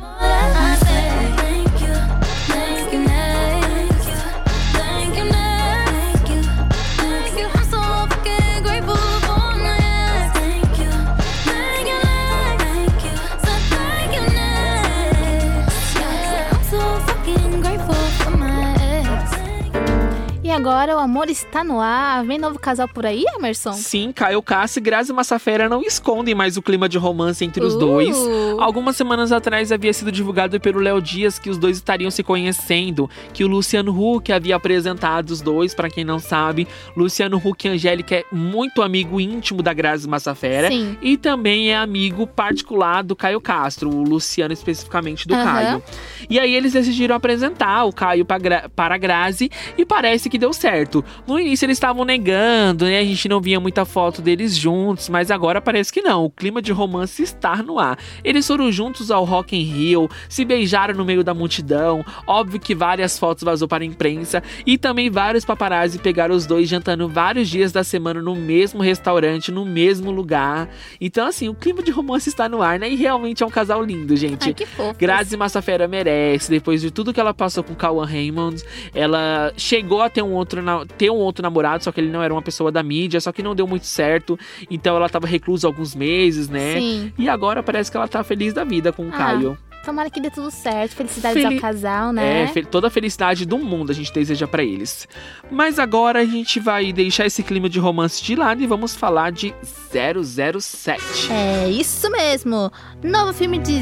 Agora 20.58 20.96
o 20.96 21.00
amor 21.00 21.30
está 21.30 21.64
no 21.64 21.80
ar. 21.80 22.26
Vem 22.26 22.40
novo 22.40 22.58
casal 22.58 22.88
por 22.88 23.06
aí, 23.06 23.24
Emerson? 23.38 23.74
Sim, 23.74 24.12
Caio 24.12 24.42
Castro 24.42 24.80
e 24.80 24.84
Grazi 24.84 25.14
Massafera 25.14 25.70
não 25.70 25.82
escondem 25.84 26.34
mais 26.34 26.58
o 26.58 26.62
clima 26.64 26.90
de 26.90 26.98
romance 26.98 27.46
entre 27.46 27.64
os 27.64 27.76
Uh. 27.76 27.80
dois. 27.80 28.18
Algumas 28.60 28.96
semanas 28.98 29.32
atrás 29.32 29.72
havia 29.72 29.94
sido 29.94 30.12
divulgado 30.12 30.60
pelo 30.60 30.80
Léo 30.80 31.00
Dias 31.00 31.38
que 31.38 31.50
os 31.50 31.58
dois 31.60 31.78
estariam 31.78 32.10
se 32.10 32.24
conhecendo, 32.24 33.08
que 33.34 33.44
o 33.44 33.48
Luciano 33.48 33.92
Huck 33.92 34.32
havia 34.34 34.56
apresentado 34.56 35.30
os 35.30 35.42
dois, 35.42 35.76
pra 35.76 35.90
quem 35.90 36.04
não 36.04 36.18
sabe. 36.18 36.68
Luciano 36.96 37.38
Huck 37.38 37.68
e 37.68 37.70
Angélica 37.72 38.16
é 38.16 38.24
muito 38.32 38.82
amigo 38.82 39.22
íntimo 39.22 39.62
da 39.62 39.74
Grazi 39.74 40.08
Massafera 40.08 40.70
Sim. 40.70 40.98
e 41.02 41.18
também 41.18 41.70
é 41.72 41.78
amigo 41.78 42.26
particular 42.26 43.04
do 43.04 43.16
Caio 43.16 43.40
Castro, 43.40 43.90
o 43.90 44.04
Luciano 44.04 44.54
especificamente 44.54 45.28
do 45.28 45.36
Aham. 45.36 45.44
Caio. 45.44 45.84
E 46.30 46.40
aí 46.40 46.54
eles 46.56 46.74
decidiram 46.74 47.16
apresentar 47.16 47.84
o 47.86 47.94
Caio 47.94 48.26
pra 48.26 48.38
para 48.76 48.96
a 48.96 48.98
Grazi 48.98 49.52
e 49.78 49.86
parece 49.86 50.30
que 50.30 50.38
deu 50.38 50.47
certo. 50.54 51.04
No 51.28 51.40
início 51.40 51.66
eles 51.66 51.78
estavam 51.78 52.06
negando, 52.06 52.86
né? 52.86 53.00
A 53.00 53.04
gente 53.04 53.28
não 53.28 53.40
via 53.40 53.60
muita 53.60 53.86
foto 53.86 54.22
deles 54.22 54.56
juntos, 54.56 55.10
mas 55.10 55.32
agora 55.32 55.62
parece 55.62 55.92
que 55.92 56.02
não. 56.02 56.26
O 56.26 56.30
clima 56.30 56.62
de 56.62 56.72
romance 56.72 57.22
está 57.22 57.58
no 57.58 57.80
ar. 57.80 57.98
Eles 58.24 58.48
foram 58.48 58.72
juntos 58.72 59.12
ao 59.12 59.24
Rock 59.24 59.56
in 59.56 59.64
Rio, 59.64 60.10
se 60.30 60.46
beijaram 60.46 60.96
no 60.96 61.06
meio 61.06 61.24
da 61.24 61.34
multidão. 61.34 62.04
Óbvio 62.26 62.60
que 62.60 62.76
várias 62.76 63.18
fotos 63.18 63.44
vazou 63.44 63.68
para 63.68 63.84
a 63.84 63.88
imprensa 63.88 64.42
e 64.66 64.78
também 64.78 65.10
vários 65.10 65.46
paparazzi 65.46 66.00
pegaram 66.00 66.36
os 66.36 66.46
dois 66.46 66.68
jantando 66.68 67.08
vários 67.08 67.50
dias 67.50 67.72
da 67.72 67.84
semana 67.84 68.22
no 68.22 68.36
mesmo 68.36 68.82
restaurante, 68.82 69.52
no 69.52 69.66
mesmo 69.66 70.12
lugar. 70.12 70.70
Então 71.00 71.28
assim, 71.28 71.50
o 71.50 71.54
clima 71.54 71.82
de 71.82 71.92
romance 71.92 72.30
está 72.30 72.48
no 72.48 72.62
ar, 72.62 72.80
né? 72.80 72.90
E 72.90 72.96
realmente 72.96 73.44
é 73.44 73.46
um 73.46 73.50
casal 73.50 73.84
lindo, 73.84 74.16
gente. 74.16 74.48
Ai, 74.48 74.54
que 74.54 74.66
fofo. 74.66 74.98
Grazi 74.98 75.36
Massafera 75.38 75.88
merece, 75.88 76.50
depois 76.50 76.82
de 76.82 76.92
tudo 76.92 77.14
que 77.14 77.20
ela 77.20 77.34
passou 77.34 77.64
com 77.64 77.76
Cauan 77.76 78.06
Raymond, 78.06 78.64
ela 78.94 79.52
chegou 79.56 80.02
a 80.02 80.10
ter 80.10 80.22
um 80.22 80.34
outro 80.38 80.62
ter 80.98 81.10
um 81.10 81.16
outro 81.16 81.44
namorado, 81.44 81.84
só 81.84 81.92
que 81.92 82.00
ele 82.00 82.10
não 82.10 82.24
era 82.24 82.34
uma 82.34 82.42
pessoa 82.42 82.72
da 82.72 82.82
mídia, 82.82 83.20
só 83.20 83.32
que 83.32 83.44
não 83.44 83.56
deu 83.56 83.68
muito 83.68 83.86
certo. 83.86 84.40
Então 84.70 84.96
ela 84.96 85.10
tava 85.10 85.28
reclusa 85.28 85.68
alguns 85.68 85.94
meses, 85.96 86.48
né? 86.50 86.80
Sim. 86.80 87.14
E 87.18 87.28
agora 87.28 87.62
parece 87.62 87.92
que 87.92 87.98
ela 87.98 88.08
tá 88.08 88.24
feliz 88.24 88.54
da 88.54 88.64
vida 88.64 88.92
com 88.94 89.04
o 89.04 89.10
Ah, 89.10 89.18
Caio. 89.18 89.58
Tomara 89.88 90.10
que 90.10 90.20
dê 90.20 90.30
tudo 90.30 90.52
certo. 90.52 90.96
Felicidades 90.96 91.42
Feli- 91.42 91.56
ao 91.56 91.62
casal, 91.62 92.12
né? 92.12 92.44
É, 92.44 92.48
fe- 92.48 92.66
toda 92.66 92.88
a 92.88 92.90
felicidade 92.90 93.46
do 93.46 93.58
mundo 93.58 93.90
a 93.90 93.96
gente 93.96 94.12
deseja 94.12 94.46
pra 94.46 94.62
eles. 94.62 95.08
Mas 95.50 95.80
agora 95.80 96.20
a 96.20 96.26
gente 96.26 96.60
vai 96.60 96.92
deixar 96.92 97.26
esse 97.26 97.42
clima 97.42 97.70
de 97.70 97.80
romance 97.80 98.22
de 98.22 98.36
lado 98.36 98.62
e 98.62 98.68
vamos 98.68 98.94
falar 98.94 99.32
de 99.32 99.56
007. 99.90 101.32
É 101.32 101.70
isso 101.70 102.10
mesmo! 102.12 102.70
Novo 103.02 103.32
filme 103.34 103.60
de 103.60 103.80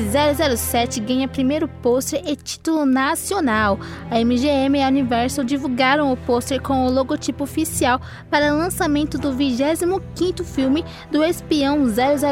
007 0.56 1.00
ganha 1.00 1.28
primeiro 1.28 1.68
pôster 1.68 2.22
e 2.24 2.36
título 2.36 2.86
nacional. 2.86 3.80
A 4.12 4.20
MGM 4.20 4.78
e 4.78 4.84
a 4.84 4.88
Universal 4.88 5.44
divulgaram 5.44 6.12
o 6.12 6.18
pôster 6.18 6.62
com 6.62 6.86
o 6.86 6.92
logotipo 6.92 7.44
oficial 7.46 8.00
para 8.30 8.52
lançamento 8.54 9.18
do 9.18 9.32
25º 9.34 10.44
filme 10.44 10.86
do 11.12 11.24
espião 11.24 11.86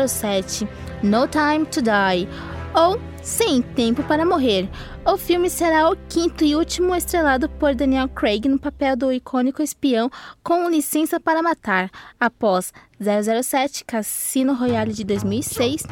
007, 0.07 0.67
No 1.01 1.27
Time 1.27 1.65
to 1.65 1.81
Die, 1.81 2.27
ou 2.75 2.99
Sem 3.23 3.61
Tempo 3.61 4.03
para 4.03 4.25
Morrer. 4.25 4.69
O 5.05 5.17
filme 5.17 5.49
será 5.49 5.89
o 5.89 5.95
quinto 6.09 6.43
e 6.43 6.55
último 6.55 6.93
estrelado 6.93 7.49
por 7.49 7.73
Daniel 7.73 8.09
Craig 8.09 8.47
no 8.47 8.59
papel 8.59 8.97
do 8.97 9.11
icônico 9.13 9.61
espião 9.61 10.09
com 10.43 10.69
licença 10.69 11.19
para 11.19 11.41
matar, 11.41 11.89
após 12.19 12.73
007 12.99 13.85
Cassino 13.85 14.53
Royale 14.53 14.93
de 14.93 15.03
2006, 15.03 15.83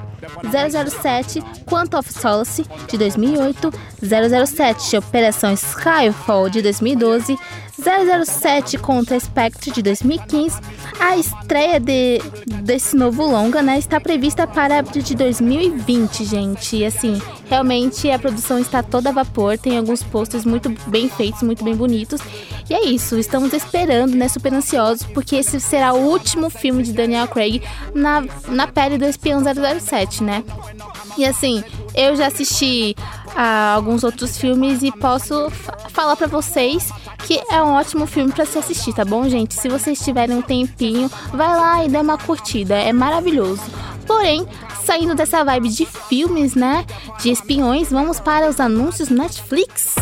007 0.92 1.42
Quantum 1.66 2.00
of 2.00 2.12
Solace 2.12 2.66
de 2.90 2.98
2008, 2.98 3.72
007 4.02 4.98
Operação 4.98 5.54
Skyfall 5.54 6.50
de 6.50 6.62
2012, 6.62 7.38
007 7.82 8.78
contra 8.78 9.20
Spectre 9.20 9.72
de 9.72 9.82
2015. 9.82 10.60
A 11.00 11.18
estreia 11.18 11.80
de, 11.80 12.20
desse 12.62 12.96
novo 12.96 13.26
longa 13.26 13.62
né, 13.62 13.80
está 13.80 14.00
prevista 14.00 14.46
para 14.46 14.80
abril 14.80 15.02
de 15.02 15.16
2020, 15.16 16.24
gente. 16.26 16.78
E 16.78 16.86
assim, 16.86 17.20
realmente 17.50 18.10
a 18.10 18.20
produção 18.20 18.60
está 18.60 18.84
toda 18.84 19.10
a 19.10 19.12
vapor, 19.12 19.58
tem 19.58 19.78
alguns 19.78 20.04
posters 20.04 20.46
muito 20.46 20.70
bem 20.88 21.10
feitos, 21.10 21.42
muito 21.42 21.64
bem 21.64 21.76
bonitos. 21.76 22.22
E 22.70 22.74
é 22.74 22.86
isso, 22.86 23.18
estamos 23.18 23.52
esperando, 23.52 24.16
né, 24.16 24.28
super 24.28 24.54
ansiosos, 24.54 25.06
porque 25.08 25.36
esse 25.36 25.60
será 25.60 25.94
o 25.94 26.08
último 26.08 26.50
filme 26.50 26.84
de 26.84 26.94
Daniel 26.94 27.28
Craig 27.28 27.62
na, 27.94 28.24
na 28.48 28.68
pele 28.68 28.98
do 28.98 29.06
espião 29.06 29.42
007, 29.42 30.24
né? 30.24 30.44
E 31.18 31.26
assim, 31.26 31.64
eu 31.94 32.16
já 32.16 32.28
assisti 32.28 32.96
a 33.36 33.74
alguns 33.74 34.04
outros 34.04 34.38
filmes 34.38 34.82
e 34.84 34.92
posso 34.92 35.50
fa- 35.50 35.78
falar 35.90 36.16
pra 36.16 36.28
vocês 36.28 36.90
que 37.26 37.42
é 37.52 37.62
um 37.62 37.74
ótimo 37.74 38.06
filme 38.08 38.32
pra 38.32 38.46
se 38.46 38.58
assistir, 38.58 38.94
tá 38.94 39.06
bom, 39.06 39.30
gente? 39.30 39.54
Se 39.54 39.70
vocês 39.70 40.00
tiverem 40.00 40.36
um 40.38 40.42
tempinho, 40.42 41.10
vai 41.34 41.48
lá 41.56 41.86
e 41.86 41.90
dê 41.90 41.98
uma 41.98 42.18
curtida, 42.18 42.76
é 42.76 42.92
maravilhoso. 42.92 43.62
Porém, 44.08 44.46
saindo 44.84 45.16
dessa 45.16 45.44
vibe 45.44 45.70
de 45.70 45.86
filmes, 45.86 46.56
né, 46.56 46.86
de 47.22 47.32
espiões, 47.32 47.90
vamos 47.92 48.20
para 48.20 48.50
os 48.50 48.60
anúncios 48.60 49.10
Netflix. 49.10 49.96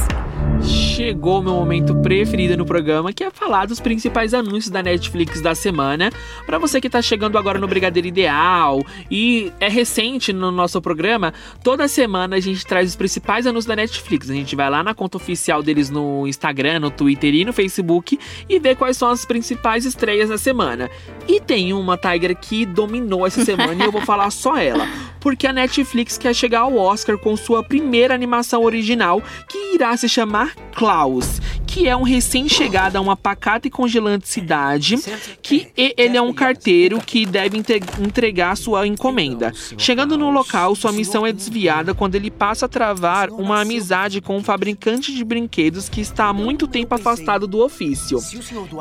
Chegou 0.62 1.40
o 1.40 1.42
meu 1.42 1.54
momento 1.54 1.96
preferido 1.96 2.58
no 2.58 2.66
programa, 2.66 3.14
que 3.14 3.24
é 3.24 3.32
falar 3.32 3.66
dos 3.66 3.80
principais 3.80 4.34
anúncios 4.34 4.70
da 4.70 4.84
Netflix 4.84 5.42
da 5.42 5.56
semana. 5.56 6.12
Pra 6.46 6.58
você 6.58 6.82
que 6.82 6.90
tá 6.90 7.02
chegando 7.02 7.38
agora 7.38 7.58
no 7.58 7.68
Brigadeiro 7.68 8.08
Ideal 8.08 8.84
e 9.10 9.54
é 9.60 9.70
recente 9.70 10.34
no 10.34 10.52
nosso 10.52 10.82
programa, 10.82 11.34
toda 11.64 11.88
semana 11.88 12.36
a 12.36 12.40
gente 12.40 12.66
traz 12.66 12.90
os 12.90 12.96
principais 12.96 13.48
anúncios 13.48 13.66
da 13.66 13.76
Netflix. 13.76 14.30
A 14.30 14.34
gente 14.34 14.56
vai 14.56 14.70
lá 14.70 14.84
na 14.84 14.94
conta 14.94 15.18
oficial 15.18 15.64
deles 15.64 15.90
no 15.90 16.28
Instagram, 16.28 16.82
no 16.82 16.92
Twitter 16.92 17.34
e 17.34 17.46
no 17.46 17.54
Facebook 17.54 18.20
e 18.50 18.60
vê 18.60 18.76
quais 18.76 18.98
são 18.98 19.10
as 19.10 19.24
principais 19.24 19.86
estreias 19.86 20.28
da 20.28 20.38
semana. 20.38 20.90
E 21.28 21.40
tem 21.40 21.72
uma 21.74 21.98
Tiger 21.98 22.36
que 22.36 22.66
dominou 22.66 23.26
essa 23.26 23.46
semana 23.46 23.82
e 23.82 23.86
eu 23.86 23.92
vou 23.92 24.02
falar 24.02 24.30
só 24.30 24.58
ela. 24.58 24.69
Porque 25.20 25.48
a 25.48 25.54
Netflix 25.54 26.18
quer 26.18 26.34
chegar 26.34 26.62
ao 26.62 26.76
Oscar 26.78 27.18
com 27.18 27.36
sua 27.36 27.64
primeira 27.64 28.14
animação 28.14 28.64
original, 28.64 29.22
que 29.48 29.76
irá 29.76 29.96
se 29.98 30.08
chamar 30.08 30.56
Klaus, 30.74 31.42
que 31.70 31.88
é 31.88 31.96
um 31.96 32.02
recém-chegado 32.02 32.98
a 32.98 33.02
uma 33.02 33.16
pacata 33.16 33.68
e 33.68 33.72
congelante 33.72 34.28
cidade, 34.28 34.98
que 35.40 35.68
ele 35.78 36.18
é 36.18 36.22
um 36.22 36.34
carteiro 36.34 37.00
que 37.00 37.28
deve 37.28 37.62
entregar 38.00 38.58
sua 38.58 38.88
encomenda. 38.88 39.54
Chegando 39.78 40.18
no 40.18 40.32
local, 40.32 40.76
sua 40.76 40.92
missão 40.92 41.28
é 41.28 41.32
desviada 41.32 41.94
quando 41.94 42.16
ele 42.16 42.32
passa 42.32 42.66
a 42.66 42.70
travar 42.70 43.30
uma 43.30 43.62
amizade 43.62 44.20
com 44.20 44.36
um 44.38 44.44
fabricante 44.44 45.14
de 45.14 45.24
brinquedos 45.24 45.88
que 45.88 46.02
está 46.02 46.26
há 46.26 46.34
muito 46.34 46.68
tempo 46.68 46.96
afastado 46.96 47.46
do 47.46 47.64
ofício. 47.64 48.20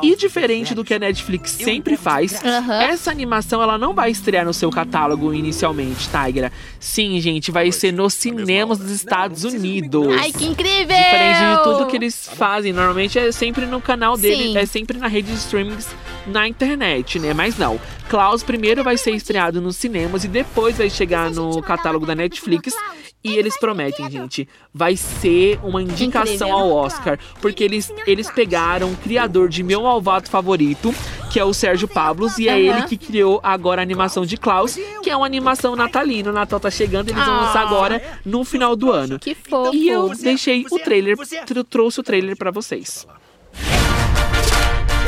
E 0.02 0.16
diferente 0.16 0.74
do 0.74 0.82
que 0.82 0.94
a 0.94 0.98
Netflix 0.98 1.50
sempre 1.50 1.94
faz, 1.94 2.42
essa 2.88 3.10
animação 3.10 3.62
ela 3.62 3.76
não 3.76 3.92
vai 3.92 4.10
estrear 4.10 4.46
no 4.46 4.54
seu 4.54 4.70
catálogo 4.70 5.34
inicialmente, 5.34 6.08
Tigra. 6.08 6.50
Sim, 6.80 7.20
gente, 7.20 7.50
vai 7.50 7.70
ser 7.70 7.92
nos 7.92 8.14
cinemas 8.14 8.78
dos 8.78 8.90
Estados 8.90 9.44
Unidos. 9.44 10.06
Ai, 10.18 10.32
que 10.32 10.46
incrível! 10.46 10.96
Diferente 10.96 11.38
de 11.38 11.62
tudo 11.64 11.86
que 11.86 11.96
eles 11.96 12.30
fazem, 12.32 12.77
normalmente 12.78 13.18
é 13.18 13.32
sempre 13.32 13.66
no 13.66 13.80
canal 13.80 14.16
dele, 14.16 14.52
Sim. 14.52 14.58
é 14.58 14.66
sempre 14.66 14.98
na 14.98 15.08
rede 15.08 15.32
de 15.32 15.38
streamings 15.38 15.88
na 16.26 16.46
internet, 16.46 17.18
né? 17.18 17.34
Mas 17.34 17.58
não. 17.58 17.80
Klaus 18.08 18.42
primeiro 18.42 18.84
vai 18.84 18.96
ser 18.96 19.10
estreado 19.10 19.60
nos 19.60 19.76
cinemas 19.76 20.24
e 20.24 20.28
depois 20.28 20.78
vai 20.78 20.88
chegar 20.88 21.30
no 21.30 21.60
catálogo 21.60 22.06
da 22.06 22.14
Netflix. 22.14 22.74
E 23.28 23.36
eles 23.36 23.58
prometem, 23.58 24.10
gente, 24.10 24.48
vai 24.72 24.96
ser 24.96 25.58
uma 25.62 25.82
indicação 25.82 26.50
ao 26.52 26.70
Oscar, 26.72 27.18
porque 27.42 27.62
eles, 27.62 27.92
eles 28.06 28.30
pegaram 28.30 28.90
o 28.92 28.96
criador 28.96 29.48
de 29.48 29.62
Meu 29.62 29.82
Malvado 29.82 30.28
Favorito, 30.30 30.94
que 31.30 31.38
é 31.38 31.44
o 31.44 31.52
Sérgio 31.52 31.86
Pablos, 31.86 32.38
e 32.38 32.48
é 32.48 32.58
ele 32.58 32.82
que 32.82 32.96
criou 32.96 33.38
agora 33.42 33.80
a 33.80 33.84
animação 33.84 34.24
de 34.24 34.36
Klaus, 34.36 34.78
que 35.02 35.10
é 35.10 35.16
uma 35.16 35.26
animação 35.26 35.76
natalina. 35.76 36.30
O 36.30 36.32
Natal 36.32 36.58
tá 36.58 36.70
chegando, 36.70 37.10
eles 37.10 37.22
vão 37.22 37.34
lançar 37.36 37.58
Ah. 37.60 37.66
agora 37.66 38.02
no 38.24 38.44
final 38.44 38.74
do 38.74 38.90
ano. 38.90 39.18
Que 39.18 39.34
fofo. 39.34 39.74
E 39.74 39.88
eu 39.88 40.08
deixei 40.14 40.64
o 40.70 40.78
trailer, 40.78 41.16
tr- 41.46 41.60
trouxe 41.68 42.00
o 42.00 42.02
trailer 42.02 42.36
pra 42.36 42.50
vocês. 42.50 43.06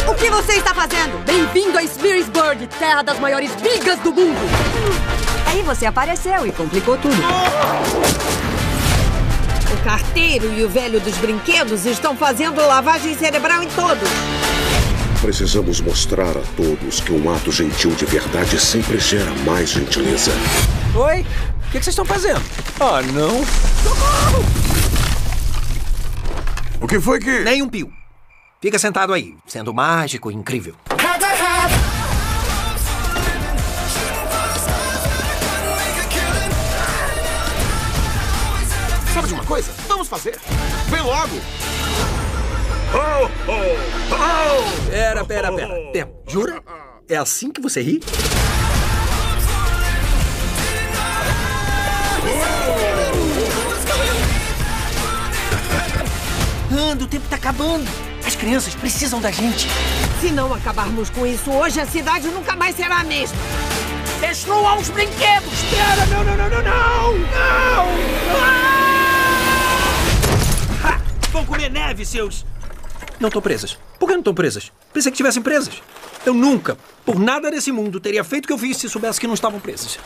O 0.09 0.15
que 0.15 0.29
você 0.31 0.55
está 0.55 0.75
fazendo? 0.75 1.25
Bem-vindo 1.25 1.79
a 1.79 1.87
Spearsburg, 1.87 2.67
terra 2.79 3.03
das 3.03 3.19
maiores 3.19 3.55
bigas 3.57 3.99
do 4.01 4.13
mundo! 4.13 5.40
Aí 5.51 5.63
você 5.63 5.85
apareceu 5.85 6.47
e 6.47 6.53
complicou 6.53 6.97
tudo. 6.97 7.17
O 9.75 9.85
carteiro 9.85 10.53
e 10.53 10.63
o 10.63 10.69
velho 10.69 11.01
dos 11.01 11.17
brinquedos 11.17 11.87
estão 11.87 12.17
fazendo 12.17 12.65
lavagem 12.65 13.17
cerebral 13.19 13.61
em 13.61 13.69
todos. 13.71 14.09
Precisamos 15.21 15.81
mostrar 15.81 16.37
a 16.37 16.43
todos 16.57 17.01
que 17.01 17.13
um 17.13 17.35
ato 17.35 17.51
gentil 17.51 17.91
de 17.97 18.05
verdade 18.05 18.61
sempre 18.61 19.01
gera 19.01 19.31
mais 19.45 19.71
gentileza. 19.71 20.31
Oi? 20.95 21.23
O 21.23 21.71
que, 21.73 21.79
que 21.79 21.85
vocês 21.85 21.89
estão 21.89 22.05
fazendo? 22.05 22.41
Ah, 22.79 23.03
não. 23.13 23.41
O 26.81 26.87
que 26.87 27.01
foi 27.01 27.19
que. 27.19 27.41
Nem 27.41 27.61
um 27.61 27.69
pio. 27.69 27.93
Fica 28.63 28.79
sentado 28.79 29.13
aí, 29.13 29.35
sendo 29.49 29.75
mágico 29.75 30.31
e 30.31 30.35
incrível. 30.35 30.77
Fazer. 40.11 40.37
Vem 40.89 41.03
logo. 41.03 41.41
Pera, 44.91 45.25
pera, 45.25 45.53
pera. 45.53 45.75
Pera, 45.93 46.11
jura? 46.27 46.61
É 47.09 47.17
assim 47.17 47.53
que 47.53 47.61
você 47.61 47.81
ri? 47.81 48.03
Anda, 56.73 57.05
o 57.05 57.07
tempo 57.07 57.29
tá 57.29 57.37
acabando. 57.37 57.89
As 58.27 58.35
crianças 58.35 58.75
precisam 58.75 59.21
da 59.21 59.31
gente. 59.31 59.69
Se 60.21 60.33
não 60.33 60.53
acabarmos 60.53 61.09
com 61.11 61.25
isso 61.25 61.53
hoje, 61.53 61.81
a 61.81 61.87
cidade 61.87 62.27
nunca 62.29 62.57
mais 62.57 62.75
será 62.75 62.99
a 62.99 63.05
mesma. 63.05 63.39
Destrua 64.21 64.77
os 64.77 64.89
brinquedos! 64.91 65.53
Espera, 65.53 66.07
não, 66.07 66.25
não, 66.25 66.37
não, 66.37 66.51
não, 66.51 66.63
não! 66.63 67.19
Não! 67.19 67.87
Ha! 68.37 68.80
Vão 71.33 71.47
comer 71.47 71.71
neve, 71.71 72.05
seus. 72.05 72.45
Não 73.21 73.29
estão 73.29 73.41
presas. 73.41 73.79
Por 73.99 74.07
que 74.07 74.13
não 74.13 74.21
estão 74.21 74.35
presas? 74.35 74.73
Pensei 74.93 75.13
que 75.13 75.15
estivessem 75.15 75.43
presas. 75.43 75.81
Eu 76.27 76.35
nunca, 76.35 76.77
por 77.05 77.19
nada 77.19 77.51
nesse 77.51 77.71
mundo, 77.71 78.01
teria 78.01 78.25
feito 78.25 78.45
o 78.45 78.47
que 78.49 78.53
eu 78.53 78.59
fiz 78.59 78.77
se 78.77 78.89
soubesse 78.89 79.21
que 79.21 79.27
não 79.27 79.35
estavam 79.35 79.61
presas. 79.61 79.99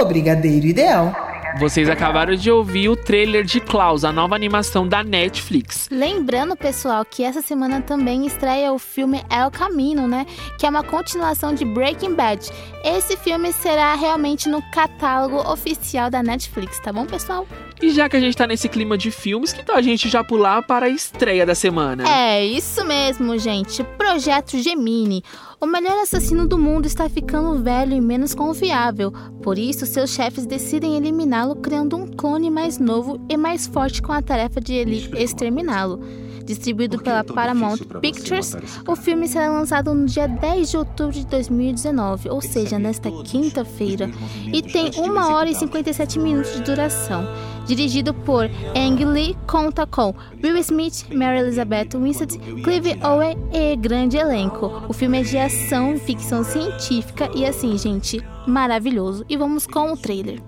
O 0.00 0.04
Brigadeiro 0.06 0.66
Ideal. 0.66 1.33
Vocês 1.56 1.88
acabaram 1.88 2.34
de 2.34 2.50
ouvir 2.50 2.88
o 2.88 2.96
trailer 2.96 3.44
de 3.44 3.60
Klaus, 3.60 4.04
a 4.04 4.12
nova 4.12 4.34
animação 4.34 4.88
da 4.88 5.04
Netflix. 5.04 5.88
Lembrando, 5.88 6.56
pessoal, 6.56 7.04
que 7.04 7.22
essa 7.22 7.40
semana 7.42 7.80
também 7.80 8.26
estreia 8.26 8.72
o 8.72 8.78
filme 8.78 9.24
El 9.30 9.52
Camino, 9.52 10.08
né? 10.08 10.26
Que 10.58 10.66
é 10.66 10.68
uma 10.68 10.82
continuação 10.82 11.54
de 11.54 11.64
Breaking 11.64 12.14
Bad. 12.14 12.50
Esse 12.84 13.16
filme 13.16 13.52
será 13.52 13.94
realmente 13.94 14.48
no 14.48 14.60
catálogo 14.72 15.38
oficial 15.48 16.10
da 16.10 16.24
Netflix, 16.24 16.80
tá 16.80 16.92
bom, 16.92 17.06
pessoal? 17.06 17.46
E 17.80 17.90
já 17.90 18.08
que 18.08 18.16
a 18.16 18.20
gente 18.20 18.36
tá 18.36 18.46
nesse 18.46 18.68
clima 18.68 18.98
de 18.98 19.12
filmes, 19.12 19.52
que 19.52 19.62
tal 19.62 19.76
a 19.76 19.82
gente 19.82 20.08
já 20.08 20.24
pular 20.24 20.62
para 20.62 20.86
a 20.86 20.88
estreia 20.88 21.46
da 21.46 21.54
semana? 21.54 22.08
É, 22.08 22.44
isso 22.44 22.84
mesmo, 22.84 23.38
gente. 23.38 23.84
Projeto 23.96 24.58
Gemini. 24.58 25.22
O 25.64 25.66
melhor 25.66 26.02
assassino 26.02 26.46
do 26.46 26.58
mundo 26.58 26.84
está 26.84 27.08
ficando 27.08 27.62
velho 27.62 27.94
e 27.94 28.00
menos 28.00 28.34
confiável. 28.34 29.10
Por 29.42 29.58
isso, 29.58 29.86
seus 29.86 30.10
chefes 30.10 30.44
decidem 30.44 30.94
eliminá-lo, 30.94 31.56
criando 31.56 31.96
um 31.96 32.06
clone 32.06 32.50
mais 32.50 32.78
novo 32.78 33.18
e 33.30 33.36
mais 33.38 33.66
forte 33.66 34.02
com 34.02 34.12
a 34.12 34.20
tarefa 34.20 34.60
de 34.60 34.74
ele 34.74 35.10
exterminá-lo. 35.16 36.00
Distribuído 36.44 36.98
pela 36.98 37.24
Paramount 37.24 37.78
Pictures, 38.00 38.56
o 38.86 38.94
filme 38.94 39.26
será 39.26 39.50
lançado 39.50 39.94
no 39.94 40.06
dia 40.06 40.28
10 40.28 40.70
de 40.70 40.76
outubro 40.76 41.12
de 41.12 41.26
2019, 41.26 42.28
ou 42.28 42.40
seja, 42.42 42.78
nesta 42.78 43.10
quinta-feira, 43.10 44.10
e 44.52 44.60
tem 44.60 44.90
1 44.96 45.32
hora 45.32 45.48
e 45.48 45.54
57 45.54 46.18
minutos 46.18 46.52
de 46.52 46.62
duração. 46.62 47.26
Dirigido 47.66 48.12
por 48.12 48.44
Ang 48.76 49.04
Lee, 49.06 49.36
conta 49.46 49.86
com 49.86 50.14
Will 50.42 50.58
Smith, 50.58 51.06
Mary 51.14 51.38
Elizabeth 51.38 51.88
Winstead, 51.94 52.38
Clive 52.62 52.98
Owen 53.02 53.38
e 53.52 53.74
grande 53.74 54.18
elenco. 54.18 54.82
O 54.86 54.92
filme 54.92 55.20
é 55.20 55.22
de 55.22 55.38
ação 55.38 55.94
e 55.94 55.98
ficção 55.98 56.44
científica 56.44 57.30
e 57.34 57.46
assim, 57.46 57.78
gente, 57.78 58.22
maravilhoso. 58.46 59.24
E 59.30 59.36
vamos 59.36 59.66
com 59.66 59.92
o 59.92 59.96
trailer. 59.96 60.42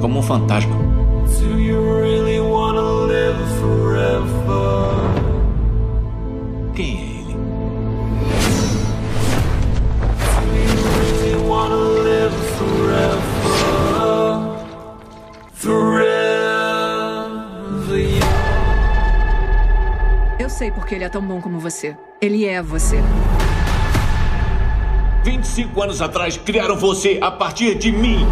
Como 0.00 0.18
um 0.18 0.22
fantasma. 0.22 0.76
Do 1.40 1.58
you 1.58 1.80
really 2.00 2.38
wanna 2.38 2.82
live 3.06 3.36
forever? 3.60 5.05
Porque 20.86 20.94
ele 20.94 21.02
é 21.02 21.08
tão 21.08 21.20
bom 21.20 21.40
como 21.40 21.58
você. 21.58 21.96
Ele 22.20 22.46
é 22.46 22.62
você. 22.62 23.02
25 25.24 25.82
anos 25.82 26.00
atrás 26.00 26.36
criaram 26.36 26.76
você 26.76 27.18
a 27.20 27.28
partir 27.28 27.74
de 27.74 27.90
mim. 27.90 28.24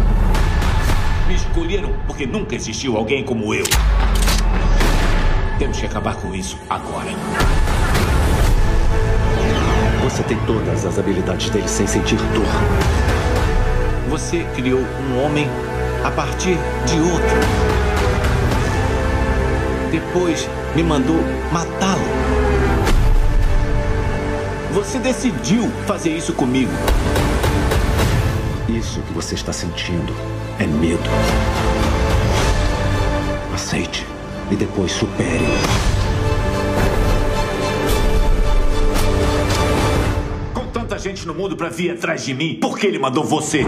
Me 1.27 1.35
escolheram 1.35 1.93
porque 2.07 2.25
nunca 2.25 2.55
existiu 2.55 2.95
alguém 2.95 3.25
como 3.25 3.53
eu. 3.53 3.65
Temos 5.59 5.77
que 5.77 5.85
acabar 5.85 6.15
com 6.15 6.33
isso 6.33 6.57
agora. 6.69 7.09
Você 10.05 10.23
tem 10.23 10.37
todas 10.45 10.85
as 10.85 10.97
habilidades 10.97 11.49
dele 11.49 11.67
sem 11.67 11.85
sentir 11.85 12.15
dor. 12.15 12.45
Você 14.07 14.45
criou 14.55 14.79
um 14.79 15.25
homem 15.25 15.49
a 16.05 16.11
partir 16.11 16.57
de 16.85 16.99
outro. 17.01 17.37
Depois 19.91 20.47
me 20.73 20.83
mandou 20.83 21.17
matá-lo. 21.51 22.44
Você 24.75 24.99
decidiu 24.99 25.69
fazer 25.87 26.09
isso 26.09 26.33
comigo. 26.33 26.69
Isso 28.67 28.99
que 29.03 29.13
você 29.13 29.33
está 29.33 29.53
sentindo 29.53 30.13
é 30.59 30.67
medo. 30.67 31.09
Aceite 33.53 34.05
e 34.51 34.55
depois 34.57 34.91
supere. 34.91 35.45
Com 40.53 40.65
tanta 40.67 40.99
gente 40.99 41.25
no 41.25 41.33
mundo 41.33 41.55
pra 41.55 41.69
vir 41.69 41.91
atrás 41.91 42.25
de 42.25 42.33
mim, 42.33 42.57
por 42.59 42.77
que 42.77 42.85
ele 42.85 42.99
mandou 42.99 43.23
você? 43.23 43.65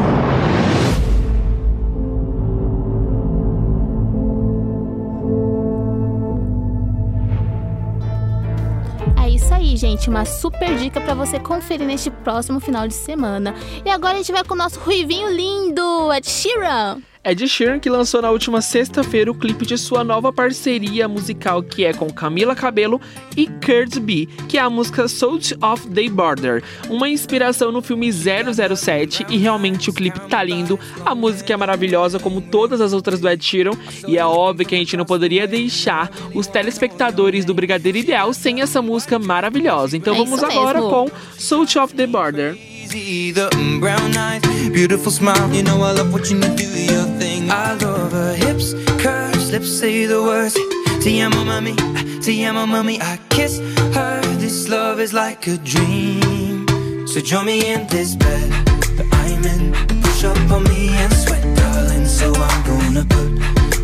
Uma 10.08 10.24
super 10.24 10.76
dica 10.78 11.02
pra 11.02 11.14
você 11.14 11.38
conferir 11.38 11.86
neste 11.86 12.10
próximo 12.10 12.60
final 12.60 12.88
de 12.88 12.94
semana. 12.94 13.54
E 13.86 13.90
agora 13.90 14.14
a 14.14 14.18
gente 14.18 14.32
vai 14.32 14.44
com 14.44 14.54
o 14.54 14.58
nosso 14.58 14.80
ruivinho 14.80 15.30
lindo, 15.30 16.12
Ed 16.14 16.30
Sheeran. 16.30 17.02
Ed 17.30 17.46
Sheeran 17.46 17.78
que 17.78 17.90
lançou 17.90 18.22
na 18.22 18.32
última 18.32 18.62
sexta-feira 18.62 19.30
o 19.30 19.36
clipe 19.36 19.66
de 19.66 19.78
sua 19.78 20.02
nova 20.02 20.32
parceria 20.32 21.10
musical 21.10 21.62
que 21.62 21.84
é 21.84 21.92
com 21.92 22.10
Camila 22.10 22.56
Cabello 22.56 23.02
e 23.36 23.48
Kurt 23.48 24.00
B, 24.00 24.30
que 24.48 24.58
é 24.58 24.62
a 24.62 24.70
música 24.70 25.10
Salt 25.10 25.52
of 25.62 25.90
the 25.90 26.08
Border, 26.08 26.64
uma 26.90 27.10
inspiração 27.10 27.70
no 27.70 27.82
filme 27.82 28.10
007 28.14 29.26
e 29.30 29.36
realmente 29.36 29.90
o 29.90 29.94
clipe 29.94 30.22
tá 30.30 30.42
lindo, 30.42 30.80
a 31.06 31.14
música 31.14 31.52
é 31.52 31.58
maravilhosa 31.58 32.18
como 32.18 32.40
todas 32.40 32.80
as 32.80 32.94
outras 32.94 33.20
do 33.20 33.28
Ed 33.28 33.44
Sheeran 33.44 33.74
e 34.08 34.18
é 34.18 34.26
óbvio 34.26 34.66
que 34.66 34.76
a 34.76 34.78
gente 34.78 34.96
não 34.96 35.04
poderia 35.04 35.46
deixar 35.46 36.10
os 36.34 36.48
telespectadores 36.48 37.44
do 37.44 37.54
Brigadeiro 37.54 37.98
Ideal 37.98 38.34
sem 38.34 38.62
essa 38.62 38.82
música 38.82 39.20
maravilhosa. 39.20 39.97
Então 39.98 40.14
É 40.14 40.18
vamos 40.18 40.38
isso 40.42 40.46
agora 40.46 40.80
mesmo. 40.82 40.90
com 40.90 41.12
Salt 41.38 41.76
of 41.78 41.94
the 41.96 42.08
Border. 42.08 42.56
easy, 42.56 43.32
the 43.34 43.50
mm, 43.56 43.80
brown 43.80 44.16
eyes, 44.18 44.42
beautiful 44.72 45.12
smile. 45.12 45.50
You 45.54 45.64
know 45.64 45.82
I 45.84 45.92
love 45.94 46.12
watching 46.14 46.42
you 46.42 46.50
do 46.56 46.64
your 46.64 47.06
thing. 47.20 47.50
I 47.52 47.74
love 47.84 48.12
her 48.14 48.34
hips, 48.36 48.74
curves, 49.02 49.52
lips 49.52 49.70
say 49.80 50.06
the 50.06 50.22
words. 50.22 50.56
Te 51.02 51.22
amo, 51.22 51.44
mami, 51.44 51.76
te 52.24 52.44
amo, 52.46 52.66
mami. 52.66 53.00
I 53.02 53.18
kiss 53.30 53.60
her. 53.94 54.22
This 54.40 54.68
love 54.70 55.00
is 55.02 55.14
like 55.14 55.48
a 55.48 55.58
dream. 55.58 56.66
So 57.08 57.20
join 57.22 57.46
me 57.46 57.66
in 57.74 57.88
this 57.88 58.16
bed 58.16 58.50
that 58.98 59.08
I'm 59.12 59.44
in. 59.46 60.02
Push 60.02 60.24
up 60.26 60.52
on 60.52 60.64
me 60.64 60.90
and 60.90 61.14
sweat, 61.14 61.44
darling. 61.58 62.06
So 62.06 62.34
I'm 62.34 62.64
gonna 62.66 63.06
put 63.06 63.30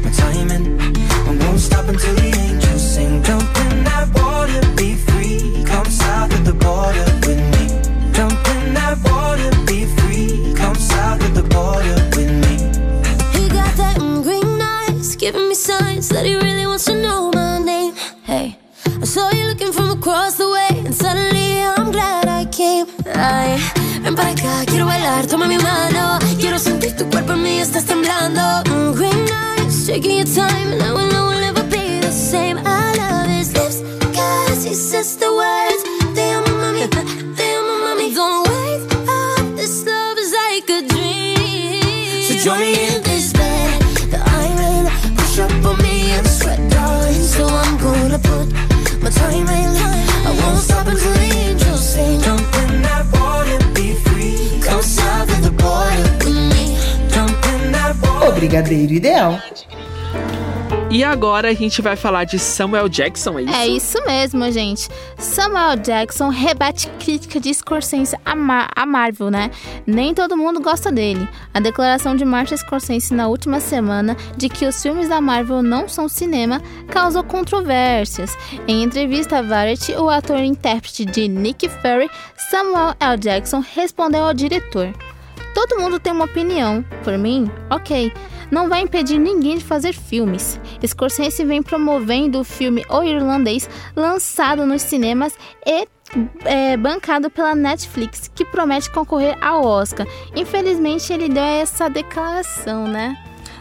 my 0.04 0.12
time 0.12 0.50
in. 0.52 0.80
I 1.28 1.46
won't 1.46 1.60
stop 1.60 1.88
until 1.88 2.16
the 2.16 2.30
angels 2.48 2.96
sing. 2.96 3.22
Jump 3.24 3.44
in 3.72 3.84
that 3.86 4.08
water, 4.14 4.23
be 4.76 4.96
free. 4.96 5.64
Come 5.66 5.86
south 5.86 6.34
of 6.34 6.46
the 6.46 6.54
border 6.54 7.06
with 7.26 7.42
me. 7.54 7.66
Jump 8.14 8.34
in 8.56 8.74
that 8.74 8.98
water, 9.04 9.50
be 9.66 9.86
free. 9.98 10.54
Come 10.56 10.76
south 10.76 11.22
of 11.24 11.34
the 11.36 11.44
border 11.44 11.98
with 12.16 12.32
me. 12.44 12.56
He 13.36 13.50
got 13.50 13.74
that 13.78 13.98
green 14.24 14.62
eyes, 14.62 15.16
giving 15.16 15.48
me 15.50 15.56
signs 15.56 16.10
that 16.10 16.26
he 16.26 16.36
really 16.36 16.66
wants 16.66 16.86
to 16.86 16.96
know 17.02 17.32
my 17.32 17.60
name. 17.60 17.94
Hey, 18.24 18.58
I 19.02 19.06
saw 19.06 19.32
you 19.32 19.46
looking 19.46 19.72
from 19.72 19.92
across 19.92 20.36
the 20.36 20.50
way, 20.50 20.84
and 20.86 20.96
suddenly 20.96 21.62
I'm 21.62 21.92
glad 21.92 22.28
I 22.28 22.46
came. 22.46 22.88
Mm, 28.66 28.96
green 28.96 29.30
eyes, 29.32 29.88
your 29.90 30.26
time, 30.26 30.74
and 30.74 30.82
I 30.84 30.94
will 30.94 31.13
cause 35.04 35.12
he 35.12 35.18
says 35.18 35.18
the 35.18 35.32
words. 35.36 35.84
Te 36.16 36.22
amo, 36.32 36.54
mami, 36.62 36.88
te 37.36 37.56
amo, 37.56 37.76
mami. 37.86 38.16
Don't 38.16 38.48
wake 38.48 38.94
up, 39.08 39.56
this 39.56 39.86
love 39.86 40.18
is 40.18 40.34
like 40.34 40.70
a 40.70 40.88
dream. 40.88 42.22
So 42.24 42.34
join 42.36 42.60
me 42.60 42.96
in 42.96 43.04
this 43.04 43.34
bed 43.34 43.82
that 44.12 44.24
I'm 44.28 44.58
in. 44.74 45.16
Push 45.18 45.40
up 45.40 45.52
on 45.66 45.78
me 45.84 46.12
and 46.12 46.28
sweat, 46.28 46.60
darling. 46.72 47.24
So 47.36 47.46
I'm 47.48 47.78
gonna 47.78 48.20
put 48.20 48.48
my 49.02 49.10
time 49.10 49.48
in. 49.48 49.72
I 50.26 50.32
won't 50.40 50.60
stop 50.60 50.88
until 50.88 51.14
the 51.14 51.30
angels 51.48 51.84
sing. 51.94 52.22
Jump 52.22 52.42
in 52.64 52.82
that 52.84 53.06
water, 53.14 53.60
be 53.74 53.94
free. 54.06 54.62
Come 54.62 54.82
south 54.82 55.30
of 55.36 55.44
the 55.44 55.52
border 55.52 56.04
with 56.24 56.38
me. 56.54 56.78
Jump 57.10 57.36
in 57.54 57.72
that 57.72 57.96
water. 58.02 58.28
O 58.28 58.32
Brigadeiro 58.32 58.96
Ideal. 58.96 59.73
E 60.94 61.04
agora 61.04 61.50
a 61.50 61.54
gente 61.56 61.82
vai 61.82 61.96
falar 61.96 62.24
de 62.24 62.38
Samuel 62.38 62.88
Jackson, 62.88 63.40
é 63.40 63.42
isso? 63.42 63.56
É 63.56 63.68
isso 63.68 64.06
mesmo, 64.06 64.52
gente. 64.52 64.88
Samuel 65.18 65.76
Jackson 65.78 66.30
rebate 66.30 66.88
crítica 67.00 67.40
de 67.40 67.52
Scorsese 67.52 68.16
a, 68.24 68.36
Mar 68.36 68.70
a 68.76 68.86
Marvel, 68.86 69.32
né? 69.32 69.50
Nem 69.88 70.14
todo 70.14 70.38
mundo 70.38 70.62
gosta 70.62 70.92
dele. 70.92 71.28
A 71.52 71.60
declaração 71.60 72.16
de 72.16 72.24
Martin 72.24 72.58
Scorsese 72.58 73.12
na 73.12 73.28
última 73.28 73.60
semana 73.60 74.16
de 74.38 74.48
que 74.48 74.68
os 74.68 74.80
filmes 74.84 75.10
da 75.10 75.20
Marvel 75.20 75.64
não 75.64 75.90
são 75.90 76.08
cinema 76.08 76.62
causou 76.90 77.24
controvérsias. 77.24 78.38
Em 78.68 78.84
entrevista 78.84 79.40
à 79.40 79.42
Variety, 79.42 79.94
o 79.94 80.08
ator 80.12 80.38
e 80.38 80.46
intérprete 80.46 81.06
de 81.06 81.28
Nick 81.28 81.70
Fury, 81.70 82.08
Samuel 82.52 82.94
L. 83.00 83.18
Jackson, 83.18 83.64
respondeu 83.74 84.26
ao 84.26 84.34
diretor. 84.36 84.94
Todo 85.56 85.80
mundo 85.80 86.00
tem 86.00 86.14
uma 86.14 86.26
opinião. 86.26 86.86
Por 87.04 87.18
mim, 87.18 87.50
ok. 87.72 88.14
Não 88.54 88.70
vai 88.70 88.82
impedir 88.82 89.18
ninguém 89.18 89.58
de 89.58 89.66
fazer 89.66 89.94
filmes. 89.94 90.60
Scorsese 90.86 91.44
vem 91.44 91.64
promovendo 91.64 92.40
o 92.40 92.44
filme 92.44 92.86
O 92.88 93.02
Irlandês, 93.02 93.68
lançado 93.96 94.64
nos 94.64 94.84
cinemas 94.84 95.36
e 95.66 95.88
é, 96.46 96.78
bancado 96.78 97.32
pela 97.32 97.56
Netflix, 97.56 98.30
que 98.36 98.46
promete 98.46 98.92
concorrer 98.92 99.36
ao 99.44 99.66
Oscar. 99.66 100.06
Infelizmente, 100.36 101.12
ele 101.12 101.30
deu 101.30 101.44
essa 101.44 101.90
declaração, 101.90 102.88
né? 102.88 103.18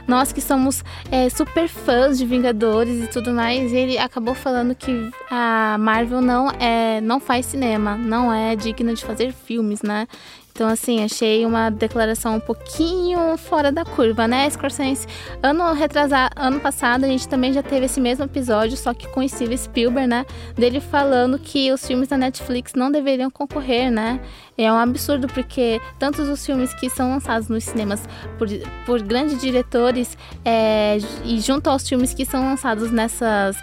Nós 0.07 0.31
que 0.31 0.43
somos 0.43 0.85
é, 1.11 1.31
super 1.31 1.69
fãs 1.69 2.19
de 2.19 2.27
Vingadores 2.27 3.05
e 3.05 3.07
tudo 3.07 3.33
mais, 3.33 3.73
ele 3.73 3.97
acabou 3.97 4.35
falando 4.35 4.75
que 4.75 5.11
a 5.31 5.77
Marvel 5.79 6.21
não 6.21 6.51
é, 6.51 7.01
não 7.01 7.19
faz 7.19 7.47
cinema, 7.47 7.97
não 7.97 8.31
é 8.31 8.55
digna 8.57 8.93
de 8.93 9.03
fazer 9.03 9.33
filmes, 9.33 9.81
né? 9.81 10.07
Então, 10.55 10.69
assim, 10.69 11.03
achei 11.03 11.47
uma 11.47 11.71
declaração 11.71 12.37
um 12.37 12.41
pouquinho 12.41 13.39
fora 13.39 13.73
da 13.73 13.87
curva, 13.87 14.29
né, 14.29 14.49
Scorsese? 14.51 15.07
Ano 15.43 15.73
retrasado, 15.73 16.35
ano 16.37 16.61
passado, 16.61 17.05
a 17.05 17.09
gente 17.09 17.27
também 17.27 17.55
já 17.55 17.63
teve 17.63 17.87
esse 17.87 17.99
mesmo 17.99 18.25
episódio, 18.27 18.77
só 18.77 18.93
que 18.93 19.09
com 19.09 19.21
o 19.21 19.29
Steven 19.29 19.57
Spielberg, 19.57 20.07
né? 20.07 20.27
Dele 20.55 20.79
falando 20.79 21.39
que 21.39 21.73
os 21.73 21.87
filmes 21.87 22.09
da 22.09 22.19
Netflix 22.19 22.75
não 22.75 22.93
deveriam 22.93 23.31
concorrer, 23.31 23.91
né? 23.91 24.21
É 24.57 24.71
um 24.71 24.77
absurdo, 24.77 25.27
porque 25.27 25.81
tantos 25.99 26.29
os 26.29 26.45
filmes 26.45 26.75
que 26.75 26.91
são 26.91 27.09
lançados 27.09 27.49
nos 27.49 27.65
cinemas 27.65 28.07
por, 28.37 28.47
por 28.85 29.01
grandes 29.01 29.41
diretores 29.41 30.19
é, 30.45 30.99
e 31.25 31.41
junto 31.41 31.71
aos 31.71 31.89
filmes 31.89 32.13
que 32.13 32.27
são 32.27 32.45
lançados 32.45 32.93
nessas 32.93 33.57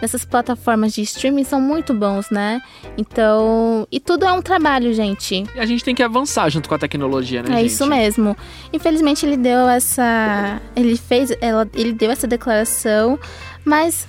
nessas 0.00 0.24
plataformas 0.24 0.92
de 0.92 1.02
streaming 1.02 1.44
são 1.44 1.60
muito 1.60 1.94
bons, 1.94 2.30
né? 2.30 2.60
Então, 2.98 3.86
e 3.90 3.98
tudo 4.00 4.24
é 4.24 4.32
um 4.32 4.42
trabalho, 4.42 4.92
gente. 4.92 5.44
E 5.54 5.60
a 5.60 5.66
gente 5.66 5.82
tem 5.84 5.94
que 5.94 6.02
avançar 6.02 6.48
junto 6.50 6.68
com 6.68 6.74
a 6.74 6.78
tecnologia, 6.78 7.42
né, 7.42 7.48
É 7.50 7.56
gente? 7.60 7.66
isso 7.66 7.86
mesmo. 7.86 8.36
Infelizmente 8.72 9.24
ele 9.24 9.36
deu 9.36 9.68
essa, 9.68 10.60
ele 10.74 10.96
fez, 10.96 11.30
ela, 11.40 11.68
ele 11.74 11.92
deu 11.92 12.10
essa 12.10 12.26
declaração, 12.26 13.18
mas 13.64 14.06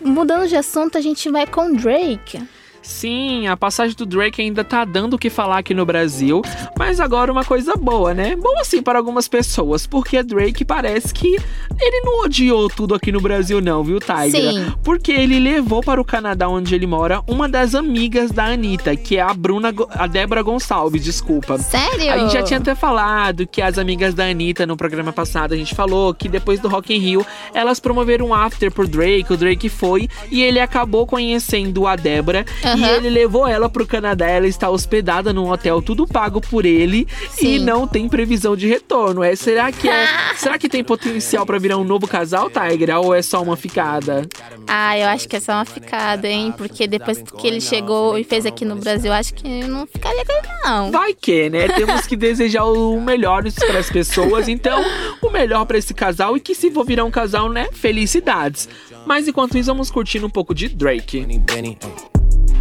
mudando 0.00 0.46
de 0.48 0.56
assunto, 0.56 0.98
a 0.98 1.00
gente 1.00 1.30
vai 1.30 1.46
com 1.46 1.74
Drake. 1.74 2.42
Sim, 2.82 3.46
a 3.46 3.56
passagem 3.56 3.96
do 3.96 4.04
Drake 4.04 4.42
ainda 4.42 4.64
tá 4.64 4.84
dando 4.84 5.14
o 5.14 5.18
que 5.18 5.30
falar 5.30 5.58
aqui 5.58 5.72
no 5.72 5.86
Brasil, 5.86 6.42
mas 6.76 6.98
agora 6.98 7.30
uma 7.30 7.44
coisa 7.44 7.74
boa, 7.76 8.12
né? 8.12 8.34
Boa 8.36 8.64
sim 8.64 8.82
para 8.82 8.98
algumas 8.98 9.28
pessoas, 9.28 9.86
porque 9.86 10.16
a 10.16 10.22
Drake 10.22 10.64
parece 10.64 11.14
que 11.14 11.36
ele 11.80 12.00
não 12.00 12.24
odiou 12.24 12.68
tudo 12.68 12.94
aqui 12.94 13.12
no 13.12 13.20
Brasil 13.20 13.60
não, 13.60 13.84
viu, 13.84 13.98
Tiger? 14.00 14.52
Sim. 14.52 14.74
Porque 14.82 15.12
ele 15.12 15.38
levou 15.38 15.80
para 15.80 16.00
o 16.00 16.04
Canadá 16.04 16.48
onde 16.48 16.74
ele 16.74 16.86
mora 16.86 17.22
uma 17.26 17.48
das 17.48 17.74
amigas 17.74 18.30
da 18.30 18.46
Anitta, 18.46 18.96
que 18.96 19.16
é 19.16 19.22
a 19.22 19.32
Bruna, 19.32 19.72
a 19.90 20.06
Débora 20.06 20.42
Gonçalves, 20.42 21.04
desculpa. 21.04 21.58
Sério? 21.58 22.12
A 22.12 22.18
gente 22.18 22.32
já 22.32 22.42
tinha 22.42 22.58
até 22.58 22.74
falado 22.74 23.46
que 23.46 23.62
as 23.62 23.78
amigas 23.78 24.12
da 24.12 24.24
Anitta 24.24 24.66
no 24.66 24.76
programa 24.76 25.12
passado, 25.12 25.54
a 25.54 25.56
gente 25.56 25.74
falou 25.74 26.12
que 26.12 26.28
depois 26.28 26.58
do 26.58 26.68
Rock 26.68 26.94
in 26.94 26.98
Rio, 26.98 27.26
elas 27.54 27.78
promoveram 27.78 28.28
um 28.28 28.34
after 28.34 28.72
pro 28.72 28.88
Drake, 28.88 29.32
o 29.32 29.36
Drake 29.36 29.68
foi 29.68 30.08
e 30.30 30.42
ele 30.42 30.58
acabou 30.58 31.06
conhecendo 31.06 31.86
a 31.86 31.94
Débora 31.94 32.44
e 32.76 32.84
Aham. 32.84 32.96
ele 32.96 33.10
levou 33.10 33.46
ela 33.46 33.68
pro 33.68 33.86
Canadá, 33.86 34.26
ela 34.26 34.46
está 34.46 34.70
hospedada 34.70 35.32
num 35.32 35.50
hotel 35.50 35.82
tudo 35.82 36.06
pago 36.06 36.40
por 36.40 36.64
ele 36.64 37.06
e 37.38 37.58
Sim. 37.58 37.58
não 37.60 37.86
tem 37.86 38.08
previsão 38.08 38.56
de 38.56 38.66
retorno. 38.68 39.22
É, 39.22 39.34
será 39.36 39.70
que 39.70 39.88
é, 39.88 40.06
será 40.36 40.58
que 40.58 40.68
tem 40.68 40.82
potencial 40.82 41.44
pra 41.44 41.58
virar 41.58 41.76
um 41.76 41.84
novo 41.84 42.06
casal, 42.06 42.50
Tiger? 42.50 42.98
Ou 42.98 43.14
é 43.14 43.22
só 43.22 43.42
uma 43.42 43.56
ficada? 43.56 44.26
Ah, 44.66 44.98
eu 44.98 45.08
acho 45.08 45.28
que 45.28 45.36
é 45.36 45.40
só 45.40 45.52
uma 45.52 45.64
ficada, 45.64 46.28
hein? 46.28 46.52
Porque 46.56 46.86
depois 46.86 47.22
que 47.22 47.46
ele 47.46 47.60
chegou 47.60 48.18
e 48.18 48.24
fez 48.24 48.46
aqui 48.46 48.64
no 48.64 48.76
Brasil, 48.76 49.12
acho 49.12 49.34
que 49.34 49.64
não 49.64 49.86
ficaria 49.86 50.18
legal, 50.18 50.42
não. 50.64 50.90
Vai 50.90 51.14
que, 51.14 51.50
né? 51.50 51.68
Temos 51.68 52.06
que 52.06 52.16
desejar 52.16 52.64
o 52.64 53.00
melhor 53.00 53.42
para 53.66 53.78
as 53.78 53.90
pessoas. 53.90 54.48
Então, 54.48 54.82
o 55.20 55.30
melhor 55.30 55.64
para 55.66 55.78
esse 55.78 55.94
casal 55.94 56.36
e 56.36 56.40
que 56.40 56.54
se 56.54 56.70
for 56.70 56.84
virar 56.84 57.04
um 57.04 57.10
casal, 57.10 57.48
né? 57.48 57.68
Felicidades. 57.72 58.68
Mas 59.06 59.26
enquanto 59.26 59.58
isso, 59.58 59.66
vamos 59.68 59.90
curtindo 59.90 60.26
um 60.26 60.30
pouco 60.30 60.54
de 60.54 60.68
Drake. 60.68 61.26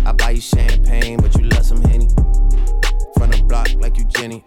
I 0.05 0.11
buy 0.13 0.31
you 0.31 0.41
champagne, 0.41 1.17
but 1.17 1.35
you 1.35 1.43
love 1.49 1.65
some 1.65 1.81
Henny. 1.83 2.07
From 3.17 3.29
the 3.29 3.43
block 3.47 3.69
like 3.79 3.97
you 3.97 4.05
Jenny. 4.05 4.43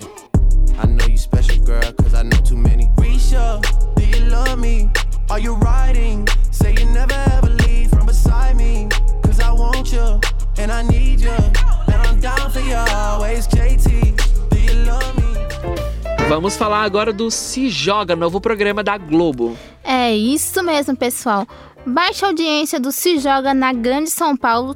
I 0.78 0.86
know 0.86 1.06
you 1.06 1.16
special, 1.16 1.64
girl, 1.64 1.92
cause 1.92 2.14
I 2.14 2.22
know 2.22 2.38
too 2.38 2.56
many. 2.56 2.86
Risha, 2.96 3.62
do 3.94 4.04
you 4.04 4.24
love 4.26 4.58
me? 4.58 4.90
Are 5.30 5.38
you 5.38 5.54
riding? 5.54 6.26
Say 6.50 6.72
you 6.72 6.86
never 6.86 7.14
ever 7.36 7.48
leave 7.48 7.90
from 7.90 8.06
beside 8.06 8.56
me. 8.56 8.88
Cause 9.22 9.38
I 9.40 9.52
want 9.52 9.92
you, 9.92 10.20
and 10.58 10.72
I 10.72 10.82
need 10.82 11.20
you. 11.20 11.30
And 11.30 12.02
I'm 12.02 12.18
down 12.18 12.50
for 12.50 12.60
you 12.60 12.74
always, 12.74 13.46
JT. 13.46 14.16
Do 14.50 14.58
you 14.58 14.74
love 14.84 15.16
me? 15.16 16.28
Vamos 16.28 16.56
falar 16.56 16.82
agora 16.82 17.12
do 17.12 17.30
Se 17.30 17.68
Joga, 17.68 18.16
novo 18.16 18.40
programa 18.40 18.82
da 18.82 18.98
Globo. 18.98 19.56
É 19.84 20.12
isso 20.12 20.62
mesmo, 20.64 20.96
pessoal. 20.96 21.46
Baixa 21.86 22.26
audiência 22.26 22.80
do 22.80 22.90
Se 22.90 23.18
Joga 23.18 23.54
na 23.54 23.72
Grande 23.72 24.10
São 24.10 24.36
Paulo 24.36 24.74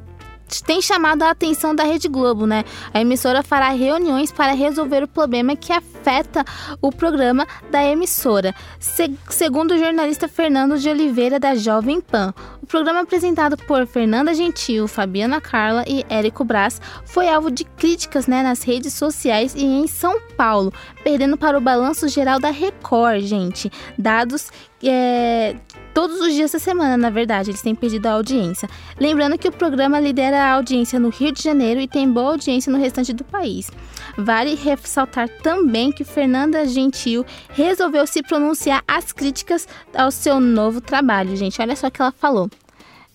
tem 0.63 0.81
chamado 0.81 1.23
a 1.23 1.31
atenção 1.31 1.75
da 1.75 1.83
Rede 1.83 2.07
Globo, 2.07 2.45
né? 2.45 2.63
A 2.93 3.01
emissora 3.01 3.43
fará 3.43 3.69
reuniões 3.69 4.31
para 4.31 4.53
resolver 4.53 5.03
o 5.03 5.07
problema 5.07 5.55
que 5.55 5.71
afeta 5.71 6.43
o 6.81 6.91
programa 6.91 7.45
da 7.71 7.83
emissora, 7.83 8.53
se- 8.79 9.13
segundo 9.29 9.71
o 9.71 9.77
jornalista 9.77 10.27
Fernando 10.27 10.77
de 10.77 10.89
Oliveira 10.89 11.39
da 11.39 11.55
Jovem 11.55 12.01
Pan. 12.01 12.33
O 12.61 12.65
programa 12.65 13.01
apresentado 13.01 13.57
por 13.57 13.85
Fernanda 13.87 14.33
Gentil, 14.33 14.87
Fabiana 14.87 15.41
Carla 15.41 15.83
e 15.87 16.05
Érico 16.09 16.43
Braz 16.43 16.79
foi 17.05 17.27
alvo 17.29 17.49
de 17.49 17.63
críticas 17.63 18.27
né, 18.27 18.43
nas 18.43 18.61
redes 18.63 18.93
sociais 18.93 19.53
e 19.55 19.63
em 19.63 19.87
São 19.87 20.19
Paulo, 20.37 20.71
perdendo 21.03 21.37
para 21.37 21.57
o 21.57 21.61
balanço 21.61 22.07
geral 22.07 22.39
da 22.39 22.49
Record, 22.51 23.21
gente. 23.21 23.71
Dados 23.97 24.51
é, 24.83 25.55
todos 25.99 26.21
os 26.21 26.33
dias 26.33 26.53
da 26.53 26.59
semana, 26.59 26.95
na 26.95 27.09
verdade, 27.09 27.51
eles 27.51 27.61
têm 27.61 27.75
perdido 27.75 28.05
a 28.05 28.13
audiência. 28.13 28.69
Lembrando 28.97 29.37
que 29.37 29.49
o 29.49 29.51
programa 29.51 29.99
lidera 29.99 30.41
a 30.41 30.53
audiência 30.53 30.97
no 30.97 31.09
Rio 31.09 31.33
de 31.33 31.43
Janeiro 31.43 31.81
e 31.81 31.89
tem 31.89 32.09
boa 32.09 32.29
audiência 32.29 32.71
no 32.71 32.79
restante 32.79 33.11
do 33.11 33.25
país. 33.25 33.69
Vale 34.17 34.55
ressaltar 34.55 35.27
também 35.43 35.91
que 35.91 36.05
Fernanda 36.05 36.65
Gentil 36.65 37.25
resolveu 37.49 38.07
se 38.07 38.23
pronunciar 38.23 38.81
às 38.87 39.11
críticas 39.11 39.67
ao 39.93 40.09
seu 40.09 40.39
novo 40.39 40.79
trabalho, 40.79 41.35
gente. 41.35 41.61
Olha 41.61 41.75
só 41.75 41.87
o 41.87 41.91
que 41.91 42.01
ela 42.01 42.13
falou. 42.13 42.49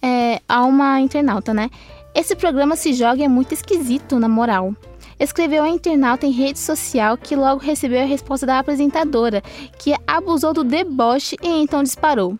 É, 0.02 0.42
a 0.46 0.62
uma 0.66 1.00
internauta, 1.00 1.54
né? 1.54 1.70
Esse 2.14 2.36
programa 2.36 2.76
se 2.76 2.92
joga 2.92 3.24
é 3.24 3.28
muito 3.28 3.54
esquisito, 3.54 4.18
na 4.18 4.28
moral. 4.28 4.74
Escreveu 5.18 5.62
a 5.62 5.70
internauta 5.70 6.26
em 6.26 6.32
rede 6.32 6.58
social 6.58 7.16
que 7.16 7.34
logo 7.34 7.62
recebeu 7.62 8.02
a 8.02 8.04
resposta 8.04 8.44
da 8.44 8.58
apresentadora, 8.58 9.40
que 9.78 9.94
abusou 10.06 10.52
do 10.52 10.62
deboche 10.62 11.34
e 11.42 11.48
então 11.48 11.82
disparou. 11.82 12.38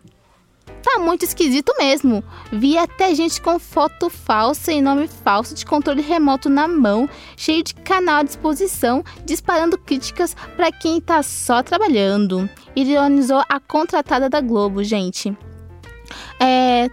Tá 0.84 1.00
muito 1.00 1.24
esquisito 1.24 1.72
mesmo. 1.78 2.22
Vi 2.52 2.76
até 2.76 3.14
gente 3.14 3.40
com 3.40 3.58
foto 3.58 4.10
falsa 4.10 4.70
e 4.70 4.82
nome 4.82 5.08
falso 5.08 5.54
de 5.54 5.64
controle 5.64 6.02
remoto 6.02 6.50
na 6.50 6.68
mão, 6.68 7.08
cheio 7.38 7.64
de 7.64 7.74
canal 7.74 8.18
à 8.18 8.22
disposição, 8.22 9.02
disparando 9.24 9.78
críticas 9.78 10.36
pra 10.54 10.70
quem 10.70 11.00
tá 11.00 11.22
só 11.22 11.62
trabalhando. 11.62 12.48
Ironizou 12.76 13.42
a 13.48 13.58
contratada 13.58 14.28
da 14.28 14.42
Globo, 14.42 14.84
gente. 14.84 15.34
É, 16.38 16.90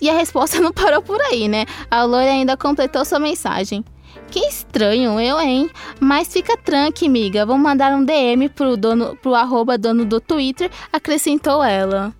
e 0.00 0.08
a 0.08 0.12
resposta 0.12 0.58
não 0.62 0.72
parou 0.72 1.02
por 1.02 1.20
aí, 1.20 1.48
né? 1.48 1.66
A 1.90 2.04
loira 2.04 2.30
ainda 2.30 2.56
completou 2.56 3.04
sua 3.04 3.18
mensagem. 3.18 3.84
Que 4.30 4.38
estranho, 4.46 5.18
eu, 5.18 5.40
hein? 5.40 5.68
Mas 5.98 6.32
fica 6.32 6.56
tranque, 6.56 7.08
miga. 7.08 7.44
Vou 7.44 7.58
mandar 7.58 7.92
um 7.92 8.04
DM 8.04 8.48
pro 8.50 8.76
dono, 8.76 9.16
pro 9.16 9.34
arroba 9.34 9.76
dono 9.76 10.04
do 10.04 10.20
Twitter, 10.20 10.70
acrescentou 10.92 11.62
ela. 11.62 12.14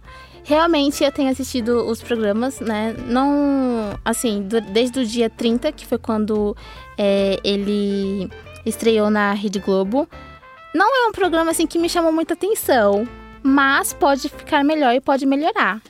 Realmente 0.44 1.04
eu 1.04 1.12
tenho 1.12 1.30
assistido 1.30 1.86
os 1.86 2.02
programas, 2.02 2.58
né? 2.60 2.94
Não. 3.06 3.98
Assim, 4.04 4.42
do- 4.42 4.60
desde 4.60 4.98
o 5.00 5.06
dia 5.06 5.30
30, 5.30 5.70
que 5.72 5.86
foi 5.86 5.98
quando 5.98 6.56
é, 6.98 7.38
ele 7.44 8.28
estreou 8.66 9.08
na 9.08 9.32
Rede 9.32 9.60
Globo. 9.60 10.08
Não 10.74 10.86
é 11.04 11.08
um 11.08 11.12
programa 11.12 11.50
assim 11.52 11.66
que 11.66 11.78
me 11.78 11.88
chamou 11.88 12.12
muita 12.12 12.34
atenção. 12.34 13.06
Mas 13.42 13.92
pode 13.92 14.28
ficar 14.28 14.64
melhor 14.64 14.94
e 14.94 15.00
pode 15.00 15.26
melhorar. 15.26 15.80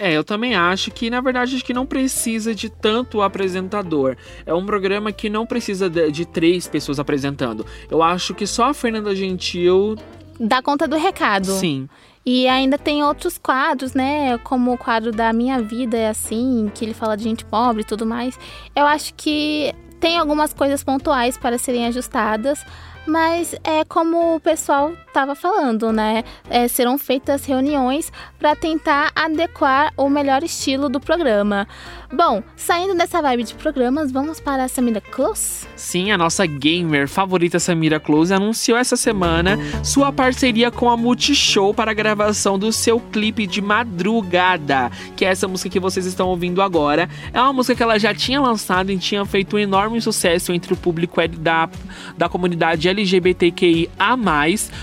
É, 0.00 0.12
eu 0.12 0.24
também 0.24 0.54
acho 0.54 0.90
que, 0.90 1.10
na 1.10 1.20
verdade, 1.20 1.54
acho 1.54 1.64
que 1.64 1.74
não 1.74 1.84
precisa 1.86 2.54
de 2.54 2.68
tanto 2.70 3.20
apresentador. 3.20 4.16
É 4.46 4.52
um 4.54 4.64
programa 4.64 5.12
que 5.12 5.28
não 5.28 5.46
precisa 5.46 5.88
de, 5.90 6.10
de 6.10 6.24
três 6.26 6.66
pessoas 6.66 6.98
apresentando. 6.98 7.64
Eu 7.90 8.02
acho 8.02 8.34
que 8.34 8.46
só 8.46 8.70
a 8.70 8.74
Fernanda 8.74 9.14
Gentil. 9.14 9.96
Dá 10.40 10.62
conta 10.62 10.88
do 10.88 10.96
recado. 10.96 11.46
Sim. 11.52 11.88
E 12.24 12.46
ainda 12.46 12.78
tem 12.78 13.02
outros 13.02 13.36
quadros, 13.36 13.94
né? 13.94 14.38
Como 14.38 14.72
o 14.72 14.78
quadro 14.78 15.10
da 15.10 15.32
Minha 15.32 15.60
Vida 15.60 15.96
é 15.96 16.08
Assim, 16.08 16.70
que 16.74 16.84
ele 16.84 16.94
fala 16.94 17.16
de 17.16 17.24
gente 17.24 17.44
pobre 17.44 17.82
e 17.82 17.84
tudo 17.84 18.06
mais. 18.06 18.38
Eu 18.76 18.86
acho 18.86 19.12
que 19.14 19.74
tem 19.98 20.18
algumas 20.18 20.52
coisas 20.52 20.84
pontuais 20.84 21.36
para 21.36 21.58
serem 21.58 21.86
ajustadas. 21.86 22.64
Mas 23.06 23.54
é 23.64 23.84
como 23.84 24.36
o 24.36 24.40
pessoal 24.40 24.92
estava 25.06 25.34
falando, 25.34 25.92
né? 25.92 26.24
É, 26.48 26.66
serão 26.68 26.96
feitas 26.96 27.44
reuniões 27.44 28.10
para 28.38 28.56
tentar 28.56 29.12
adequar 29.14 29.92
o 29.96 30.08
melhor 30.08 30.42
estilo 30.42 30.88
do 30.88 30.98
programa. 30.98 31.68
Bom, 32.12 32.42
saindo 32.56 32.94
dessa 32.94 33.20
vibe 33.20 33.44
de 33.44 33.54
programas, 33.54 34.12
vamos 34.12 34.40
para 34.40 34.64
a 34.64 34.68
Samira 34.68 35.00
Close? 35.00 35.66
Sim, 35.76 36.10
a 36.10 36.18
nossa 36.18 36.46
gamer 36.46 37.08
favorita 37.08 37.58
Samira 37.58 37.98
Close 37.98 38.32
anunciou 38.32 38.78
essa 38.78 38.96
semana 38.96 39.58
sua 39.82 40.12
parceria 40.12 40.70
com 40.70 40.88
a 40.88 40.96
Multishow 40.96 41.74
para 41.74 41.90
a 41.90 41.94
gravação 41.94 42.58
do 42.58 42.72
seu 42.72 43.00
clipe 43.00 43.46
de 43.46 43.60
madrugada, 43.60 44.90
que 45.16 45.24
é 45.24 45.28
essa 45.28 45.48
música 45.48 45.70
que 45.70 45.80
vocês 45.80 46.06
estão 46.06 46.28
ouvindo 46.28 46.62
agora. 46.62 47.08
É 47.32 47.40
uma 47.40 47.52
música 47.52 47.74
que 47.74 47.82
ela 47.82 47.98
já 47.98 48.14
tinha 48.14 48.40
lançado 48.40 48.90
e 48.90 48.98
tinha 48.98 49.24
feito 49.24 49.56
um 49.56 49.58
enorme 49.58 50.00
sucesso 50.00 50.52
entre 50.52 50.72
o 50.72 50.76
público 50.76 51.16
da, 51.28 51.68
da 52.16 52.28
comunidade 52.28 52.88
LGBTQIA+, 52.92 53.88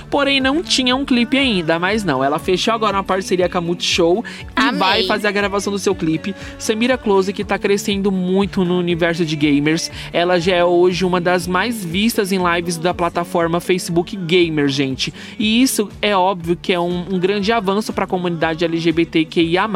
porém 0.10 0.40
não 0.40 0.62
tinha 0.62 0.96
um 0.96 1.06
clipe 1.06 1.38
ainda, 1.38 1.80
mas 1.80 2.04
não, 2.04 2.24
ela 2.24 2.40
fechou 2.40 2.74
agora 2.74 2.98
uma 2.98 3.04
parceria 3.04 3.48
com 3.48 3.58
a 3.58 3.62
Multishow 3.62 4.24
e 4.40 4.48
Amei. 4.56 4.80
vai 4.80 5.04
fazer 5.04 5.28
a 5.28 5.32
gravação 5.32 5.72
do 5.72 5.80
seu 5.80 5.96
clipe. 5.96 6.36
Samira 6.58 6.98
Close, 6.98 7.32
que 7.34 7.44
tá 7.44 7.58
crescendo 7.58 8.12
muito 8.12 8.66
no 8.66 8.78
universo 8.78 9.26
de 9.26 9.36
gamers, 9.36 9.92
ela 10.12 10.40
já 10.40 10.56
é 10.56 10.66
hoje 10.66 11.06
uma 11.06 11.22
das 11.22 11.48
mais 11.48 11.84
vistas 11.84 12.32
em 12.32 12.40
lives 12.56 12.78
da 12.78 12.94
plataforma 12.94 13.60
Facebook 13.60 14.16
Gamer, 14.16 14.68
gente. 14.68 15.14
E 15.38 15.62
isso 15.62 15.90
é 16.02 16.16
óbvio 16.16 16.58
que 16.62 16.74
é 16.74 16.80
um, 16.80 17.06
um 17.14 17.20
grande 17.20 17.52
avanço 17.52 17.94
para 17.94 18.06
a 18.06 18.08
comunidade 18.08 18.66
LGBTQIA+, 18.66 19.70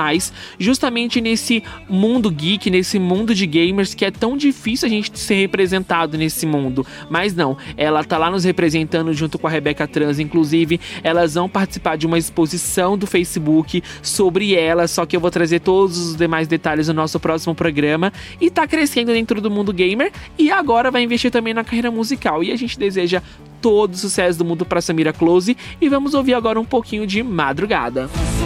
justamente 0.60 1.22
nesse 1.22 1.64
mundo 1.90 2.30
geek, 2.30 2.70
nesse 2.70 3.00
mundo 3.00 3.34
de 3.34 3.46
gamers 3.46 3.94
que 3.94 4.06
é 4.06 4.12
tão 4.12 4.36
difícil 4.36 4.88
a 4.88 4.90
gente 4.90 5.18
ser 5.18 5.36
representado 5.36 6.18
nesse 6.18 6.46
mundo. 6.46 6.86
Mas 7.10 7.36
não, 7.36 7.58
ela 7.78 8.04
tá 8.04 8.18
lá 8.24 8.32
nos 8.32 8.46
representando 8.46 9.14
junto 9.14 9.38
com 9.38 9.48
a 9.48 9.50
Rebeca 9.50 9.86
Trans, 9.86 10.18
inclusive, 10.18 10.80
elas 11.04 11.34
vão 11.34 11.50
participar 11.50 11.98
de 11.98 12.08
uma 12.08 12.18
exposição 12.18 12.98
do 12.98 13.06
Facebook 13.06 13.84
sobre 14.02 14.56
ela, 14.56 14.88
só 14.88 15.06
que 15.06 15.16
eu 15.16 15.20
vou 15.20 15.30
trazer 15.30 15.60
todos 15.60 15.98
os 15.98 16.16
demais 16.16 16.48
detalhes 16.48 16.88
no 16.88 16.94
nosso 16.94 17.20
próximo 17.20 17.54
programa. 17.54 18.14
E 18.40 18.50
tá 18.50 18.66
crescendo 18.66 19.12
dentro 19.12 19.42
do 19.42 19.52
mundo 19.52 19.74
gamer 19.74 20.12
e 20.38 20.50
agora 20.50 20.90
vai 20.90 21.04
investir 21.04 21.32
também 21.32 21.54
na 21.54 21.66
carreira 21.66 21.92
musical. 21.92 22.42
E 22.44 22.52
a 22.52 22.56
gente 22.56 22.80
deseja 22.80 23.22
todo 23.62 23.94
o 23.94 23.98
sucesso 23.98 24.40
do 24.40 24.46
mundo 24.46 24.66
para 24.66 24.82
Samira 24.82 25.12
Close 25.12 25.58
e 25.82 25.90
vamos 25.90 26.14
ouvir 26.14 26.34
agora 26.34 26.60
um 26.60 26.66
pouquinho 26.66 27.06
de 27.06 27.22
madrugada. 27.22 28.10
Me 28.38 28.43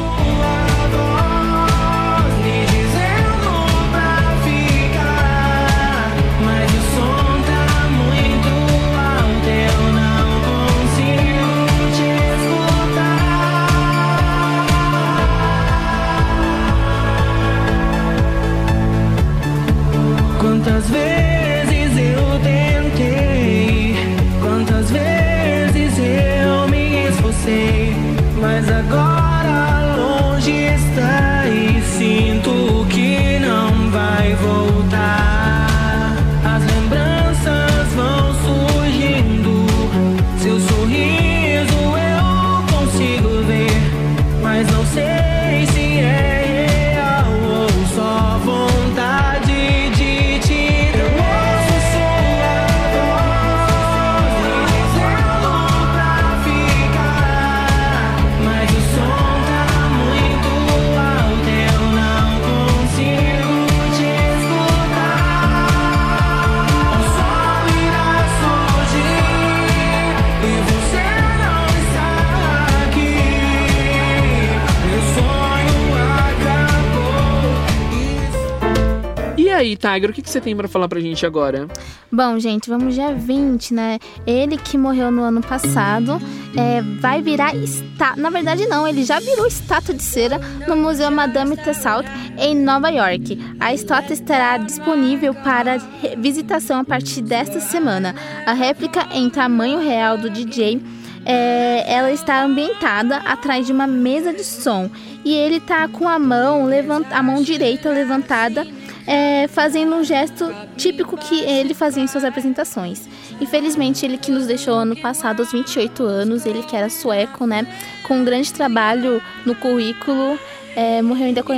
Tiger, 79.77 80.09
o 80.09 80.13
que, 80.13 80.21
que 80.21 80.29
você 80.29 80.41
tem 80.41 80.55
pra 80.55 80.67
falar 80.67 80.87
pra 80.87 80.99
gente 80.99 81.25
agora? 81.25 81.67
Bom, 82.11 82.39
gente, 82.39 82.69
vamos 82.69 82.95
dia 82.95 83.13
20, 83.13 83.73
né? 83.73 83.99
Ele 84.25 84.57
que 84.57 84.77
morreu 84.77 85.11
no 85.11 85.21
ano 85.23 85.41
passado 85.41 86.19
é, 86.57 86.81
vai 86.99 87.21
virar 87.21 87.55
estátua. 87.55 88.21
Na 88.21 88.29
verdade, 88.29 88.65
não, 88.67 88.87
ele 88.87 89.03
já 89.03 89.19
virou 89.19 89.45
estátua 89.45 89.93
de 89.93 90.03
cera 90.03 90.39
no 90.67 90.75
Museu 90.75 91.11
Madame 91.11 91.55
Tussauds 91.57 92.09
em 92.37 92.55
Nova 92.55 92.89
York. 92.89 93.39
A 93.59 93.73
estátua 93.73 94.13
estará 94.13 94.57
disponível 94.57 95.33
para 95.33 95.77
visitação 96.17 96.79
a 96.79 96.83
partir 96.83 97.21
desta 97.21 97.59
semana. 97.59 98.15
A 98.45 98.53
réplica 98.53 99.07
em 99.13 99.29
tamanho 99.29 99.79
real 99.79 100.17
do 100.17 100.29
DJ. 100.29 100.81
é, 101.25 101.83
ela 101.93 102.09
está 102.09 102.41
ambientada 102.41 103.17
atrás 103.17 103.65
de 103.65 103.73
uma 103.73 103.85
mesa 103.85 104.31
de 104.31 104.45
som 104.45 104.89
e 105.25 105.33
ele 105.33 105.59
tá 105.59 105.85
com 105.89 106.07
a 106.07 106.17
mão 106.17 106.65
levant... 106.65 107.05
a 107.11 107.21
mão 107.21 107.43
direita 107.43 107.89
levantada 107.89 108.65
é, 109.07 109.47
fazendo 109.47 109.95
um 109.95 110.03
gesto 110.03 110.53
típico 110.75 111.15
que 111.17 111.39
ele 111.39 111.73
fazia 111.73 112.03
em 112.03 112.07
suas 112.07 112.25
apresentações. 112.25 113.07
Infelizmente, 113.39 114.05
ele 114.05 114.17
que 114.17 114.29
nos 114.29 114.45
deixou 114.45 114.75
ano 114.75 114.97
passado 114.97 115.39
aos 115.39 115.51
28 115.51 116.03
anos, 116.03 116.45
ele 116.45 116.61
que 116.61 116.75
era 116.75 116.89
sueco, 116.89 117.47
né, 117.47 117.65
com 118.03 118.19
um 118.19 118.25
grande 118.25 118.53
trabalho 118.53 119.21
no 119.45 119.55
currículo, 119.55 120.37
é, 120.75 121.01
morreu 121.01 121.27
ainda 121.27 121.41
com 121.41 121.53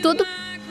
tudo 0.00 0.24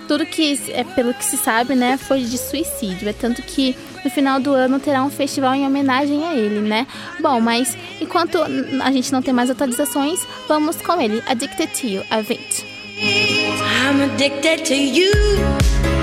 tudo 0.08 0.26
que 0.26 0.58
é 0.70 0.86
pelo 0.86 1.14
que 1.14 1.26
se 1.26 1.36
sabe, 1.36 1.76
né, 1.76 1.98
foi 1.98 2.22
de 2.22 2.38
suicídio. 2.38 3.10
É 3.10 3.12
tanto 3.14 3.42
que 3.42 3.76
no 4.06 4.10
final 4.10 4.40
do 4.40 4.54
ano 4.54 4.80
terá 4.80 5.04
um 5.04 5.10
festival 5.10 5.54
em 5.54 5.66
homenagem 5.68 6.24
a 6.24 6.34
ele, 6.34 6.62
né? 6.62 6.88
Bom, 7.20 7.42
mas 7.42 7.78
enquanto 8.00 8.38
a 8.82 8.90
gente 8.90 9.12
não 9.12 9.22
tem 9.22 9.34
mais 9.34 9.50
atualizações, 9.50 10.26
vamos 10.48 10.78
com 10.78 11.02
ele, 11.02 11.22
Addicted 11.28 11.68
to 11.74 11.88
You, 11.88 12.04
Avent. 12.10 12.64
I'm 13.00 14.02
addicted 14.02 14.64
to 14.64 14.74
you. 14.74 15.97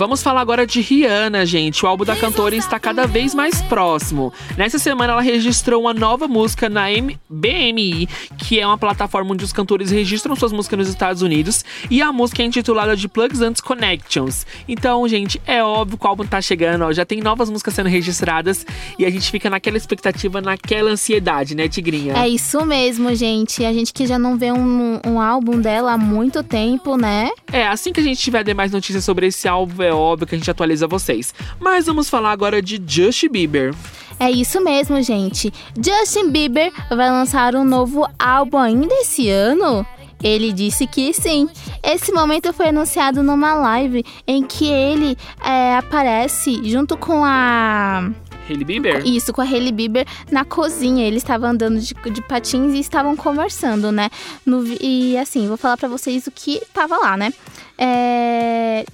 Vamos 0.00 0.22
falar 0.22 0.40
agora 0.40 0.66
de 0.66 0.80
Rihanna, 0.80 1.44
gente. 1.44 1.84
O 1.84 1.86
álbum 1.86 2.06
da 2.06 2.16
cantora 2.16 2.56
está 2.56 2.80
cada 2.80 3.06
vez 3.06 3.34
mais 3.34 3.60
próximo. 3.60 4.32
Nessa 4.56 4.78
semana, 4.78 5.12
ela 5.12 5.20
registrou 5.20 5.82
uma 5.82 5.92
nova 5.92 6.26
música 6.26 6.70
na 6.70 6.90
M- 6.90 7.20
BMI, 7.28 8.08
que 8.38 8.58
é 8.58 8.66
uma 8.66 8.78
plataforma 8.78 9.32
onde 9.34 9.44
os 9.44 9.52
cantores 9.52 9.90
registram 9.90 10.34
suas 10.34 10.52
músicas 10.52 10.78
nos 10.78 10.88
Estados 10.88 11.20
Unidos. 11.20 11.62
E 11.90 12.00
a 12.00 12.10
música 12.14 12.40
é 12.42 12.46
intitulada 12.46 12.96
de 12.96 13.08
Plugs 13.08 13.42
and 13.42 13.52
Connections. 13.62 14.46
Então, 14.66 15.06
gente, 15.06 15.38
é 15.46 15.62
óbvio 15.62 15.98
que 15.98 16.06
o 16.06 16.08
álbum 16.08 16.24
tá 16.24 16.40
chegando, 16.40 16.86
ó, 16.86 16.92
já 16.94 17.04
tem 17.04 17.20
novas 17.20 17.50
músicas 17.50 17.74
sendo 17.74 17.90
registradas. 17.90 18.64
E 18.98 19.04
a 19.04 19.10
gente 19.10 19.30
fica 19.30 19.50
naquela 19.50 19.76
expectativa, 19.76 20.40
naquela 20.40 20.92
ansiedade, 20.92 21.54
né, 21.54 21.68
Tigrinha? 21.68 22.14
É 22.16 22.26
isso 22.26 22.64
mesmo, 22.64 23.14
gente. 23.14 23.66
A 23.66 23.72
gente 23.74 23.92
que 23.92 24.06
já 24.06 24.18
não 24.18 24.38
vê 24.38 24.50
um, 24.50 24.98
um 25.06 25.20
álbum 25.20 25.60
dela 25.60 25.92
há 25.92 25.98
muito 25.98 26.42
tempo, 26.42 26.96
né? 26.96 27.28
É, 27.52 27.66
assim 27.68 27.92
que 27.92 28.00
a 28.00 28.02
gente 28.02 28.18
tiver 28.18 28.42
demais 28.42 28.72
notícias 28.72 29.04
sobre 29.04 29.26
esse 29.26 29.46
álbum, 29.46 29.89
é 29.90 29.94
óbvio 29.94 30.26
que 30.26 30.34
a 30.34 30.38
gente 30.38 30.50
atualiza 30.50 30.86
vocês. 30.86 31.34
Mas 31.58 31.86
vamos 31.86 32.08
falar 32.08 32.30
agora 32.32 32.62
de 32.62 32.82
Justin 32.86 33.28
Bieber. 33.28 33.74
É 34.18 34.30
isso 34.30 34.62
mesmo, 34.62 35.02
gente. 35.02 35.52
Justin 35.74 36.30
Bieber 36.30 36.70
vai 36.90 37.10
lançar 37.10 37.54
um 37.54 37.64
novo 37.64 38.06
álbum 38.18 38.58
ainda 38.58 38.94
esse 38.96 39.30
ano? 39.30 39.86
Ele 40.22 40.52
disse 40.52 40.86
que 40.86 41.12
sim. 41.14 41.48
Esse 41.82 42.12
momento 42.12 42.52
foi 42.52 42.68
anunciado 42.68 43.22
numa 43.22 43.54
live 43.54 44.04
em 44.26 44.42
que 44.42 44.66
ele 44.66 45.16
é, 45.42 45.76
aparece 45.76 46.60
junto 46.68 46.96
com 46.96 47.24
a. 47.24 48.10
Hailey 48.48 48.64
Bieber? 48.64 49.06
Isso, 49.06 49.32
com 49.32 49.40
a 49.40 49.44
Hailey 49.44 49.72
Bieber 49.72 50.06
na 50.30 50.44
cozinha. 50.44 51.06
Eles 51.06 51.22
estavam 51.22 51.50
andando 51.50 51.80
de, 51.80 51.94
de 51.94 52.22
patins 52.22 52.74
e 52.74 52.80
estavam 52.80 53.16
conversando, 53.16 53.90
né? 53.90 54.10
No 54.44 54.62
e 54.80 55.16
assim, 55.16 55.48
vou 55.48 55.56
falar 55.56 55.76
pra 55.76 55.88
vocês 55.88 56.26
o 56.26 56.30
que 56.30 56.60
tava 56.74 56.98
lá, 56.98 57.16
né? 57.16 57.32
É. 57.78 58.84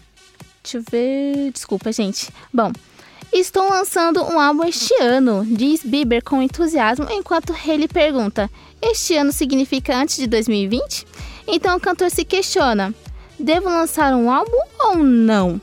Deixa 0.67 0.79
eu 0.79 0.83
ver. 0.91 1.53
Desculpa, 1.53 1.93
gente. 1.93 2.29
Bom. 2.53 2.73
Estou 3.33 3.69
lançando 3.69 4.23
um 4.25 4.41
álbum 4.41 4.65
este 4.65 4.95
ano, 5.01 5.45
diz 5.45 5.83
Bieber 5.85 6.25
com 6.25 6.43
entusiasmo, 6.43 7.07
enquanto 7.11 7.53
Hailey 7.53 7.87
pergunta: 7.87 8.51
Este 8.83 9.17
ano 9.17 9.31
significa 9.31 9.97
antes 9.97 10.17
de 10.17 10.27
2020? 10.27 11.07
Então 11.47 11.77
o 11.77 11.81
cantor 11.81 12.11
se 12.11 12.25
questiona: 12.25 12.93
Devo 13.39 13.69
lançar 13.69 14.15
um 14.17 14.31
álbum 14.31 14.59
ou 14.81 14.97
não? 14.97 15.61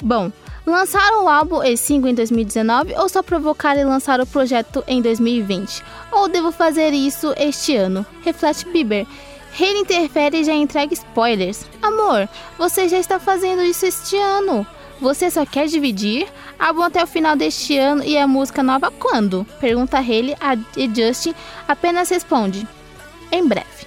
Bom, 0.00 0.32
lançar 0.66 1.12
o 1.22 1.28
álbum 1.28 1.62
e 1.62 1.76
single 1.76 2.10
em 2.10 2.14
2019 2.14 2.94
ou 2.94 3.08
só 3.08 3.22
provocar 3.22 3.76
e 3.76 3.84
lançar 3.84 4.20
o 4.20 4.26
projeto 4.26 4.82
em 4.86 5.02
2020? 5.02 5.82
Ou 6.10 6.28
devo 6.28 6.52
fazer 6.52 6.92
isso 6.92 7.34
este 7.36 7.76
ano? 7.76 8.06
Reflete 8.22 8.66
Bieber. 8.70 9.06
Hailey 9.58 9.82
interfere 9.82 10.40
e 10.40 10.44
já 10.44 10.54
entrega 10.54 10.94
spoilers. 10.94 11.66
Amor, 11.82 12.28
você 12.56 12.88
já 12.88 12.98
está 12.98 13.18
fazendo 13.18 13.62
isso 13.62 13.86
este 13.86 14.16
ano. 14.16 14.66
Você 15.00 15.30
só 15.30 15.44
quer 15.44 15.66
dividir? 15.66 16.26
Álbum 16.58 16.82
até 16.82 17.02
o 17.02 17.06
final 17.06 17.36
deste 17.36 17.76
ano 17.76 18.04
e 18.04 18.16
a 18.16 18.26
música 18.26 18.62
nova 18.62 18.90
quando? 18.90 19.44
Pergunta 19.60 19.98
Hailey 19.98 20.36
a 20.40 20.54
e 20.76 20.88
Justin 20.94 21.34
apenas 21.66 22.08
responde: 22.08 22.66
Em 23.30 23.46
breve. 23.46 23.86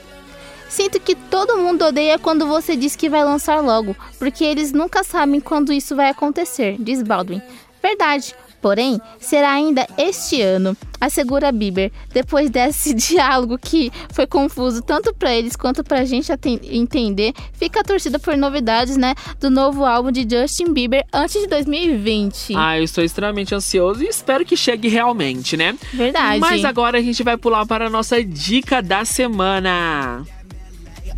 Sinto 0.67 0.99
que 0.99 1.15
todo 1.15 1.57
mundo 1.57 1.85
odeia 1.85 2.19
quando 2.19 2.45
você 2.45 2.75
diz 2.75 2.95
que 2.95 3.09
vai 3.09 3.23
lançar 3.23 3.61
logo, 3.61 3.95
porque 4.19 4.43
eles 4.43 4.73
nunca 4.73 5.03
sabem 5.05 5.39
quando 5.39 5.71
isso 5.71 5.95
vai 5.95 6.09
acontecer, 6.09 6.75
diz 6.77 7.01
Baldwin. 7.01 7.41
Verdade, 7.81 8.35
porém, 8.65 8.99
será 9.19 9.51
ainda 9.51 9.85
este 9.95 10.41
ano, 10.41 10.75
assegura 10.99 11.51
Bieber, 11.51 11.91
depois 12.11 12.49
desse 12.49 12.95
diálogo 12.97 13.59
que 13.59 13.91
foi 14.11 14.25
confuso 14.25 14.81
tanto 14.81 15.13
pra 15.13 15.35
eles 15.35 15.55
quanto 15.55 15.83
pra 15.83 16.03
gente 16.03 16.31
aten- 16.31 16.59
entender. 16.63 17.31
Fica 17.53 17.81
a 17.81 17.83
torcida 17.83 18.17
por 18.17 18.35
novidades, 18.35 18.97
né, 18.97 19.13
do 19.39 19.51
novo 19.51 19.85
álbum 19.85 20.11
de 20.11 20.25
Justin 20.27 20.73
Bieber 20.73 21.05
antes 21.13 21.39
de 21.39 21.45
2020. 21.47 22.55
Ah, 22.57 22.75
eu 22.79 22.83
estou 22.83 23.03
extremamente 23.03 23.53
ansioso 23.53 24.03
e 24.03 24.07
espero 24.07 24.43
que 24.43 24.57
chegue 24.57 24.87
realmente, 24.87 25.55
né? 25.55 25.75
Verdade. 25.93 26.39
Mas 26.39 26.65
agora 26.65 26.97
a 26.97 27.01
gente 27.03 27.21
vai 27.21 27.37
pular 27.37 27.67
para 27.67 27.85
a 27.85 27.89
nossa 27.91 28.23
dica 28.23 28.81
da 28.81 29.05
semana. 29.05 30.25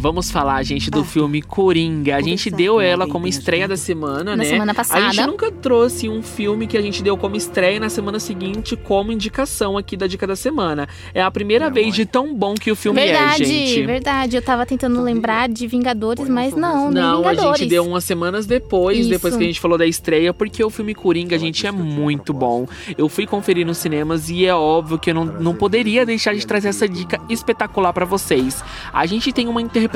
Vamos 0.00 0.30
falar, 0.30 0.62
gente, 0.62 0.92
do 0.92 1.02
filme 1.02 1.42
Coringa. 1.42 2.14
A 2.14 2.20
gente 2.20 2.52
deu 2.52 2.80
ela 2.80 3.08
como 3.08 3.26
estreia 3.26 3.66
da 3.66 3.76
semana, 3.76 4.30
Na 4.30 4.36
né? 4.36 4.44
semana 4.44 4.70
A 4.70 4.74
passada. 4.76 5.12
gente 5.12 5.26
nunca 5.26 5.50
trouxe 5.50 6.08
um 6.08 6.22
filme 6.22 6.68
que 6.68 6.78
a 6.78 6.80
gente 6.80 7.02
deu 7.02 7.16
como 7.16 7.34
estreia 7.34 7.80
na 7.80 7.88
semana 7.88 8.20
seguinte 8.20 8.76
como 8.76 9.10
indicação 9.10 9.76
aqui 9.76 9.96
da 9.96 10.06
dica 10.06 10.24
da 10.24 10.36
semana. 10.36 10.88
É 11.12 11.20
a 11.20 11.28
primeira 11.32 11.68
vez 11.68 11.96
de 11.96 12.06
tão 12.06 12.32
bom 12.32 12.54
que 12.54 12.70
o 12.70 12.76
filme 12.76 13.00
verdade, 13.00 13.42
é, 13.42 13.46
gente. 13.46 13.86
verdade. 13.86 14.36
Eu 14.36 14.42
tava 14.42 14.64
tentando 14.64 15.02
lembrar 15.02 15.48
de 15.48 15.66
Vingadores, 15.66 16.28
mas 16.28 16.54
não, 16.54 16.92
nem 16.92 17.02
Não, 17.02 17.26
a 17.26 17.34
gente 17.34 17.66
deu 17.66 17.84
umas 17.84 18.04
semanas 18.04 18.46
depois, 18.46 18.98
Isso. 18.98 19.10
depois 19.10 19.36
que 19.36 19.42
a 19.42 19.46
gente 19.46 19.58
falou 19.58 19.76
da 19.76 19.86
estreia, 19.86 20.32
porque 20.32 20.62
o 20.62 20.70
filme 20.70 20.94
Coringa, 20.94 21.36
gente, 21.36 21.66
é 21.66 21.72
muito 21.72 22.32
bom. 22.32 22.68
Eu 22.96 23.08
fui 23.08 23.26
conferir 23.26 23.66
nos 23.66 23.78
cinemas 23.78 24.30
e 24.30 24.46
é 24.46 24.54
óbvio 24.54 24.96
que 24.96 25.10
eu 25.10 25.14
não, 25.14 25.24
não 25.24 25.54
poderia 25.56 26.06
deixar 26.06 26.36
de 26.36 26.46
trazer 26.46 26.68
essa 26.68 26.88
dica 26.88 27.20
espetacular 27.28 27.92
pra 27.92 28.04
vocês. 28.04 28.62
A 28.92 29.04
gente 29.04 29.32
tem 29.32 29.48
uma 29.48 29.60
interpretação 29.60 29.87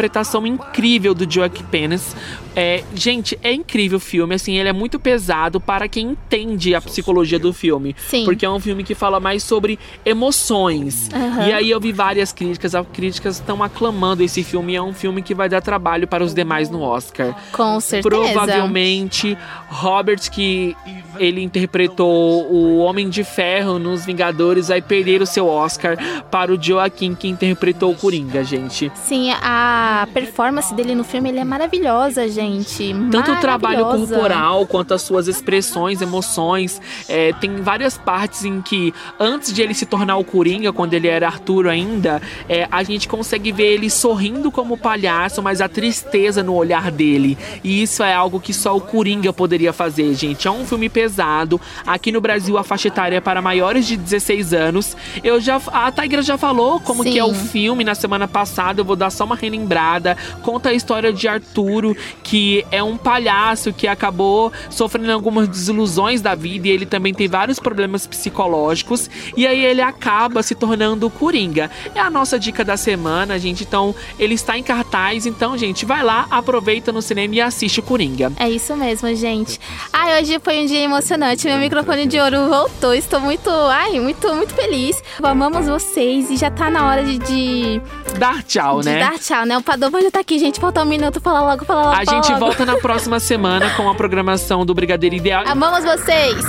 incrível 0.46 1.14
do 1.14 1.30
Joaquin 1.30 1.64
Phoenix. 1.70 2.16
É, 2.54 2.84
gente, 2.94 3.38
é 3.42 3.52
incrível 3.52 3.96
o 3.96 4.00
filme, 4.00 4.34
assim, 4.34 4.58
ele 4.58 4.68
é 4.68 4.72
muito 4.72 4.98
pesado 4.98 5.58
para 5.58 5.88
quem 5.88 6.10
entende 6.10 6.74
a 6.74 6.80
psicologia 6.80 7.38
do 7.38 7.52
filme. 7.52 7.96
Sim. 8.08 8.24
Porque 8.24 8.44
é 8.44 8.50
um 8.50 8.60
filme 8.60 8.84
que 8.84 8.94
fala 8.94 9.18
mais 9.18 9.42
sobre 9.42 9.78
emoções. 10.04 11.08
Aham. 11.12 11.48
E 11.48 11.52
aí 11.52 11.70
eu 11.70 11.80
vi 11.80 11.92
várias 11.92 12.32
críticas, 12.32 12.74
as 12.74 12.86
críticas 12.92 13.36
estão 13.36 13.62
aclamando 13.62 14.22
esse 14.22 14.42
filme. 14.42 14.74
e 14.74 14.76
É 14.76 14.82
um 14.82 14.92
filme 14.92 15.22
que 15.22 15.34
vai 15.34 15.48
dar 15.48 15.62
trabalho 15.62 16.06
para 16.06 16.22
os 16.22 16.34
demais 16.34 16.68
no 16.68 16.82
Oscar. 16.82 17.34
Com 17.52 17.80
certeza. 17.80 18.08
Provavelmente, 18.08 19.36
Robert, 19.72 20.30
que 20.30 20.76
ele 21.18 21.42
interpretou 21.42 22.46
o 22.52 22.78
Homem 22.78 23.08
de 23.08 23.24
Ferro 23.24 23.78
nos 23.78 24.04
Vingadores, 24.04 24.68
vai 24.68 24.82
perder 24.82 25.22
o 25.22 25.26
seu 25.26 25.48
Oscar 25.48 25.96
para 26.30 26.52
o 26.52 26.62
Joaquim, 26.62 27.14
que 27.14 27.26
interpretou 27.26 27.90
o 27.90 27.96
Coringa, 27.96 28.44
gente. 28.44 28.92
Sim, 28.94 29.32
a 29.42 30.06
performance 30.12 30.74
dele 30.74 30.94
no 30.94 31.02
filme 31.02 31.30
ele 31.30 31.38
é 31.38 31.44
maravilhosa, 31.44 32.28
gente. 32.28 32.94
Tanto 33.10 33.32
o 33.32 33.36
trabalho 33.36 33.86
corporal 33.86 34.66
quanto 34.66 34.92
as 34.92 35.00
suas 35.00 35.26
expressões, 35.26 36.02
emoções. 36.02 36.80
É, 37.08 37.32
tem 37.32 37.56
várias 37.56 37.96
partes 37.96 38.44
em 38.44 38.60
que, 38.60 38.92
antes 39.18 39.54
de 39.54 39.62
ele 39.62 39.72
se 39.72 39.86
tornar 39.86 40.18
o 40.18 40.24
Coringa, 40.24 40.72
quando 40.72 40.92
ele 40.92 41.08
era 41.08 41.26
Arthur 41.26 41.68
ainda, 41.68 42.20
é, 42.46 42.68
a 42.70 42.82
gente 42.82 43.08
consegue 43.08 43.50
ver 43.50 43.72
ele 43.72 43.88
sorrindo 43.88 44.50
como 44.50 44.76
palhaço, 44.76 45.42
mas 45.42 45.62
a 45.62 45.68
tristeza 45.68 46.42
no 46.42 46.54
olhar 46.54 46.90
dele. 46.90 47.38
E 47.64 47.82
isso 47.82 48.02
é 48.02 48.12
algo 48.12 48.38
que 48.38 48.52
só 48.52 48.76
o 48.76 48.80
Coringa 48.80 49.32
poderia 49.32 49.61
poderia 49.62 49.72
fazer, 49.72 50.12
gente. 50.14 50.48
É 50.48 50.50
um 50.50 50.66
filme 50.66 50.88
pesado. 50.88 51.60
Aqui 51.86 52.10
no 52.10 52.20
Brasil, 52.20 52.58
a 52.58 52.64
faixa 52.64 52.88
etária 52.88 53.16
é 53.16 53.20
para 53.20 53.40
maiores 53.40 53.86
de 53.86 53.96
16 53.96 54.52
anos. 54.52 54.96
Eu 55.22 55.40
já, 55.40 55.60
a 55.68 55.92
Tigra 55.92 56.22
já 56.22 56.36
falou 56.36 56.80
como 56.80 57.04
que 57.04 57.18
é 57.18 57.24
o 57.24 57.34
Sim. 57.34 57.46
filme 57.46 57.84
na 57.84 57.94
semana 57.94 58.26
passada. 58.26 58.80
Eu 58.80 58.84
vou 58.84 58.96
dar 58.96 59.10
só 59.10 59.24
uma 59.24 59.36
relembrada. 59.36 60.16
Conta 60.42 60.70
a 60.70 60.74
história 60.74 61.12
de 61.12 61.28
Arturo, 61.28 61.96
que 62.22 62.66
é 62.70 62.82
um 62.82 62.96
palhaço 62.96 63.72
que 63.72 63.86
acabou 63.86 64.52
sofrendo 64.68 65.12
algumas 65.12 65.46
desilusões 65.46 66.20
da 66.20 66.34
vida 66.34 66.66
e 66.66 66.70
ele 66.70 66.86
também 66.86 67.14
tem 67.14 67.28
vários 67.28 67.60
problemas 67.60 68.06
psicológicos. 68.06 69.08
E 69.36 69.46
aí 69.46 69.64
ele 69.64 69.80
acaba 69.80 70.42
se 70.42 70.54
tornando 70.54 71.06
o 71.06 71.10
Coringa. 71.10 71.70
É 71.94 72.00
a 72.00 72.10
nossa 72.10 72.38
dica 72.38 72.64
da 72.64 72.76
semana, 72.76 73.38
gente. 73.38 73.62
Então, 73.62 73.94
ele 74.18 74.34
está 74.34 74.58
em 74.58 74.62
cartaz. 74.62 75.26
Então, 75.26 75.56
gente, 75.56 75.84
vai 75.84 76.02
lá, 76.02 76.26
aproveita 76.30 76.90
no 76.90 77.00
cinema 77.00 77.34
e 77.34 77.40
assiste 77.40 77.80
o 77.80 77.82
Coringa. 77.82 78.32
É 78.38 78.48
isso 78.48 78.74
mesmo, 78.76 79.14
gente. 79.14 79.51
Ai, 79.92 80.20
hoje 80.20 80.38
foi 80.42 80.62
um 80.62 80.66
dia 80.66 80.80
emocionante. 80.80 81.46
Meu 81.46 81.58
microfone 81.58 82.06
de 82.06 82.18
ouro 82.18 82.48
voltou. 82.48 82.94
Estou 82.94 83.20
muito, 83.20 83.50
ai, 83.50 84.00
muito, 84.00 84.32
muito 84.34 84.54
feliz. 84.54 85.02
Amamos 85.22 85.66
vocês 85.66 86.30
e 86.30 86.36
já 86.36 86.50
tá 86.50 86.70
na 86.70 86.86
hora 86.88 87.04
de, 87.04 87.18
de, 87.18 87.80
Dar 88.18 88.42
tchau, 88.42 88.80
de 88.80 88.86
né? 88.86 88.98
dar 89.00 89.18
tchau, 89.18 89.44
né? 89.44 89.56
O 89.58 89.62
Padovan 89.62 90.00
já 90.02 90.10
tá 90.10 90.20
aqui, 90.20 90.38
gente. 90.38 90.60
Falta 90.60 90.82
um 90.82 90.86
minuto. 90.86 91.20
Fala 91.20 91.40
logo, 91.40 91.64
fala 91.64 91.82
logo. 91.82 91.92
A 91.92 92.04
fala 92.04 92.22
gente 92.22 92.32
logo. 92.32 92.46
volta 92.46 92.64
na 92.66 92.76
próxima 92.76 93.18
semana 93.20 93.70
com 93.70 93.88
a 93.88 93.94
programação 93.94 94.64
do 94.64 94.74
Brigadeiro 94.74 95.16
Ideal. 95.16 95.44
Amamos 95.46 95.84
vocês. 95.84 96.44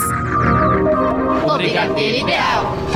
O 1.46 1.58
Brigadeiro 1.58 2.18
Ideal. 2.18 2.93